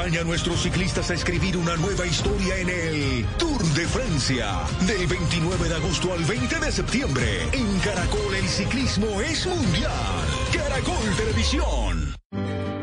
[0.00, 4.46] Acompaña a nuestros ciclistas a escribir una nueva historia en el Tour de Francia.
[4.86, 7.42] Del 29 de agosto al 20 de septiembre.
[7.52, 9.92] En Caracol el ciclismo es mundial.
[10.54, 12.14] Caracol Televisión.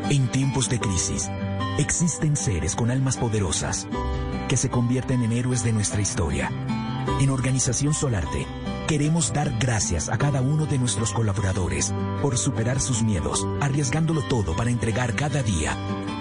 [0.08, 1.28] En tiempos de crisis,
[1.76, 3.88] existen seres con almas poderosas
[4.48, 6.52] que se convierten en héroes de nuestra historia.
[7.20, 8.46] En Organización Solarte,
[8.86, 11.92] queremos dar gracias a cada uno de nuestros colaboradores
[12.22, 15.76] por superar sus miedos, arriesgándolo todo para entregar cada día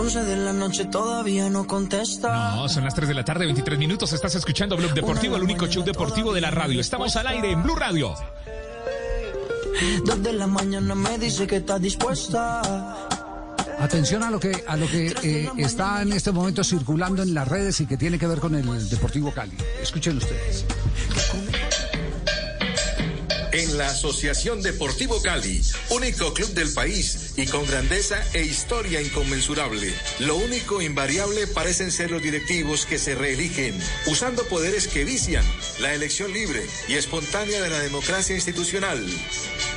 [0.00, 2.54] 11 de la noche todavía no contesta.
[2.54, 4.10] No, son las 3 de la tarde, 23 minutos.
[4.14, 6.80] Estás escuchando Blog Deportivo, el único show deportivo de la radio.
[6.80, 8.14] Estamos al aire en Blue Radio.
[10.06, 12.62] Dos de la mañana me dice que está dispuesta.
[13.78, 17.46] Atención a lo que a lo que eh, está en este momento circulando en las
[17.46, 19.56] redes y que tiene que ver con el Deportivo Cali.
[19.82, 20.64] Escuchen ustedes.
[23.52, 25.60] en la Asociación Deportivo Cali,
[25.90, 29.94] único club del país y con grandeza e historia inconmensurable.
[30.18, 35.44] Lo único invariable parecen ser los directivos que se reeligen, usando poderes que vician
[35.80, 39.04] la elección libre y espontánea de la democracia institucional.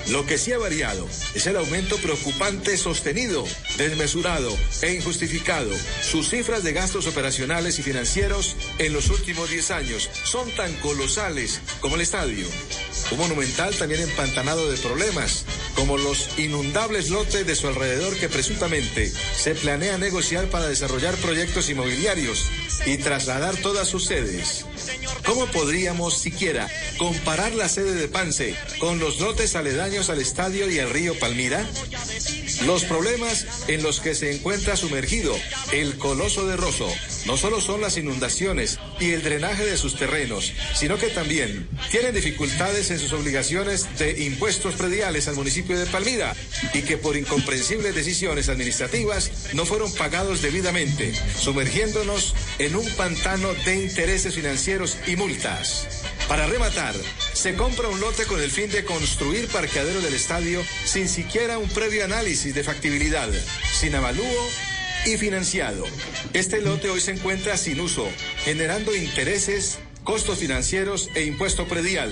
[0.09, 3.45] Lo que sí ha variado es el aumento preocupante sostenido,
[3.77, 5.71] desmesurado e injustificado.
[6.01, 11.61] Sus cifras de gastos operacionales y financieros en los últimos 10 años son tan colosales
[11.79, 12.45] como el estadio.
[13.11, 19.09] Un monumental también empantanado de problemas, como los inundables lotes de su alrededor que presuntamente
[19.09, 22.45] se planea negociar para desarrollar proyectos inmobiliarios
[22.85, 24.65] y trasladar todas sus sedes.
[25.25, 30.79] ¿Cómo podríamos siquiera comparar la sede de Pance con los lotes aledaños al estadio y
[30.79, 31.65] al río Palmira?
[32.65, 35.35] Los problemas en los que se encuentra sumergido
[35.71, 36.87] el coloso de Rosso
[37.25, 42.13] no solo son las inundaciones y el drenaje de sus terrenos, sino que también tienen
[42.13, 46.35] dificultades en sus obligaciones de impuestos prediales al municipio de Palmira
[46.73, 53.83] y que por incomprensibles decisiones administrativas no fueron pagados debidamente, sumergiéndonos en un pantano de
[53.83, 54.72] intereses financieros
[55.05, 55.87] y multas.
[56.27, 56.95] Para rematar,
[57.33, 61.69] se compra un lote con el fin de construir parqueadero del estadio sin siquiera un
[61.69, 63.29] previo análisis de factibilidad,
[63.71, 64.49] sin avalúo
[65.05, 65.85] y financiado.
[66.33, 68.09] Este lote hoy se encuentra sin uso,
[68.45, 72.11] generando intereses, costos financieros e impuesto predial,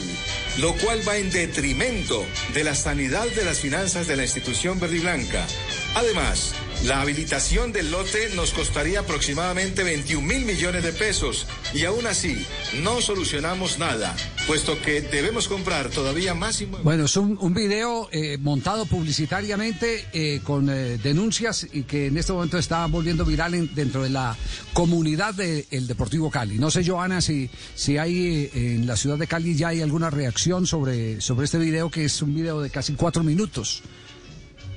[0.59, 2.23] lo cual va en detrimento
[2.53, 5.47] de la sanidad de las finanzas de la institución verde y blanca.
[5.95, 6.53] Además,
[6.85, 11.45] la habilitación del lote nos costaría aproximadamente 21 mil millones de pesos
[11.75, 12.43] y aún así
[12.81, 14.15] no solucionamos nada,
[14.47, 16.83] puesto que debemos comprar todavía más inmuebles.
[16.83, 22.33] Bueno, es un, video eh, montado publicitariamente eh, con eh, denuncias y que en este
[22.33, 24.35] momento está volviendo viral en- dentro de la
[24.73, 26.57] comunidad del Deportivo Cali.
[26.57, 30.65] No sé, Joana, si, si hay en la ciudad de Cali ya hay alguna reacción
[30.65, 33.83] sobre, sobre este video, que es un video de casi cuatro minutos.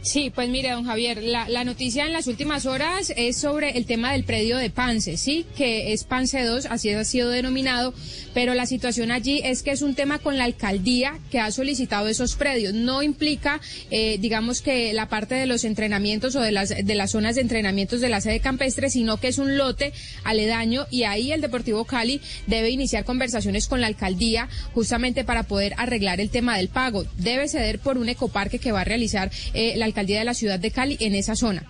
[0.04, 3.86] Sí, pues mire, don Javier, la, la noticia en las últimas horas es sobre el
[3.86, 7.94] tema del predio de Pance, sí, que es Pance 2, así ha sido denominado,
[8.34, 12.08] pero la situación allí es que es un tema con la alcaldía que ha solicitado
[12.08, 12.74] esos predios.
[12.74, 17.12] No implica, eh, digamos que la parte de los entrenamientos o de las, de las
[17.12, 19.94] zonas de entrenamientos de la sede campestre, sino que es un lote
[20.24, 25.72] aledaño y ahí el Deportivo Cali debe iniciar conversaciones con la alcaldía justamente para poder
[25.78, 27.06] arreglar el tema del pago.
[27.16, 30.70] Debe ceder por un ecoparque que va a realizar eh, la de la ciudad de
[30.70, 31.64] Cali en esa zona.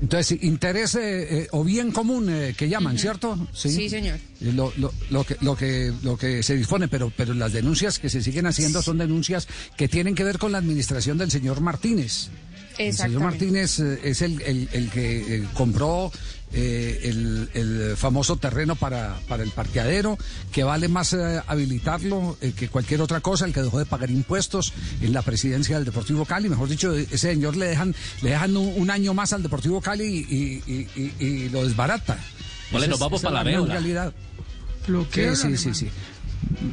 [0.00, 3.38] Entonces, interés eh, eh, o bien común eh, que llaman, ¿cierto?
[3.52, 4.18] Sí, señor.
[4.40, 8.00] Eh, Lo, lo, lo que, lo, que, lo que se dispone, pero, pero las denuncias
[8.00, 9.46] que se siguen haciendo son denuncias
[9.76, 12.30] que tienen que ver con la administración del señor Martínez.
[12.78, 13.22] El señor.
[13.22, 16.10] Martínez es el, el- el que compró
[16.52, 20.18] eh, el, el famoso terreno para, para el parqueadero,
[20.52, 24.10] que vale más eh, habilitarlo eh, que cualquier otra cosa, el que dejó de pagar
[24.10, 26.48] impuestos en la presidencia del Deportivo Cali.
[26.48, 30.04] Mejor dicho, ese señor le dejan, le dejan un, un año más al Deportivo Cali
[30.04, 32.18] y, y- y- y- lo desbarata.
[32.72, 33.74] Esa nos vamos para la médula.
[33.74, 34.12] realidad.
[34.86, 35.88] Bloquea Sí, la sí, sí, sí.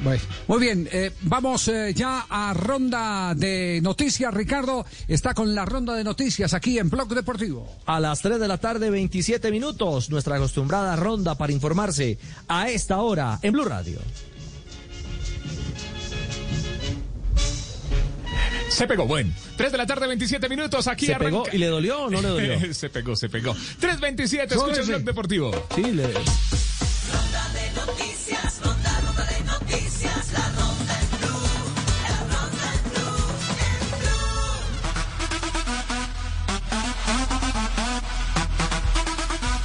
[0.03, 4.33] Bueno, muy bien, eh, vamos eh, ya a ronda de noticias.
[4.33, 7.67] Ricardo está con la ronda de noticias aquí en Blog Deportivo.
[7.85, 12.17] A las 3 de la tarde, 27 minutos, nuestra acostumbrada ronda para informarse
[12.47, 13.99] a esta hora en Blue Radio.
[18.69, 19.33] Se pegó, bueno.
[19.57, 20.87] 3 de la tarde, 27 minutos.
[20.87, 21.43] Aquí ¿Se arranca.
[21.43, 22.73] pegó y le dolió o no le dolió?
[22.73, 23.53] se pegó, se pegó.
[23.53, 25.51] 3.27, escucha el blog deportivo.
[25.75, 26.03] Sí, le...
[27.75, 28.18] Noticias,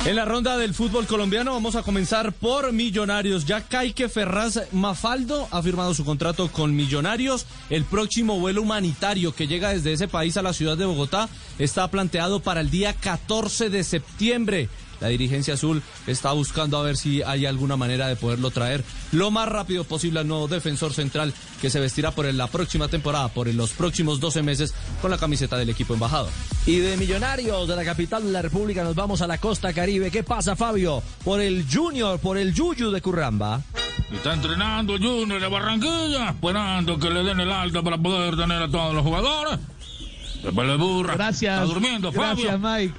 [0.06, 3.46] En la ronda del fútbol colombiano vamos a comenzar por Millonarios.
[3.46, 7.46] Ya Caique Ferraz Mafaldo ha firmado su contrato con Millonarios.
[7.70, 11.90] El próximo vuelo humanitario que llega desde ese país a la ciudad de Bogotá está
[11.90, 14.68] planteado para el día 14 de septiembre.
[15.00, 19.30] La dirigencia azul está buscando a ver si hay alguna manera de poderlo traer lo
[19.30, 23.52] más rápido posible al nuevo defensor central que se vestirá por la próxima temporada, por
[23.52, 26.30] los próximos 12 meses con la camiseta del equipo embajador.
[26.66, 30.10] Y de Millonarios de la capital de la República nos vamos a la costa caribe.
[30.10, 31.02] ¿Qué pasa, Fabio?
[31.24, 33.62] Por el Junior, por el Yuyu de Curramba.
[34.12, 38.68] Está entrenando Junior de Barranquilla, esperando que le den el alta para poder tener a
[38.68, 39.58] todos los jugadores.
[40.50, 41.14] Burra.
[41.14, 41.60] Gracias.
[41.60, 42.44] Está durmiendo, Fabio.
[42.44, 42.94] Gracias, Mike.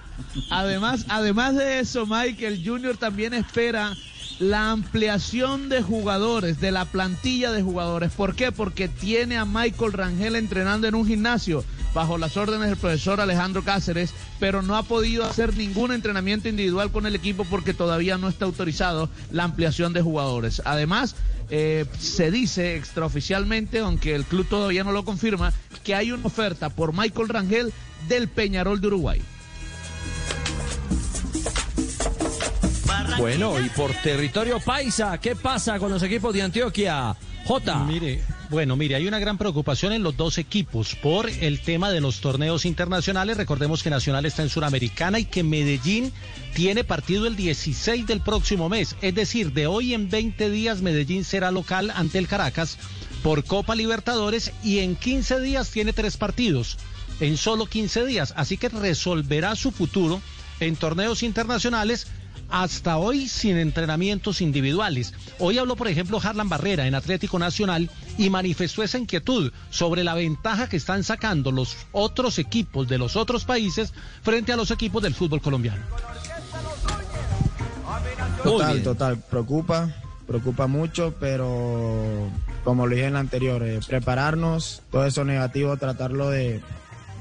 [0.49, 3.93] Además, además de eso, Mike, el Junior también espera
[4.39, 8.11] la ampliación de jugadores, de la plantilla de jugadores.
[8.11, 8.51] ¿Por qué?
[8.51, 11.63] Porque tiene a Michael Rangel entrenando en un gimnasio
[11.93, 16.91] bajo las órdenes del profesor Alejandro Cáceres, pero no ha podido hacer ningún entrenamiento individual
[16.91, 20.61] con el equipo porque todavía no está autorizado la ampliación de jugadores.
[20.65, 21.15] Además,
[21.49, 25.53] eh, se dice extraoficialmente, aunque el club todavía no lo confirma,
[25.85, 27.73] que hay una oferta por Michael Rangel
[28.09, 29.21] del Peñarol de Uruguay.
[33.17, 37.15] Bueno, y por territorio paisa, ¿qué pasa con los equipos de Antioquia?
[37.45, 37.85] J.
[37.85, 42.01] Mire, bueno, mire, hay una gran preocupación en los dos equipos por el tema de
[42.01, 43.37] los torneos internacionales.
[43.37, 46.11] Recordemos que Nacional está en Suramericana y que Medellín
[46.53, 48.97] tiene partido el 16 del próximo mes.
[49.01, 52.77] Es decir, de hoy en 20 días Medellín será local ante el Caracas
[53.23, 56.77] por Copa Libertadores y en 15 días tiene tres partidos.
[57.21, 58.33] En solo 15 días.
[58.35, 60.21] Así que resolverá su futuro
[60.59, 62.07] en torneos internacionales
[62.49, 65.13] hasta hoy sin entrenamientos individuales.
[65.39, 70.13] Hoy habló, por ejemplo, Harlan Barrera en Atlético Nacional y manifestó esa inquietud sobre la
[70.13, 75.01] ventaja que están sacando los otros equipos de los otros países frente a los equipos
[75.03, 75.81] del fútbol colombiano.
[78.43, 79.93] Total, total, preocupa,
[80.27, 82.30] preocupa mucho, pero
[82.63, 86.61] como lo dije en la anterior, eh, prepararnos, todo eso negativo, tratarlo de,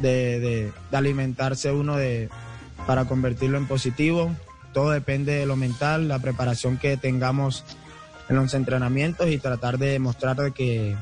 [0.01, 2.29] de, de- de alimentarse uno de,
[2.87, 4.35] para convertirlo en positivo.
[4.75, 7.65] Todo depende de lo mental, la preparación que tengamos
[8.29, 10.95] en los entrenamientos y tratar de demostrar de que,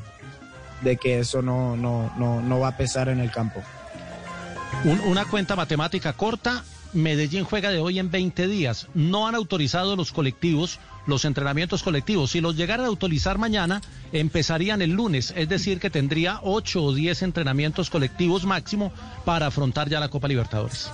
[0.83, 3.61] de que eso no, no, no, no va a pesar en el campo.
[4.85, 8.89] Un- una cuenta matemática corta, Medellín juega de hoy en 20 días.
[8.95, 12.31] No han autorizado los colectivos, los entrenamientos colectivos.
[12.33, 13.81] Si los llegaran a autorizar mañana,
[14.13, 15.33] empezarían el lunes.
[15.37, 18.93] Es decir, que tendría 8 o 10 entrenamientos colectivos máximo
[19.25, 20.91] para afrontar ya la Copa Libertadores.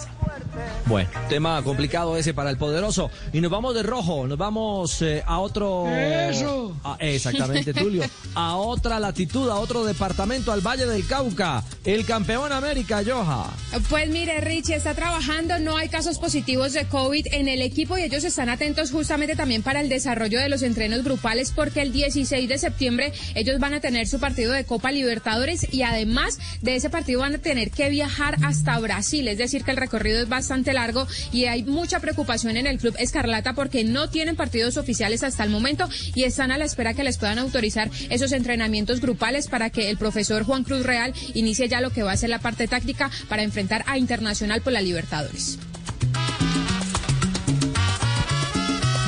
[0.87, 3.11] Bueno, tema complicado ese para el poderoso.
[3.33, 5.87] Y nos vamos de rojo, nos vamos eh, a otro.
[5.89, 6.77] Eso.
[6.83, 8.03] Ah, exactamente, Tulio.
[8.35, 11.63] A otra latitud, a otro departamento, al Valle del Cauca.
[11.85, 13.51] El campeón América, Joja.
[13.89, 18.03] Pues mire, Richie está trabajando, no hay casos positivos de COVID en el equipo y
[18.03, 22.49] ellos están atentos justamente también para el desarrollo de los entrenos grupales porque el 16
[22.49, 26.91] de septiembre ellos van a tener su partido de Copa Libertadores y además de ese
[26.91, 30.73] partido van a tener que viajar hasta Brasil, es decir que el recorrido es bastante
[30.73, 35.45] largo y hay mucha preocupación en el club Escarlata porque no tienen partidos oficiales hasta
[35.45, 39.71] el momento y están a la espera que les puedan autorizar esos entrenamientos grupales para
[39.71, 42.69] que el profesor Juan Cruz Real inicie ya lo que va a ser la parte
[42.69, 45.59] táctica para enfrentar a Internacional por la Libertadores.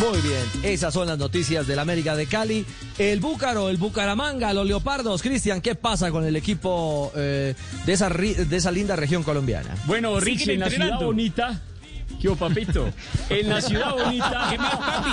[0.00, 2.64] Muy bien, esas son las noticias del América de Cali.
[2.98, 5.20] El Búcaro, el Bucaramanga, los Leopardos.
[5.22, 7.54] Cristian, ¿qué pasa con el equipo eh,
[7.84, 9.74] de, esa, ri- de esa linda región colombiana?
[9.86, 11.60] Bueno, Richie, en la ciudad bonita.
[12.20, 12.88] ¿Qué hubo, papito?
[13.30, 14.46] En la ciudad bonita.
[14.50, 15.10] ¿Qué más, papi?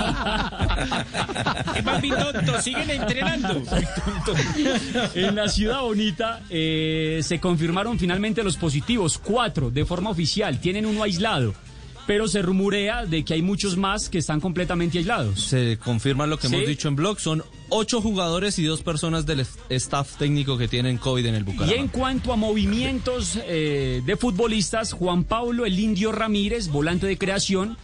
[1.74, 2.60] ¿Qué papi tonto?
[2.62, 3.62] Siguen entrenando.
[5.14, 10.84] En la ciudad bonita eh, se confirmaron finalmente los positivos, cuatro de forma oficial, tienen
[10.86, 11.54] uno aislado,
[12.08, 15.42] pero se rumorea de que hay muchos más que están completamente aislados.
[15.42, 16.54] Se confirma lo que Sí.
[16.56, 17.20] hemos dicho en blog.
[17.20, 21.44] Son ocho jugadores y dos personas del staff técnico que tienen COVID en el Y
[21.44, 21.78] Bucaramanga.
[21.82, 27.76] en cuanto a movimientos eh, de futbolistas, Juan Pablo El Indio Ramírez, volante de creación,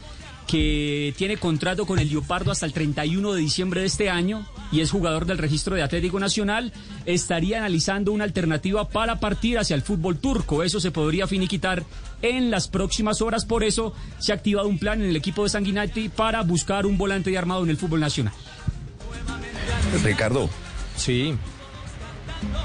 [0.46, 4.80] que tiene contrato con el Leopardo hasta el 31 de diciembre de este año y
[4.80, 6.72] es jugador del registro de Atlético Nacional,
[7.06, 10.62] estaría analizando una alternativa para partir hacia el fútbol turco.
[10.62, 11.84] Eso se podría finiquitar
[12.28, 13.44] en las próximas horas.
[13.44, 16.96] Por eso se ha activado un plan en el equipo de Sanguinetti para buscar un
[16.98, 18.34] volante de armado en el fútbol nacional.
[20.02, 20.50] Ricardo.
[20.96, 21.34] Sí.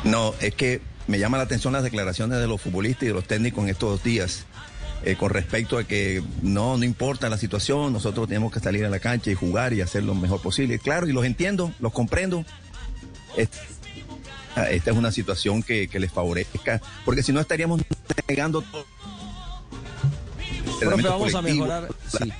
[0.03, 3.25] No, es que me llama la atención las declaraciones de los futbolistas y de los
[3.25, 4.45] técnicos en estos días
[5.03, 8.89] eh, con respecto a que no, no importa la situación, nosotros tenemos que salir a
[8.89, 10.77] la cancha y jugar y hacer lo mejor posible.
[10.79, 12.43] Claro, y los entiendo, los comprendo.
[13.37, 13.49] Es-
[14.57, 17.81] ah, esta es una situación que, que les favorezca, porque si no estaríamos
[18.27, 18.85] negando todo.
[20.79, 21.65] Profe, vamos a colectivo.
[21.65, 21.89] mejorar.
[22.07, 22.31] sí.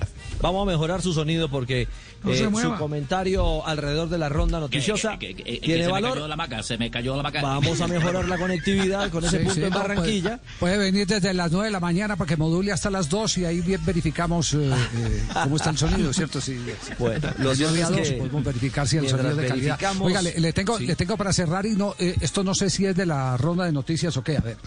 [0.42, 1.88] Vamos a mejorar su sonido porque
[2.24, 5.82] No eh, se su comentario alrededor de la ronda noticiosa Que- que- que- que tiene
[5.82, 6.14] se me valor.
[6.14, 7.42] cayó la maca, se me cayó la maca.
[7.42, 10.40] Vamos a mejorar la conectividad con ese Sí, punto sí, en no, puede- Barranquilla.
[10.60, 13.46] Puede, venir desde las 9 de la mañana para que module hasta las 2 y
[13.46, 16.42] ahí bien verificamos eh, eh, cómo está el sonido, ¿cierto?
[16.42, 16.58] Sí,
[17.00, 19.80] Bueno, lo lo cierto es que podemos verificar si el mientras sonido es de calidad.
[20.02, 20.88] Oiga, le, le tengo, Sí.
[20.88, 23.66] le tengo para cerrar y no, eh, esto no sé si es de la ronda
[23.66, 24.38] de noticias o qué.
[24.38, 24.58] A ver,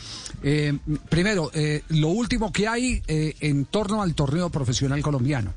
[0.43, 0.77] Eh,
[1.09, 5.53] primero, eh, lo último que hay eh, en torno al torneo profesional colombiano.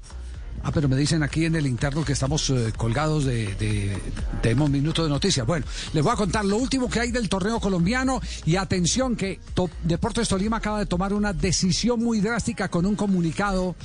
[0.68, 4.02] Ah, pero me dicen aquí en el interno que estamos eh, colgados de, de,
[4.42, 5.46] tenemos minutos de noticias.
[5.46, 5.64] Bueno,
[5.94, 9.70] les voy a contar lo último que hay del torneo colombiano y atención que To-
[9.84, 13.76] Deportes Tolima acaba de tomar una decisión muy drástica con un comunicado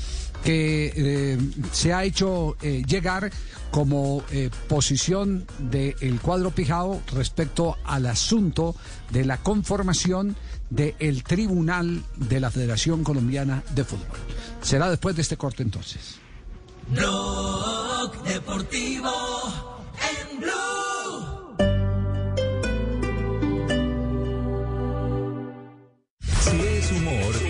[0.43, 1.39] que eh,
[1.70, 3.31] se ha hecho eh, llegar
[3.70, 4.24] como
[4.66, 8.74] posición del cuadro Pijao respecto al asunto
[9.11, 10.35] de la conformación
[10.70, 14.16] del Tribunal de la Federación Colombiana de Fútbol.
[14.62, 16.20] Será después de este corte entonces.
[16.91, 19.12] Blog Deportivo
[20.11, 21.57] en Blue.
[26.41, 27.49] Si es humor,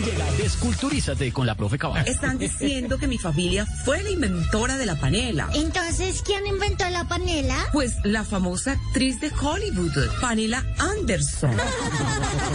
[0.00, 2.06] llega Desculturízate con la profe Cabal.
[2.06, 5.48] Están diciendo que mi familia fue la inventora de la panela.
[5.54, 7.56] Entonces, ¿quién inventó la panela?
[7.72, 11.56] Pues la famosa actriz de Hollywood, Pamela Anderson.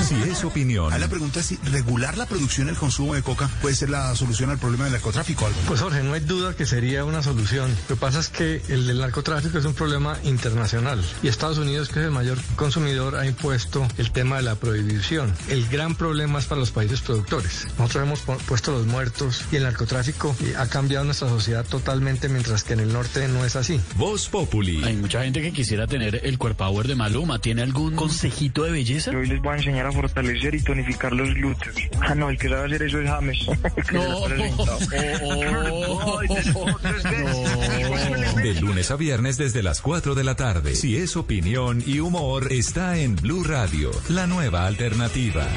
[0.08, 1.00] Si es opinión.
[1.00, 4.16] la pregunta es si regular la producción y el consumo de coca puede ser la
[4.16, 5.48] solución al problema del narcotráfico.
[5.68, 7.70] Pues Jorge, no hay duda que sería una solución.
[7.88, 11.90] Lo que pasa es que el del narcotráfico es un problema internacional y Estados Unidos,
[11.90, 15.34] que es el mayor consumidor, ha impuesto el tema de la prohibición.
[15.50, 17.29] El gran problema es para los países productores.
[17.78, 22.64] Nosotros hemos pu- puesto los muertos y el narcotráfico ha cambiado nuestra sociedad totalmente, mientras
[22.64, 23.80] que en el norte no es así.
[23.96, 24.84] Voz Populi.
[24.84, 27.40] Hay mucha gente que quisiera tener el cuerpo power de Maluma.
[27.40, 29.12] ¿Tiene algún consejito de belleza?
[29.12, 31.76] Hoy les voy a enseñar a fortalecer y tonificar los glúteos.
[32.02, 33.38] Ah, no, el que sabe hacer eso es James.
[38.44, 40.76] De lunes a viernes desde las 4 de la tarde.
[40.76, 45.48] Si es opinión y humor, está en Blue Radio, la nueva alternativa.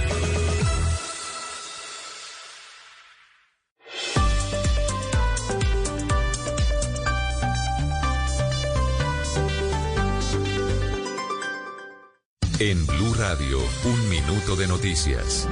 [12.63, 15.49] En Blue Radio, un minuto de noticias.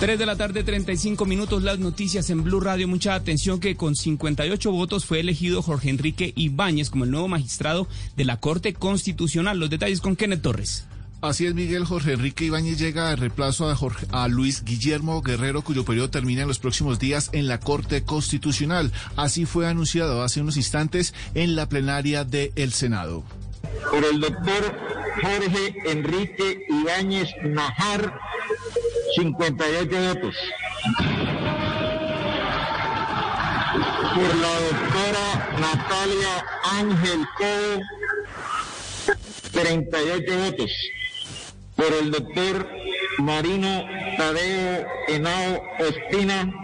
[0.00, 2.88] 3 de la tarde, 35 minutos, las noticias en Blue Radio.
[2.88, 7.86] Mucha atención que con 58 votos fue elegido Jorge Enrique Ibáñez como el nuevo magistrado
[8.16, 9.58] de la Corte Constitucional.
[9.60, 10.86] Los detalles con Kenneth Torres.
[11.20, 15.60] Así es, Miguel Jorge Enrique Ibáñez llega de reemplazo a, Jorge- a Luis Guillermo Guerrero,
[15.62, 18.90] cuyo periodo termina en los próximos días en la Corte Constitucional.
[19.16, 23.22] Así fue anunciado hace unos instantes en la plenaria del Senado.
[23.90, 24.78] Por el doctor
[25.22, 28.20] Jorge Enrique Ibáñez Najar,
[29.16, 30.36] 58 votos.
[34.14, 35.26] Por la doctora
[35.60, 36.44] Natalia
[36.78, 37.82] Ángel Cobo,
[39.52, 40.72] 38 votos.
[41.76, 42.68] Por el doctor
[43.18, 43.84] Marino
[44.16, 46.63] Tadeo Henao Espina,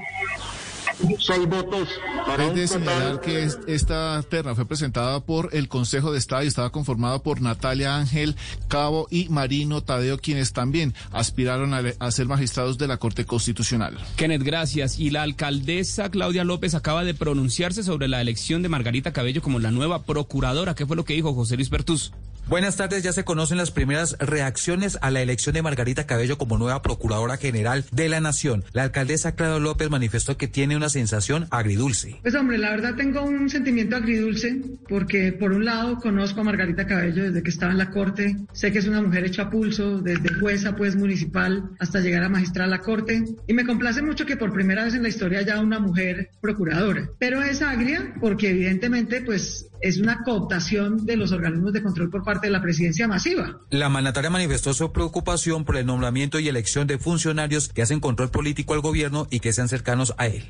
[1.19, 1.89] 6 votos.
[2.27, 6.13] Para Es un de total señalar que es- esta terna fue presentada por el Consejo
[6.13, 8.37] de Estado y estaba conformada por Natalia Ángel
[8.69, 13.99] Cabo y Marino Tadeo, quienes también aspiraron a, a ser magistrados de la Corte Constitucional.
[14.17, 14.99] Kenneth, gracias.
[14.99, 19.59] Y la alcaldesa Claudia López acaba de pronunciarse sobre la elección de Margarita Cabello como
[19.59, 20.75] la nueva procuradora.
[20.75, 22.13] ¿Qué fue lo que dijo José Luis Bertús?
[22.51, 26.59] Buenas tardes, ya se conocen las primeras reacciones a la elección de Margarita Cabello como
[26.59, 28.65] nueva Procuradora General de la Nación.
[28.73, 32.19] La alcaldesa Claudia López manifestó que tiene una sensación agridulce.
[32.23, 36.89] Pues hombre, la verdad tengo un sentimiento agridulce porque por un lado conozco a Margarita
[36.89, 40.01] Cabello desde que estaba en la corte, sé que es una mujer hecha a pulso,
[40.01, 44.27] desde jueza pues municipal hasta llegar a magistrada a la corte y me complace mucho
[44.27, 48.51] que por primera vez en la historia haya una mujer procuradora, pero es agria porque
[48.51, 53.07] evidentemente pues es una cooptación de los organismos de control por parte de la presidencia
[53.09, 53.61] masiva.
[53.71, 58.31] La mandataria manifestó su preocupación por el nombramiento y elección de funcionarios que hacen control
[58.31, 60.45] político al gobierno y que sean cercanos a él.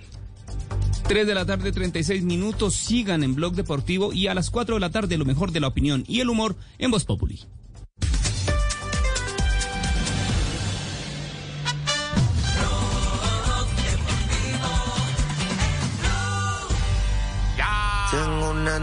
[1.10, 2.76] 3 de la tarde, 36 minutos.
[2.76, 5.66] Sigan en Blog Deportivo y a las 4 de la tarde lo mejor de la
[5.66, 7.40] opinión y el humor en Voz Populi.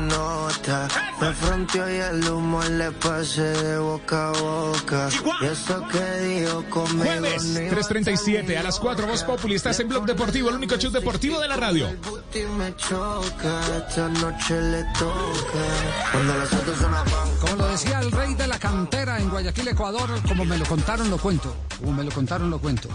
[0.08, 0.88] Nota,
[1.22, 5.10] me fronteó y el humo le pasé de boca a boca.
[5.42, 9.80] Y eso que dijo conmigo Jueves, no iba 3.37 a las 4, Voz Populi, estás
[9.80, 11.90] en Blog Deportivo, el único show deportivo de la radio.
[12.34, 16.12] y me choca, esta noche le toca.
[16.12, 17.38] Cuando las otras son apagan.
[17.40, 21.10] Como lo decía el rey de la cantera en Guayaquil, Ecuador, como me lo contaron,
[21.10, 21.56] lo cuento.
[21.80, 22.90] Como me lo contaron, lo cuento.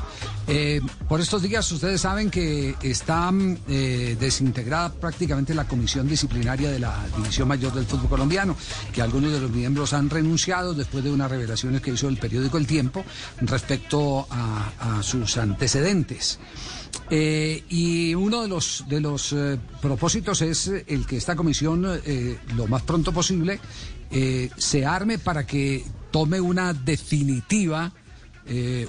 [0.48, 3.32] Eh, por estos días ustedes saben que está
[3.68, 8.56] eh, desintegrada prácticamente la comisión disciplinaria de la División Mayor del Fútbol Colombiano,
[8.92, 12.58] que algunos de los miembros han renunciado después de unas revelaciones que hizo el periódico
[12.58, 13.04] El Tiempo
[13.40, 16.38] respecto a, sus antecedentes.
[17.10, 21.86] Eh, y uno de los, de los eh, propósitos es eh, el que esta comisión,
[22.56, 23.60] lo más pronto posible,
[24.56, 27.92] se arme para que tome una definitiva,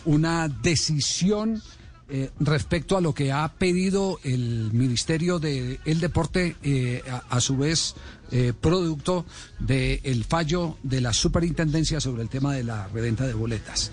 [0.05, 1.61] una decisión
[2.09, 7.95] eh, respecto a lo que ha pedido el Ministerio del Deporte, eh, a, su vez
[8.29, 9.25] eh, producto
[9.59, 13.89] del fallo de la superintendencia sobre el tema de la reventa de boletas.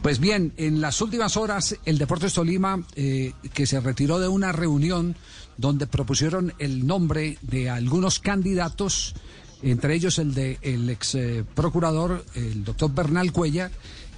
[0.00, 5.14] Pues bien, en las últimas horas el Deportes Tolima, que se retiró de una reunión
[5.58, 9.14] donde propusieron el nombre de algunos candidatos,
[9.62, 11.18] entre ellos el de el ex
[11.54, 13.70] procurador, el doctor Bernal Cuella,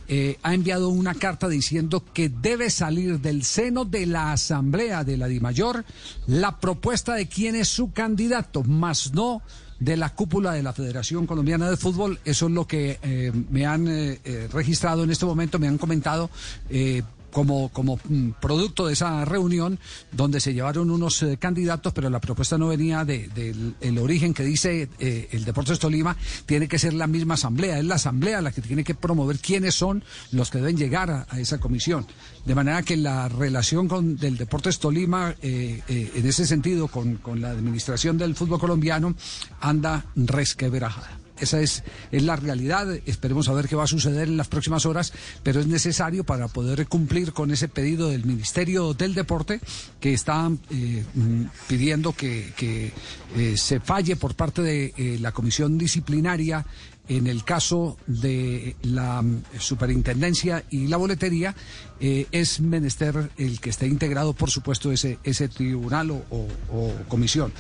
[0.08, 5.16] eh, ha enviado una carta diciendo que debe salir del seno de la Asamblea de
[5.16, 5.84] la DIMAYOR
[6.26, 9.42] la propuesta de quién es su candidato, más no
[9.84, 12.18] de la cúpula de la Federación Colombiana de Fútbol.
[12.24, 15.78] Eso es lo que eh, me han eh, eh, registrado en este momento, me han
[15.78, 16.30] comentado.
[17.34, 19.78] Como, como mm, producto de esa reunión
[20.12, 24.32] donde se llevaron unos eh, candidatos, pero la propuesta no venía de- del el origen
[24.32, 26.16] que dice eh, el Deportes Tolima,
[26.46, 29.74] tiene que ser la misma asamblea, es la asamblea la que tiene que promover quiénes
[29.74, 30.02] son
[30.32, 32.06] los que deben llegar a, a esa comisión.
[32.46, 37.16] De manera que la relación con, del Deportes Tolima, eh, eh, en ese sentido, con,
[37.16, 39.14] con la administración del fútbol colombiano,
[39.60, 41.18] anda resquebrajada.
[41.38, 41.82] Esa es,
[42.12, 42.88] es la realidad.
[43.06, 45.12] Esperemos a ver qué va a suceder en las próximas horas,
[45.42, 49.60] pero es necesario para poder cumplir con ese pedido del Ministerio del Deporte
[50.00, 52.92] que está eh, mm, pidiendo que, que,
[53.36, 56.64] eh, se falle por parte de eh, la Comisión Disciplinaria
[57.06, 61.54] en el caso de la mm, superintendencia y la boletería,
[62.00, 67.50] es menester el que esté integrado, por supuesto, ese, ese tribunal o comisión.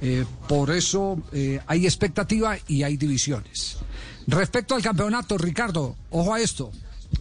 [0.00, 3.78] Eh, por eso eh, hay expectativa y hay divisiones.
[4.26, 6.70] Respecto al campeonato, Ricardo, ojo a esto.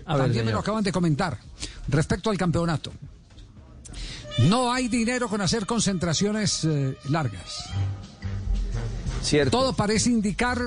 [0.06, 1.38] A ver, También me lo acaban de comentar.
[1.88, 2.92] Respecto al campeonato.
[4.40, 7.70] No hay dinero con hacer concentraciones eh, largas.
[9.50, 10.60] Todo parece indicar,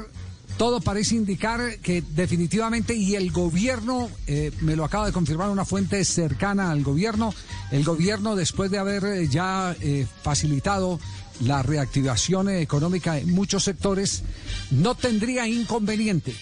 [0.56, 5.64] todo parece indicar que definitivamente y el gobierno eh, me lo acaba de confirmar una
[5.64, 7.34] fuente cercana al gobierno.
[7.70, 9.76] El gobierno después de haber eh, ya
[10.22, 10.98] facilitado
[11.40, 14.22] la reactivación económica en muchos sectores
[14.70, 16.34] no tendría inconveniente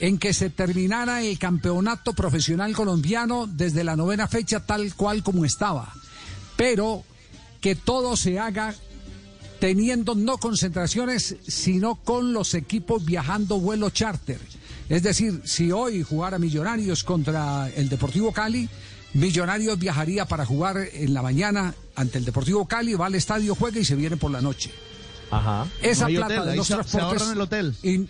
[0.00, 5.44] en que se terminara el campeonato profesional colombiano desde la novena fecha tal cual como
[5.44, 5.92] estaba,
[6.56, 7.04] pero
[7.60, 8.74] que todo se haga
[9.58, 14.38] teniendo no concentraciones, sino con los equipos viajando vuelo charter.
[14.88, 18.68] Es decir, si hoy jugara Millonarios contra el Deportivo Cali,
[19.14, 23.80] Millonarios viajaría para jugar en la mañana ante el Deportivo Cali, va al estadio, juega
[23.80, 24.70] y se viene por la noche.
[25.30, 25.66] Ajá.
[25.82, 27.74] Esa No plata hotel, de los se- se transportes ahorran el hotel.
[27.82, 28.06] y-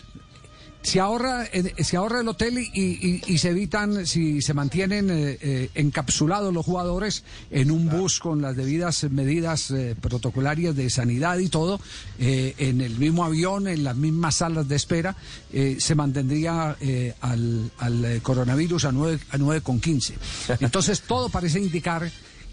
[0.83, 5.39] se ahorra eh, se ahorra el hotel y, y- se evitan si se mantienen eh,
[5.41, 11.39] eh, encapsulados los jugadores en un bus con las debidas medidas eh, protocolarias de sanidad
[11.39, 11.81] y todo
[12.19, 15.17] en el mismo avión en las mismas salas de espera
[15.79, 16.77] se mantendría
[17.21, 20.15] al, al, coronavirus a 9 a 9 con 15
[20.61, 22.11] entonces todo parece indicar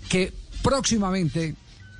[0.09, 1.55] que próximamente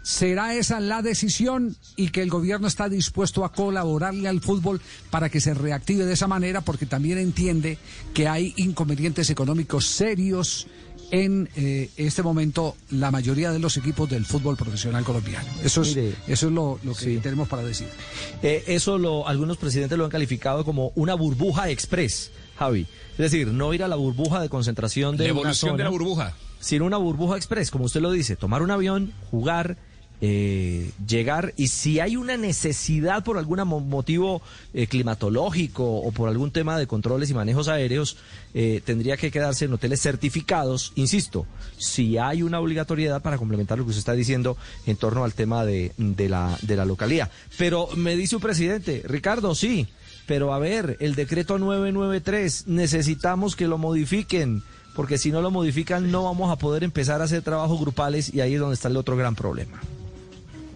[0.06, 4.80] será esa la decisión y que el gobierno está dispuesto a colaborarle al fútbol
[5.10, 7.80] para que se reactive de esa manera porque también entiende
[8.14, 10.68] que hay inconvenientes económicos serios
[11.10, 15.48] en eh, este momento la mayoría de los equipos del fútbol profesional colombiano.
[15.64, 17.18] Eso es, Mire, eso es lo, lo que sí.
[17.18, 17.88] tenemos para decir.
[18.44, 22.86] Eh, eso lo, algunos presidentes lo han calificado como una burbuja express, Javi.
[23.14, 25.90] Es decir, no ir a la burbuja de concentración de La una evolución de la
[25.90, 26.34] zona, burbuja.
[26.60, 29.78] sino una burbuja express, como usted lo dice, tomar un avión, jugar,
[30.22, 34.42] eh, llegar y si hay una necesidad por algún mo- motivo
[34.74, 38.18] eh, climatológico o por algún tema de controles y manejos aéreos,
[38.54, 41.46] eh, tendría que quedarse en hoteles certificados, insisto,
[41.78, 45.66] si hay una obligatoriedad para complementar lo que usted está diciendo en torno al tema
[45.66, 47.30] de, de la, de la localidad.
[47.58, 49.88] Pero me dice su presidente, Ricardo, sí,
[50.26, 54.64] pero a ver, el decreto 993, necesitamos que lo modifiquen,
[54.96, 58.42] porque si no lo modifican no vamos a poder empezar a hacer trabajos grupales y
[58.42, 59.80] ahí es donde está el otro gran problema.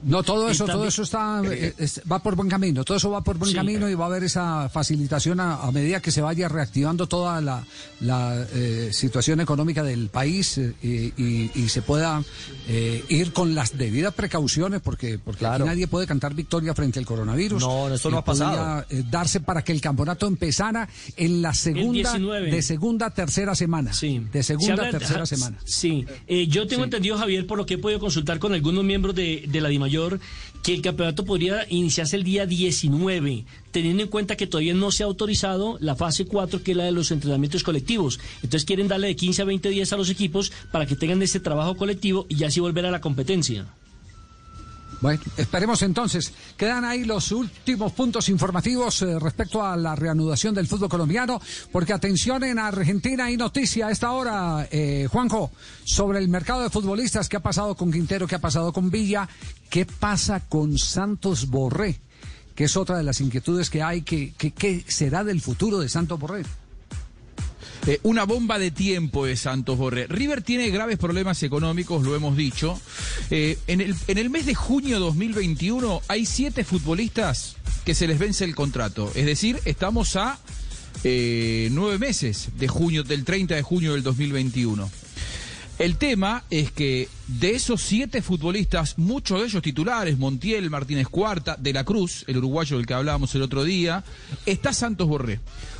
[0.03, 3.21] No, todo eso, todo eso está, eh, es- va por buen camino, todo eso va
[3.21, 3.55] por buen Sí.
[3.57, 7.41] camino y va a haber esa facilitación a, a medida que se vaya reactivando toda
[7.41, 7.63] la,
[8.01, 12.23] la, eh, situación económica del país eh, y, se pueda
[12.67, 17.05] eh, ir con las debidas precauciones porque, porque aquí nadie puede cantar victoria frente al
[17.05, 17.61] coronavirus.
[17.61, 18.85] No, esto no ha pasado.
[18.85, 22.51] podría, eh, darse para que el campeonato empezara en la segunda, 19.
[22.51, 23.91] de segunda, tercera semana.
[23.91, 25.57] De segunda, Se habla- tercera ajá, semana.
[25.65, 26.85] Sí, Eh, yo tengo Sí.
[26.85, 29.88] entendido, Javier, por lo que he podido consultar con algunos miembros de, de la DIMAYOR,
[30.63, 35.03] que el campeonato podría iniciarse el día 19, teniendo en cuenta que todavía no se
[35.03, 38.19] ha autorizado la fase 4, que es la de los entrenamientos colectivos.
[38.43, 41.39] Entonces quieren darle de 15 a 20 días a los equipos para que tengan este
[41.39, 43.65] trabajo colectivo y ya así volver a la competencia.
[45.01, 46.33] Bueno, esperemos entonces.
[46.57, 51.39] Quedan ahí los últimos puntos informativos eh, respecto a la reanudación del fútbol colombiano,
[51.71, 55.51] porque atención en Argentina hay noticia a esta hora, eh, Juanjo,
[55.85, 59.29] sobre el mercado de futbolistas, qué ha pasado con Quintero, qué ha pasado con Villa,
[59.69, 61.99] qué pasa con Santos Borré,
[62.53, 65.87] que es otra de las inquietudes que hay, que, que- qué será del futuro de
[65.87, 66.43] Santos Borré.
[67.87, 70.07] Eh, una bomba de tiempo de Santos Borré.
[70.07, 72.79] River tiene graves problemas económicos, lo hemos dicho.
[73.31, 77.55] Eh, en, el, en el mes de junio de 2021 hay siete futbolistas
[77.85, 79.11] que se les vence el contrato.
[79.15, 80.39] Es decir, estamos a
[81.03, 84.89] eh, nueve meses de junio, del 30 de junio del 2021.
[85.79, 91.55] El tema es que de esos siete futbolistas, muchos de ellos titulares, Montiel, Martínez Cuarta,
[91.55, 94.03] De la Cruz, el uruguayo del que hablábamos el otro día,
[94.45, 95.39] está Santos Borré.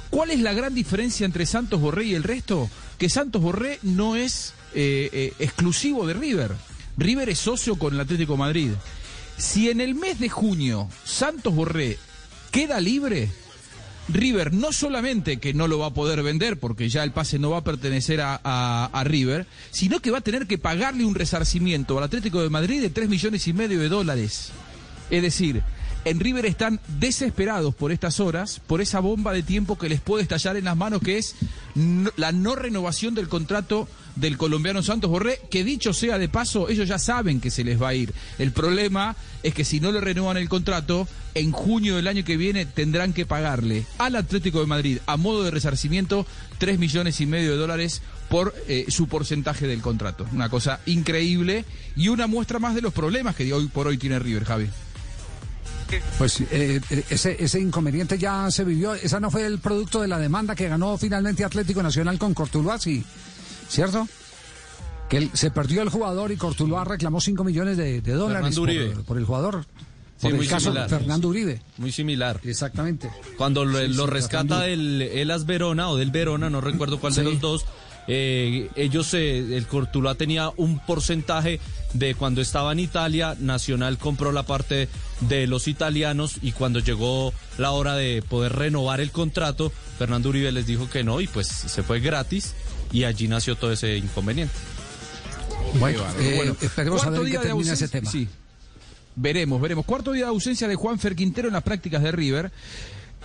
[0.10, 2.70] ¿Cuál es la gran diferencia entre Santos Borré y el resto?
[2.98, 6.52] Que Santos Borré no es eh, eh, exclusivo de River.
[6.98, 8.72] River es socio con el Atlético Madrid.
[9.38, 11.98] Si en el mes de junio Santos Borré
[12.52, 13.30] queda libre,
[14.10, 17.52] River no solamente que no lo va a poder vender porque ya el pase no
[17.52, 21.14] va a pertenecer a, a- a River, sino que va a tener que pagarle un
[21.16, 24.50] resarcimiento al Atlético de Madrid de 3 millones y medio de dólares.
[25.12, 25.62] Es decir,
[26.06, 30.24] en River están desesperados por estas horas, por esa bomba de tiempo que les puede
[30.24, 31.36] estallar en las manos, que es
[32.16, 36.88] la no renovación del contrato del colombiano Santos Borré, que dicho sea de paso, ellos
[36.88, 38.14] ya saben que se les va a ir.
[38.38, 42.38] El problema es que si no le renuevan el contrato, en junio del año que
[42.38, 46.26] viene tendrán que pagarle al Atlético de Madrid, a modo de resarcimiento,
[46.58, 50.26] 3 millones y medio de dólares por eh, su porcentaje del contrato.
[50.34, 51.66] Una cosa increíble
[51.96, 54.68] y una muestra más de los problemas que hoy por hoy tiene River, Javi.
[56.18, 58.94] Pues eh, eh, ese, ese inconveniente ya se vivió.
[58.94, 63.04] Esa no fue el producto de la demanda que ganó finalmente Atlético Nacional con Cortuluazzi,
[63.68, 64.08] ¿cierto?
[65.10, 68.70] Que se perdió el jugador y Cortuluá reclamó 5 millones de, de dólares por,
[69.06, 69.66] por el jugador.
[70.18, 70.90] Sí, Por muy el caso similar.
[70.90, 71.62] de Fernando Uribe.
[71.78, 72.42] Muy similar.
[72.44, 73.10] Exactamente.
[73.38, 77.16] Cuando lo, Sí, lo sí, rescata del Elas Verona o del Verona, no recuerdo cuál
[77.16, 77.66] de los dos,
[78.12, 81.60] eh, ellos, eh, el Cortuluá tenía un porcentaje
[81.94, 84.90] de cuando estaba en Italia, Nacional compró la parte
[85.22, 90.52] de los italianos y cuando llegó la hora de poder renovar el contrato, Fernando Uribe
[90.52, 92.56] les dijo que no y pues se fue gratis
[92.92, 94.56] y allí nació todo ese inconveniente.
[95.76, 98.10] Bueno, eh, esperemos a cuarto ver termina ese tema.
[98.10, 98.28] Sí.
[99.16, 99.86] Veremos, veremos.
[99.86, 102.52] Cuarto día de ausencia de Juanfer Quintero en las prácticas de River.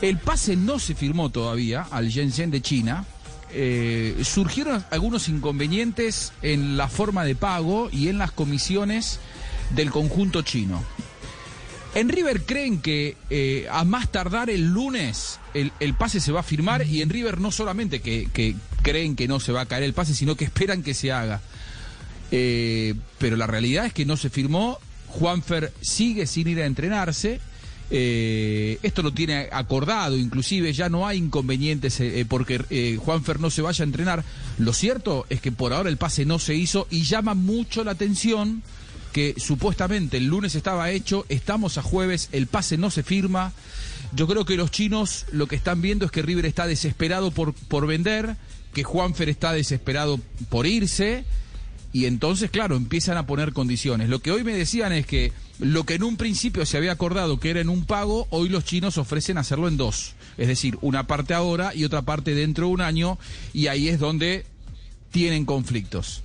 [0.03, 3.07] El pase no se firmó todavía al Shenzhen de China.
[3.55, 9.21] Eh, surgieron algunos inconvenientes en la forma de pago y en las comisiones
[9.71, 10.85] del conjunto chino.
[11.95, 16.41] En River creen que eh, a más tardar el lunes el, el pase se va
[16.41, 19.67] a firmar y en River no solamente que, que creen que no se va a
[19.67, 21.41] caer el pase, sino que esperan que se haga.
[22.31, 24.79] Eh, pero la realidad es que no se firmó.
[25.07, 27.41] Juanfer sigue sin ir a entrenarse.
[27.91, 33.51] Eh, esto lo tiene acordado, inclusive ya no hay inconvenientes eh, eh, porque Juanfer no
[33.51, 34.25] se vaya a entrenar.
[34.59, 37.93] Lo cierto es que por ahora el pase no se hizo y llama mucho la
[37.93, 38.63] atención
[39.13, 43.53] que supuestamente el lunes estaba hecho, estamos a jueves, el pase no se firma.
[44.13, 47.53] Yo creo que los chinos lo que están viendo es que River está desesperado por,
[47.53, 48.37] por vender,
[48.73, 51.25] que Juanfer está desesperado por irse.
[51.93, 54.09] Y entonces, claro, empiezan a poner condiciones.
[54.09, 57.39] Lo que hoy me decían es que lo que en un principio se había acordado
[57.39, 60.15] que era en un pago, hoy los chinos ofrecen hacerlo en dos.
[60.37, 63.19] Es decir, una parte ahora y otra parte dentro de un año,
[63.53, 64.45] y ahí es donde
[65.13, 66.23] tienen conflictos.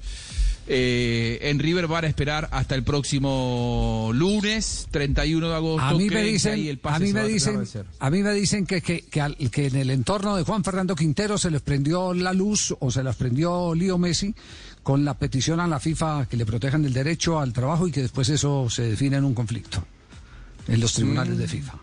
[0.71, 5.81] Eh, en River van a esperar hasta el próximo lunes, 31 de agosto.
[5.83, 7.85] A mí me dicen, el a mí me a dicen, hacer.
[7.97, 10.95] a mí me dicen que, que, que, al- que en el entorno de Juan Fernando
[10.95, 14.35] Quintero se les prendió la luz o se les prendió Lío Messi
[14.83, 18.01] con la petición a la FIFA que le protejan el derecho al trabajo y que
[18.01, 19.83] después eso se define en un conflicto
[20.67, 21.73] en los tribunales de FIFA.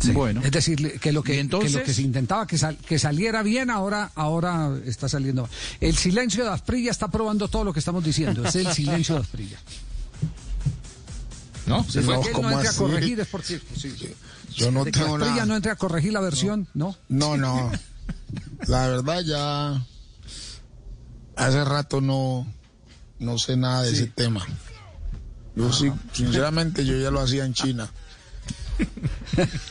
[0.00, 0.12] Sí.
[0.12, 0.40] Bueno.
[0.42, 1.72] Es decir, que lo que, ¿Y entonces?
[1.72, 5.50] que lo que se intentaba que, sal- que saliera bien, ahora, ahora está saliendo mal.
[5.78, 8.42] El silencio de Asprilla está probando todo lo que estamos diciendo.
[8.46, 9.58] Es el silencio de Asprilla.
[11.66, 11.84] ¿No?
[11.84, 12.14] Se fue.
[12.16, 13.66] Él ¿cómo no entre a corregir, es por cierto.
[13.78, 14.08] Sí, sí.
[14.56, 15.46] Yo no De que tengo Asprilla nada.
[15.46, 16.96] no entre a corregir la versión, ¿no?
[17.08, 17.70] No, no.
[18.66, 19.86] La verdad ya
[21.46, 22.46] hace rato no,
[23.18, 24.46] no sé nada de ese tema.
[25.56, 27.90] Yo sí, sinceramente yo ya lo hacía en China.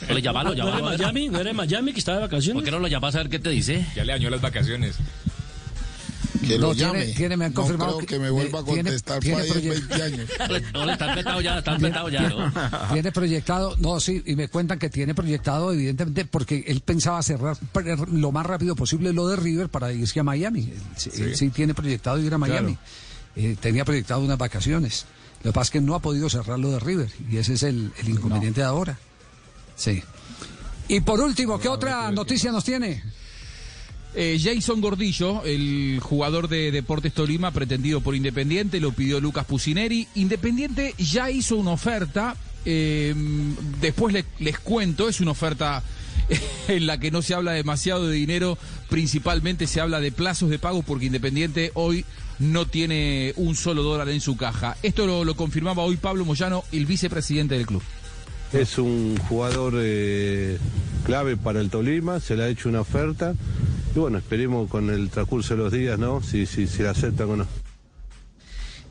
[0.08, 0.80] Ole, llamalo, llamalo.
[0.80, 1.28] ¿No era en Miami?
[1.28, 2.54] ¿No era en Miami que estaba de vacaciones?
[2.54, 3.86] ¿Por qué no lo llamas a ver qué te dice?
[3.96, 4.96] Ya le dañó las vacaciones.
[6.46, 7.06] Que No, lo tiene- llame.
[7.14, 9.44] tiene- me han No confirmado creo que- que me vuelva a tiene- contestar tiene para
[9.44, 10.30] 10, proye- 20 años.
[10.72, 12.52] No, le están petado ya, están petado ya, ¿no?
[12.92, 17.56] Tiene proyectado, no, sí, y me cuentan que tiene proyectado, evidentemente, porque él pensaba cerrar
[18.12, 20.60] lo más rápido posible lo de River para irse a Miami.
[20.72, 22.76] Él sí, sí tiene proyectado ir a Miami.
[23.36, 25.06] Eh, tenía proyectado unas vacaciones.
[25.42, 27.62] Lo que pasa es que no ha podido cerrar lo de River y ese es
[27.62, 28.98] el, el inconveniente de ahora.
[29.76, 30.02] Sí.
[30.88, 33.02] Y por último, ¿qué otra noticia nos tiene?
[34.14, 40.08] Eh, Jason Gordillo, el jugador de Deportes Tolima pretendido por Independiente, lo pidió Lucas Pusineri.
[40.16, 42.34] Independiente ya hizo una oferta,
[42.64, 43.14] eh,
[43.80, 45.82] después le- les cuento, es una oferta
[46.68, 48.58] en la que no se habla demasiado de dinero,
[48.88, 52.04] principalmente se habla de plazos de pago porque Independiente hoy
[52.40, 54.76] no tiene un solo dólar en su caja.
[54.82, 57.82] Esto lo, lo confirmaba hoy Pablo Moyano, el vicepresidente del club.
[58.52, 60.58] Es un jugador eh,
[61.04, 63.34] clave para el Tolima, se le ha hecho una oferta
[63.94, 66.22] y bueno, esperemos con el transcurso de los días, ¿no?
[66.22, 67.46] Si, si, si la aceptan o no.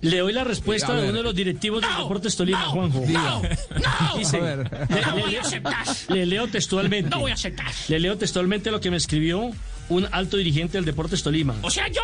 [0.01, 3.03] Le doy la respuesta de uno de los directivos del Deportes Tolima, Juanjo.
[3.09, 4.17] no, no.
[4.17, 4.57] Dice, A ver.
[4.89, 5.85] le, No le- voy a le- aceptar.
[6.07, 7.09] le leo textualmente.
[7.09, 7.67] No voy a aceptar.
[7.89, 9.51] Le leo textualmente lo que me escribió
[9.89, 11.55] un alto dirigente del Deportes Tolima.
[11.61, 12.01] O sea, yo.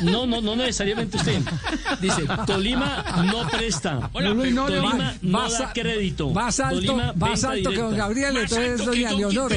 [0.00, 1.40] No, no, no necesariamente usted.
[2.00, 4.10] Dice, Tolima no presta.
[4.12, 6.30] Hola, Luis, no, no, Tolima no da a- crédito.
[6.30, 7.96] más alto- Tolima, más alto que don.
[7.96, 9.52] Gabriel, Más entonces alto doña Leonor.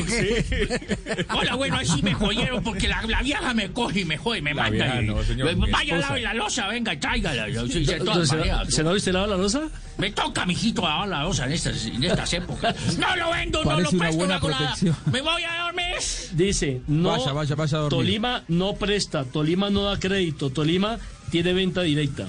[1.34, 4.39] Hola, bueno, ahí sí me jodieron porque la, la vieja me coge y me jode
[4.39, 4.85] y me La manda.
[4.85, 7.45] vieja y- no, señor, mi Vaya, lave la losa, venga, tráigala.
[7.68, 9.61] Sí, de todas Entonces, ¿se, ¿Se no viste lava la losa?
[10.02, 12.76] Me toca, mijito, lavar la losa en estas, en estas épocas.
[12.98, 14.95] No lo vendo, no lo una presto, buena protección.
[15.11, 15.86] Me voy a dormir.
[16.34, 17.99] Dice, no, Vaya, vaya, vaya a dormir.
[17.99, 20.98] Tolima no presta, Tolima no da crédito, Tolima
[21.30, 22.28] tiene venta directa.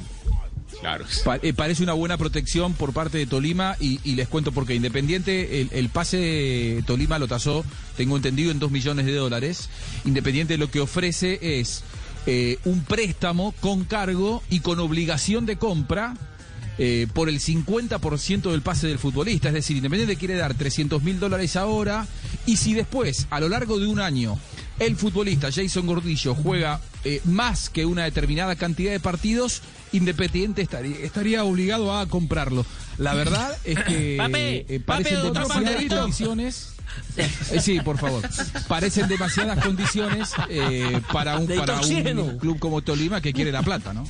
[0.81, 1.07] Claro.
[1.25, 4.75] Pa- eh, parece una buena protección por parte de Tolima y, y les cuento porque
[4.75, 7.65] Independiente, el, el pase de Tolima lo tasó,
[7.97, 9.71] tengo entendido, en 2 millones de dólares.
[10.05, 11.85] Independiente lo que ofrece es
[12.27, 16.15] eh, un préstamo con cargo y con obligación de compra.
[16.79, 21.21] Eh, por el 50% del pase del futbolista, es decir, Independiente quiere dar 300 mil
[21.21, 22.07] dólares ahora
[22.47, 24.39] y si después, a lo largo de un año,
[24.79, 29.63] el futbolista Jason Gordillo juega eh, más que una determinada cantidad de partidos,
[29.93, 32.65] Independiente estaría, estaría obligado a comprarlo.
[32.97, 34.17] La verdad es que
[34.69, 36.69] eh, parecen demasiadas condiciones.
[37.17, 38.23] Eh, sí, por favor.
[38.69, 40.31] Parecen demasiadas condiciones
[41.13, 44.05] para, un, para un club como Tolima que quiere la plata, ¿no?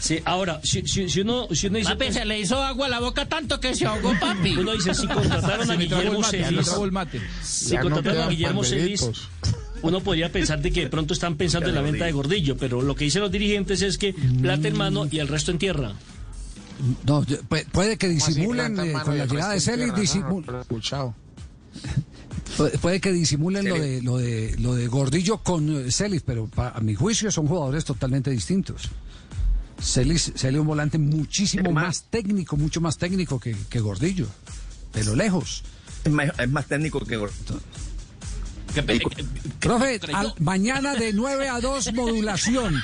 [0.00, 1.90] Sí, ahora, si, si- si uno, si uno dice...
[1.94, 4.56] Papi, se le hizo agua a la boca tanto que se ahogó, papi.
[4.56, 6.66] Uno dice, si contrataron a Guillermo Celis,
[7.42, 9.06] si contrataron a Guillermo Celis,
[9.82, 12.80] uno podría pensar de que de pronto están pensando en la venta de Gordillo, pero
[12.80, 15.92] lo que dicen los dirigentes es que plata en mano y el resto en tierra.
[17.06, 17.24] No,
[17.72, 21.14] puede que disimulen eh, con la llegada de Celis, tierra, disimu- no, no, escuchado.
[22.80, 26.80] puede, que disimulen lo de, lo de lo de Gordillo con eh, Celis, pero a
[26.80, 28.82] mi juicio son jugadores totalmente distintos.
[29.80, 34.26] Celis, es un volante muchísimo más técnico, mucho más técnico que, que Gordillo,
[34.92, 35.62] pero lejos.
[36.04, 37.60] Es más, es más técnico que Gordillo.
[39.60, 42.74] Profe, al- mañana de 9 a 2 modulación.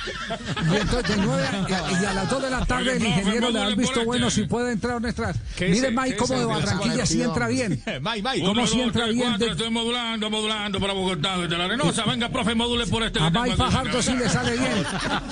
[0.71, 3.59] Y entonces de 9 a, y a las 2 de la tarde el ingeniero le
[3.59, 4.41] module visto bueno este.
[4.41, 5.35] si puede entrar o no entrar.
[5.55, 5.91] ¿Qué Mire?
[5.91, 6.45] Mike, ¿Qué cómo de?
[6.45, 7.81] Barranquilla sí entra bien.
[8.01, 8.41] May, May.
[8.41, 9.33] ¿Cómo si entra bien?
[9.41, 12.03] Estoy modulando, modulando para Bogotá desde la Arenosa.
[12.05, 13.19] Venga, profe, module por este.
[13.19, 13.51] A aquí.
[13.51, 14.85] Fajardo sí le sale bien.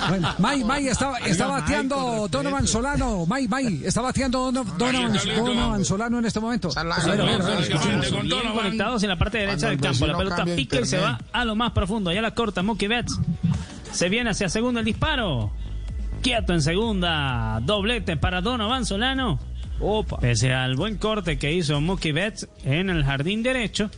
[0.08, 3.26] Bueno, May, May está, está bateando Donovan Solano.
[3.26, 6.70] May, May, está bateando Dono- Donovan, Donovan Solano en este momento.
[6.76, 8.22] A ver, a ver, a ver, escuchemos.
[8.22, 10.06] Bien conectados en la parte derecha del campo.
[10.06, 11.30] La pelota pica y se va internet.
[11.32, 12.12] a lo más profundo.
[12.12, 13.18] Ya la corta Mookie Betts.
[13.92, 15.52] Se viene hacia segundo el disparo.
[16.22, 17.60] Quieto en segunda.
[17.62, 19.38] Doblete para Donovan Solano.
[20.20, 23.90] Pese al buen corte que hizo Mookie Betts en el jardín derecho.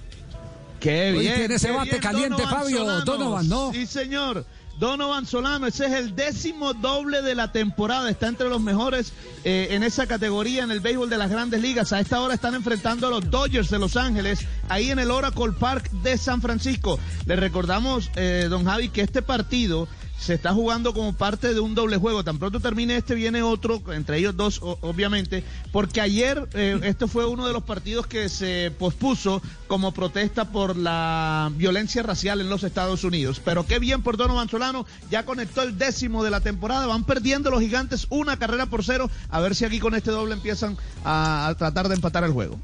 [0.81, 1.35] Qué Hoy bien.
[1.37, 2.79] tiene ese bate bien, caliente, Fabio.
[2.79, 3.05] Solano.
[3.05, 3.73] Donovan, ¿no?
[3.73, 4.45] Sí, señor.
[4.79, 8.11] Donovan Solano, ese es el décimo doble de la temporada.
[8.11, 9.13] Está entre los mejores
[9.45, 11.93] eh, en esa categoría en el béisbol de las grandes ligas.
[11.93, 15.53] A esta hora están enfrentando a los Dodgers de Los Ángeles, ahí en el Oracle
[15.59, 16.99] Park de San Francisco.
[17.27, 19.87] Le recordamos, eh, don Javi, que este partido
[20.19, 22.25] se está jugando como parte de un doble juego.
[22.25, 27.27] Tan pronto termine este, viene otro, entre ellos dos, obviamente, porque ayer eh, este fue
[27.27, 32.63] uno de los partidos que se pospuso como protesta por la violencia racial en los
[32.65, 33.41] Estados Unidos.
[33.45, 37.51] Pero qué bien por Donovan Solano, ya conectó el décimo de la temporada, van perdiendo
[37.51, 41.55] los gigantes una carrera por cero, a ver si aquí con este doble empiezan a,
[41.59, 42.59] tratar de empatar el juego.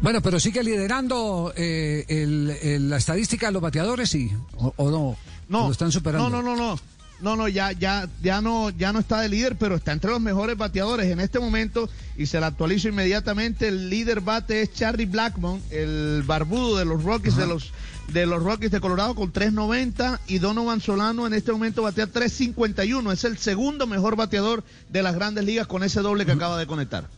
[0.00, 5.16] Bueno, pero sigue liderando eh, el- la estadística de los bateadores, sí, o no.
[5.48, 6.30] No, lo están superando.
[6.30, 6.80] No, no, no, no.
[7.20, 10.20] No, no, ya, ya, ya no, ya no está de líder, pero está entre los
[10.20, 13.68] mejores bateadores en este momento y se la actualizo inmediatamente.
[13.68, 17.72] El líder bate es Charlie Blackmon, el barbudo de los Rockies de los
[18.12, 23.12] de los Rockies de Colorado con 3.90 y Donovan Solano en este momento batea 3.51.
[23.12, 26.66] Es el segundo mejor bateador de las Grandes Ligas con ese doble que acaba de
[26.66, 27.08] conectar.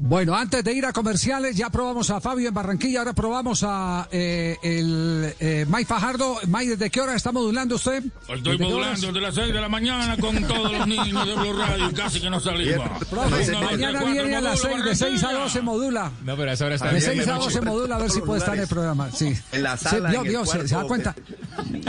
[0.00, 4.06] Bueno, antes de ir a comerciales, ya probamos a Fabio en Barranquilla, ahora probamos a
[4.12, 6.38] eh, el eh, May Fajardo.
[6.46, 8.04] May, ¿desde qué hora está modulando usted?
[8.04, 11.34] Estoy ¿Desde qué modulando desde las 6 de la mañana con todos los niños de
[11.34, 12.88] Blue Radio, casi que no salimos.
[13.10, 15.44] Profe, mañana viene a las modulo, 6, de 6 a Barranquilla.
[15.44, 16.12] 12 modula.
[16.24, 17.44] No, pero a esa hora está De bien, 6 a noche.
[17.44, 19.10] 12 modula, a ver si puede estar en el programa.
[19.10, 19.34] Sí.
[19.50, 21.14] En la sala, el vio, se, se da cuenta.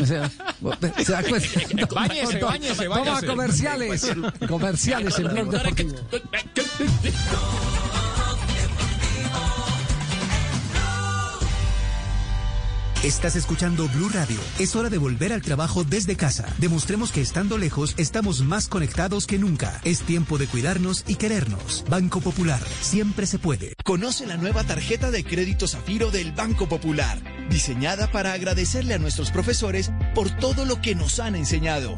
[0.02, 0.30] O sea,
[1.04, 1.48] se da cuenta.
[1.94, 3.28] Báñese, báñese, Toma báñese.
[3.28, 4.12] comerciales.
[4.48, 5.96] Comerciales en Blog Deportivo.
[13.04, 14.38] Estás escuchando Blue Radio.
[14.60, 16.54] Es hora de volver al trabajo desde casa.
[16.58, 19.80] Demostremos que estando lejos estamos más conectados que nunca.
[19.86, 21.86] Es tiempo de cuidarnos y querernos.
[21.90, 22.60] Banco Popular.
[22.82, 23.76] Siempre se puede.
[23.86, 27.18] Conoce la nueva tarjeta de crédito Zafiro del Banco Popular,
[27.50, 31.98] diseñada para agradecerle a nuestros profesores por todo lo que nos han enseñado,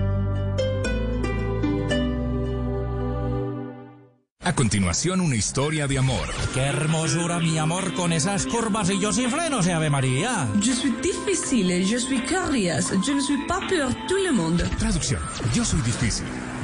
[4.43, 6.27] A continuación, una historia de amor.
[6.55, 10.47] Qué hermosura, mi amor, con esas curvas y yo sin frenos, Ave María.
[10.59, 14.67] Je suis difficile, je suis curious, je ne suis pas pour tout le monde.
[14.79, 15.21] Traducción.
[15.53, 16.25] Yo soy difícil,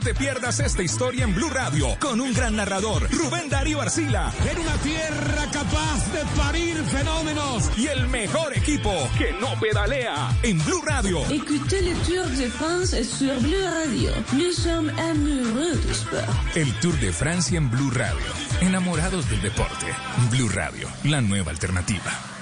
[0.00, 4.32] te pierdas esta historia en Blue Radio con un gran narrador, Rubén Darío Arcila.
[4.50, 7.70] En una tierra capaz de parir fenómenos.
[7.76, 11.20] Y el mejor equipo que no pedalea en Blue Radio.
[11.30, 14.10] Écoutez le Tour de France sur Bleu Radio.
[14.32, 16.22] Nous sommes amoureux du sport.
[16.54, 18.26] El Tour de Francia en Blue Radio.
[18.60, 19.86] Enamorados del deporte.
[20.30, 22.33] Blue Radio, la nueva alternativa.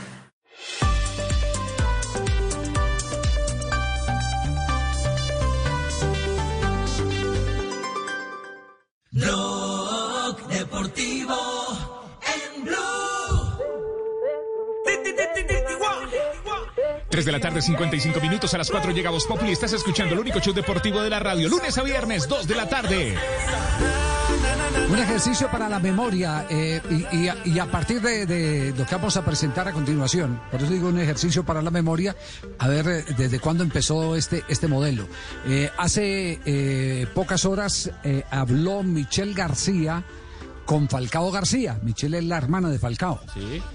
[9.15, 9.42] Blog
[17.13, 18.55] 3 de la tarde, 55 minutos.
[18.55, 19.53] A las 4 llega Voz Populi.
[19.53, 21.47] Estás escuchando el único show deportivo de la radio.
[21.47, 23.15] Lunes a viernes, 2 de la tarde.
[24.89, 26.81] Un ejercicio para la memoria eh,
[27.45, 30.99] y, a, partir de, lo que vamos a presentar a continuación, por eso digo un
[30.99, 32.17] ejercicio para la memoria,
[32.59, 35.07] a ver eh, desde cuándo empezó este, este modelo.
[35.47, 37.91] Eh, hace pocas horas
[38.31, 40.03] habló Michelle García
[40.67, 41.79] con Falcao García.
[41.83, 43.21] Michelle es la hermana de Falcao.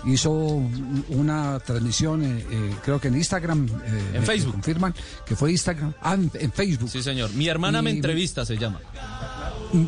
[0.05, 3.67] Hizo un- una transmisión, eh, eh, creo que en Instagram.
[3.67, 4.55] eh, En me- Facebook.
[4.55, 4.93] me confirman
[5.25, 5.93] que fue Instagram.
[6.01, 6.89] Ah, en, en Facebook.
[6.89, 7.31] Sí, señor.
[7.33, 8.79] Mi hermana me entrevista, se llama.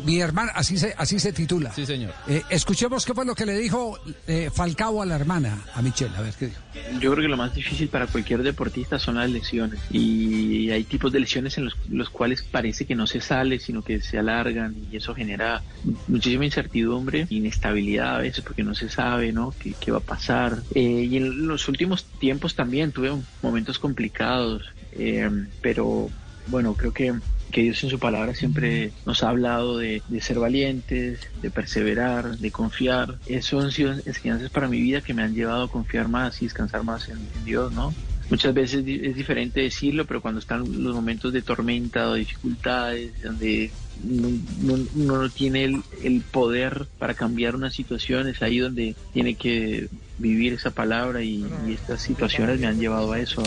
[0.04, 1.72] Mi hermana, así se, así se titula.
[1.72, 2.12] Sí, señor.
[2.28, 6.14] Eh, escuchemos qué fue lo que le dijo eh, Falcao a la hermana, a Michelle.
[6.16, 6.60] A ver qué dijo.
[7.00, 11.10] Yo creo que lo más difícil para cualquier deportista son las lesiones y hay tipos
[11.12, 14.76] de lesiones en los, los cuales parece que no se sale, sino que se alargan
[14.92, 15.62] y eso genera
[16.08, 16.89] muchísima incertidumbre,
[17.28, 19.54] inestabilidad a veces porque no se sabe, ¿no?
[19.58, 20.62] ¿Qué, qué va a pasar?
[20.74, 23.12] Eh, y en los últimos tiempos también tuve
[23.42, 24.62] momentos complicados,
[24.92, 25.30] eh,
[25.60, 26.10] pero
[26.48, 27.14] bueno, creo que
[27.50, 32.38] que Dios en su palabra siempre nos ha hablado de, de ser valientes, de perseverar,
[32.38, 33.16] de confiar.
[33.26, 36.46] Eso han sido enseñanzas para mi vida que me han llevado a confiar más y
[36.46, 37.92] descansar más en, en Dios, ¿no?
[38.30, 43.72] Muchas veces es diferente decirlo, pero cuando están los momentos de tormenta o dificultades, donde
[44.04, 44.28] no-
[44.62, 49.34] no- uno no tiene el, el poder para cambiar una situación, es ahí donde tiene
[49.34, 53.42] que vivir esa palabra y, y estas situaciones me han llevado a eso,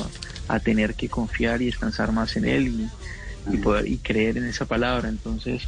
[0.47, 4.37] a, a tener que confiar y descansar más en Él y, y poder y creer
[4.37, 5.09] en esa palabra.
[5.09, 5.63] Entonces,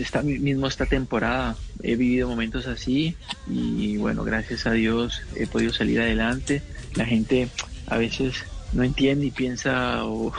[0.00, 3.14] esta, mismo esta temporada he vivido momentos así
[3.48, 6.62] y bueno, gracias a Dios he podido salir adelante.
[6.94, 7.48] La gente
[7.86, 8.34] a veces
[8.72, 10.32] no entiende y piensa o,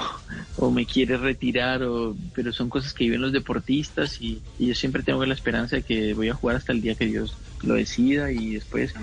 [0.71, 5.03] me quiere retirar, o, pero son cosas que viven los deportistas y, y yo siempre
[5.03, 8.31] tengo la esperanza de que voy a jugar hasta el día que Dios lo decida
[8.31, 8.93] y después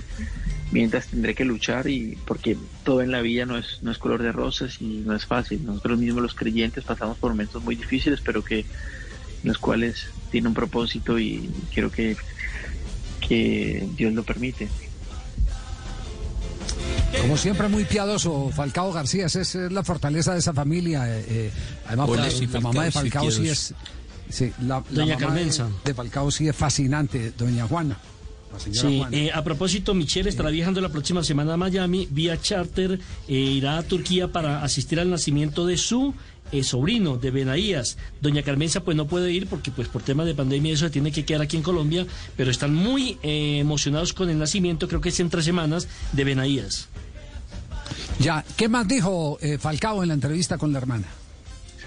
[0.72, 4.22] mientras tendré que luchar y porque todo en la vida no es no es color
[4.22, 5.64] de rosas y no es fácil.
[5.64, 8.64] Nosotros mismos los creyentes pasamos por momentos muy difíciles pero que
[9.44, 12.16] los cuales tiene un propósito y quiero que
[13.20, 14.68] que Dios lo permite
[17.22, 21.08] Como siempre, muy piadoso, Falcao García, esa es la fortaleza de esa familia.
[21.08, 21.50] eh, eh,
[21.86, 23.74] además, la, sí, la mamá de Falcao, sí, sí es.
[24.28, 25.64] sí, la, la Doña mamá Carmenza.
[25.64, 27.98] De, de Falcao sí es fascinante, doña Juana.
[28.72, 32.98] Sí, eh, a propósito, Michelle estará viajando la próxima semana a Miami vía charter,
[33.28, 36.14] eh, irá a Turquía para asistir al nacimiento de su
[36.52, 37.96] eh, sobrino, de Benaías.
[38.20, 41.12] Doña Carmenza pues no puede ir porque pues por temas de pandemia eso se tiene
[41.12, 42.06] que quedar aquí en Colombia,
[42.36, 46.24] pero están muy eh, emocionados con el nacimiento, creo que es en tres semanas, de
[46.24, 46.88] Benaías.
[48.18, 51.06] Ya, ¿qué más dijo eh, Falcao en la entrevista con la hermana?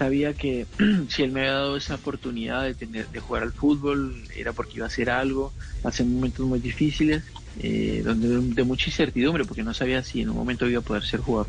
[0.02, 0.66] sabía que
[1.08, 4.76] si él me había dado esa oportunidad de tener de jugar al fútbol era porque
[4.76, 5.52] iba a hacer algo
[5.84, 7.22] hace momentos muy difíciles
[7.60, 11.02] eh, donde de mucha incertidumbre porque no sabía si en un momento iba a poder
[11.02, 11.48] ser jugador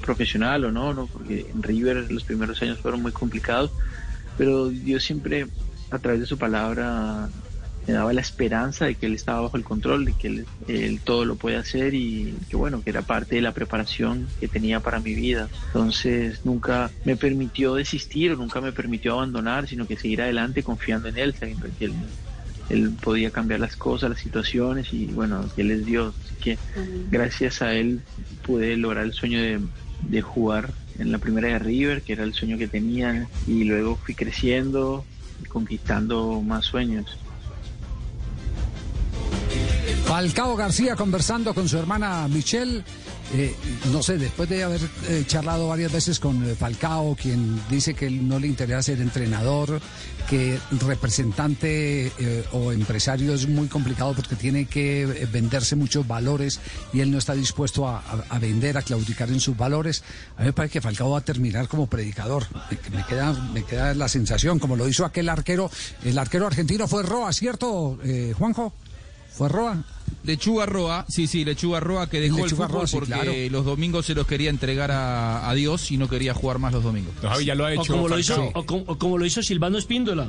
[0.00, 3.70] profesional o no no porque en River los primeros años fueron muy complicados
[4.36, 5.46] pero Dios siempre
[5.90, 7.28] a través de su palabra
[7.86, 11.24] me daba la esperanza de que él estaba bajo el control, de que él, todo
[11.24, 15.00] lo puede hacer y que bueno, que era parte de la preparación que tenía para
[15.00, 15.48] mi vida.
[15.66, 21.18] Entonces nunca me permitió desistir nunca me permitió abandonar, sino que seguir adelante confiando en
[21.18, 21.94] él, sabiendo que él,
[22.68, 26.14] él podía cambiar las cosas, las situaciones y bueno, que él es Dios.
[26.24, 26.58] Así que
[27.10, 28.00] gracias a él
[28.46, 29.60] pude lograr el sueño de,
[30.08, 33.96] de jugar en la primera de River, que era el sueño que tenía, y luego
[33.96, 35.04] fui creciendo
[35.42, 37.18] y conquistando más sueños.
[40.04, 42.84] Falcao García conversando con su hermana Michelle.
[43.32, 43.54] Eh,
[43.90, 48.10] no sé, después de haber eh, charlado varias veces con eh, Falcao, quien dice que
[48.10, 49.80] no le interesa ser entrenador,
[50.28, 56.60] que representante eh, o empresario es muy complicado porque tiene que eh, venderse muchos valores
[56.92, 58.02] y él no está dispuesto a,
[58.40, 60.02] vender, a claudicar en sus valores.
[60.36, 62.44] A mí me parece que Falcao va a terminar como predicador.
[62.70, 65.70] Me, me queda, me queda la sensación, como lo hizo aquel arquero.
[66.04, 67.98] El arquero argentino fue Roa, ¿cierto,
[68.38, 68.72] Juanjo?
[69.34, 69.82] ¿Fue Roa?
[70.22, 73.32] Lechuga Roa, sí, sí, Lechuga Roa que dejó Lechuga el fútbol Roa, sí, porque claro.
[73.50, 76.82] los domingos se los quería entregar a, a Dios y no quería jugar más los
[76.84, 77.14] domingos.
[77.44, 80.28] ya lo ha o, como lo hizo, o, como, o como lo hizo Silvano Espíndola.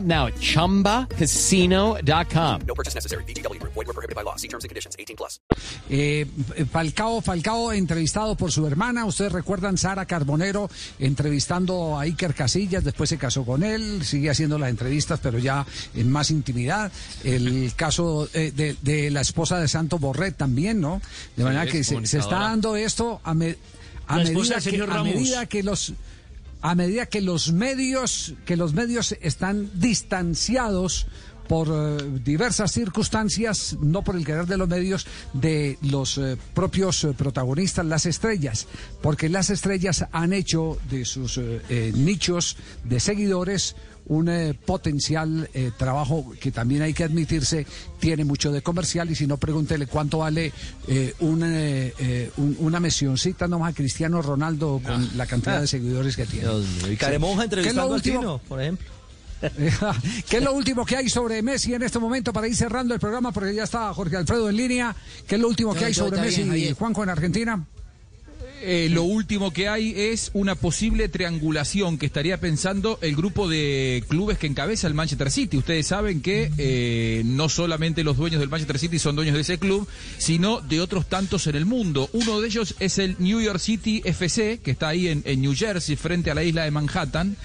[0.03, 2.61] now at chumbacasino.com.
[2.67, 3.23] No purchase necessary.
[3.25, 3.73] VGW Group.
[3.73, 4.35] Void were prohibited by law.
[4.37, 4.95] See terms and conditions.
[4.97, 5.39] 18 plus.
[5.89, 6.25] Eh,
[6.71, 9.05] Falcao, Falcao entrevistado por su hermana.
[9.05, 10.69] Ustedes recuerdan Sara Carbonero
[10.99, 15.65] entrevistando a Iker Casillas, después se casó con él, sigue haciendo las entrevistas, pero ya
[15.95, 16.91] en más intimidad.
[17.23, 21.01] El caso eh, de, de la esposa de Santo Borret también, ¿no?
[21.35, 23.57] De Sí, manera es que se, se está dando esto a, me-
[24.09, 25.93] medida que, a medida que los
[26.61, 31.07] a medida que los medios que los medios están distanciados
[31.51, 37.03] por eh, diversas circunstancias, no por el querer de los medios, de los eh, propios
[37.03, 38.67] eh, protagonistas, las estrellas,
[39.01, 41.41] porque las estrellas han hecho de sus
[41.93, 42.55] nichos
[42.85, 43.75] de seguidores
[44.11, 47.65] un eh, potencial eh, trabajo que también hay que admitirse
[47.99, 50.51] tiene mucho de comercial y si no pregúntele cuánto vale
[50.87, 56.15] eh, un, eh, un- una mencioncita nomás a Cristiano Ronaldo con la cantidad de seguidores
[56.17, 56.47] que tiene.
[56.91, 57.49] Y Caremonja Sí.
[57.49, 58.19] ¿Qué es lo entrevistando al último?
[58.19, 58.87] Tino, por ejemplo.
[60.29, 62.99] ¿Qué es lo último que hay sobre Messi en este momento para ir cerrando el
[62.99, 63.31] programa?
[63.31, 64.95] Porque ya está Jorge Alfredo en línea.
[65.27, 66.73] ¿Qué es lo último que No, hay sobre Messi bien, y.
[66.73, 67.65] Juanjo en Argentina?
[68.63, 74.03] Eh, lo último que hay es una posible triangulación que estaría pensando el grupo de
[74.07, 75.57] clubes que encabeza el Manchester City.
[75.57, 79.57] Ustedes saben que eh, no solamente los dueños del Manchester City son dueños de ese
[79.57, 79.87] club,
[80.19, 82.07] sino de otros tantos en el mundo.
[82.13, 85.95] Uno de ellos es el New York City FC, que está ahí en, New Jersey,
[85.95, 87.35] frente a la isla de Manhattan.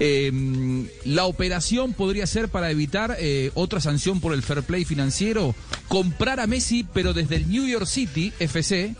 [0.00, 5.54] Eh, la operación podría ser para evitar eh, otra sanción por el fair play financiero,
[5.86, 8.96] comprar a Messi, pero desde el New York City FC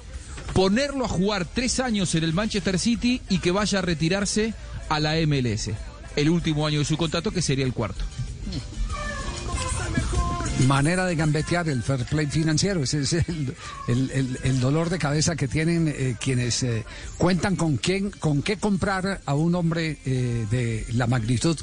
[0.53, 4.55] ponerlo a jugar tres años en el Manchester City y que vaya a retirarse
[4.89, 5.70] a la MLS.
[6.16, 8.05] El último año de su contrato, que sería el cuarto.
[10.66, 12.83] Manera de gambetear el fair play financiero.
[12.83, 13.55] Ese es el,
[13.87, 16.85] el- el- el dolor de cabeza que tienen eh, quienes eh,
[17.16, 21.57] cuentan con, quién, con qué comprar a un hombre eh, de la magnitud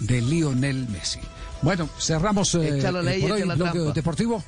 [0.00, 1.20] de Lionel Messi.
[1.62, 4.42] Bueno, cerramos eh, eh, el bloque deportivo.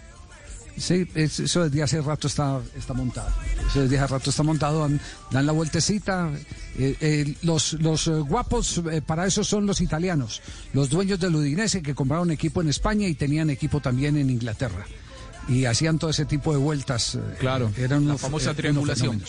[0.76, 3.28] Sí, es- eso desde hace rato está, está montado.
[3.68, 5.00] Eso desde hace rato está montado, dan,
[5.30, 6.30] dan la vueltecita.
[6.78, 10.40] Eh, eh, los los eh, guapos eh, para eso son los italianos,
[10.72, 14.86] los dueños del Udinese que compraron equipo en España y tenían equipo también en Inglaterra.
[15.48, 17.16] y hacían todo ese tipo de vueltas.
[17.16, 19.22] eh, Claro, eran la unos- famosa eh, unos triangulación.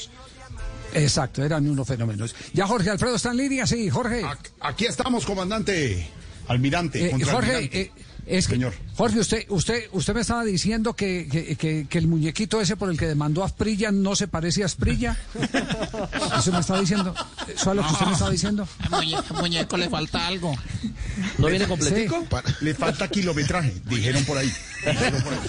[0.93, 2.35] Exacto, eran unos fenómenos.
[2.53, 4.21] Ya Jorge Alfredo está en línea, sí, Jorge.
[4.59, 6.07] Aquí estamos, comandante.
[6.47, 7.07] Almirante.
[7.07, 7.91] Eh, contra Jorge, almirante.
[8.25, 8.73] Eh, es que, Señor.
[8.95, 12.89] Jorge, usted, usted, usted me estaba diciendo que, que, que- que el muñequito ese por
[12.89, 15.17] el que demandó a Asprilla no se parece a Asprilla.
[16.39, 17.13] Eso me está diciendo.
[17.47, 18.67] Eso es lo que usted me estaba diciendo.
[18.91, 20.55] Al muñeco le falta algo.
[21.37, 22.25] ¿No viene completico?
[22.61, 24.51] Le falta kilometraje, dijeron por ahí.
[24.85, 25.39] Dijeron por ahí.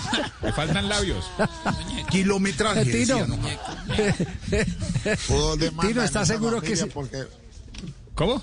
[0.43, 1.25] Le faltan labios.
[2.11, 2.85] Kilometraje.
[2.85, 3.19] Tino.
[3.19, 3.41] decían.
[5.29, 6.85] Hubo demanda Tino, ¿está seguro que sí?
[6.93, 7.25] porque
[8.15, 8.43] ¿Cómo?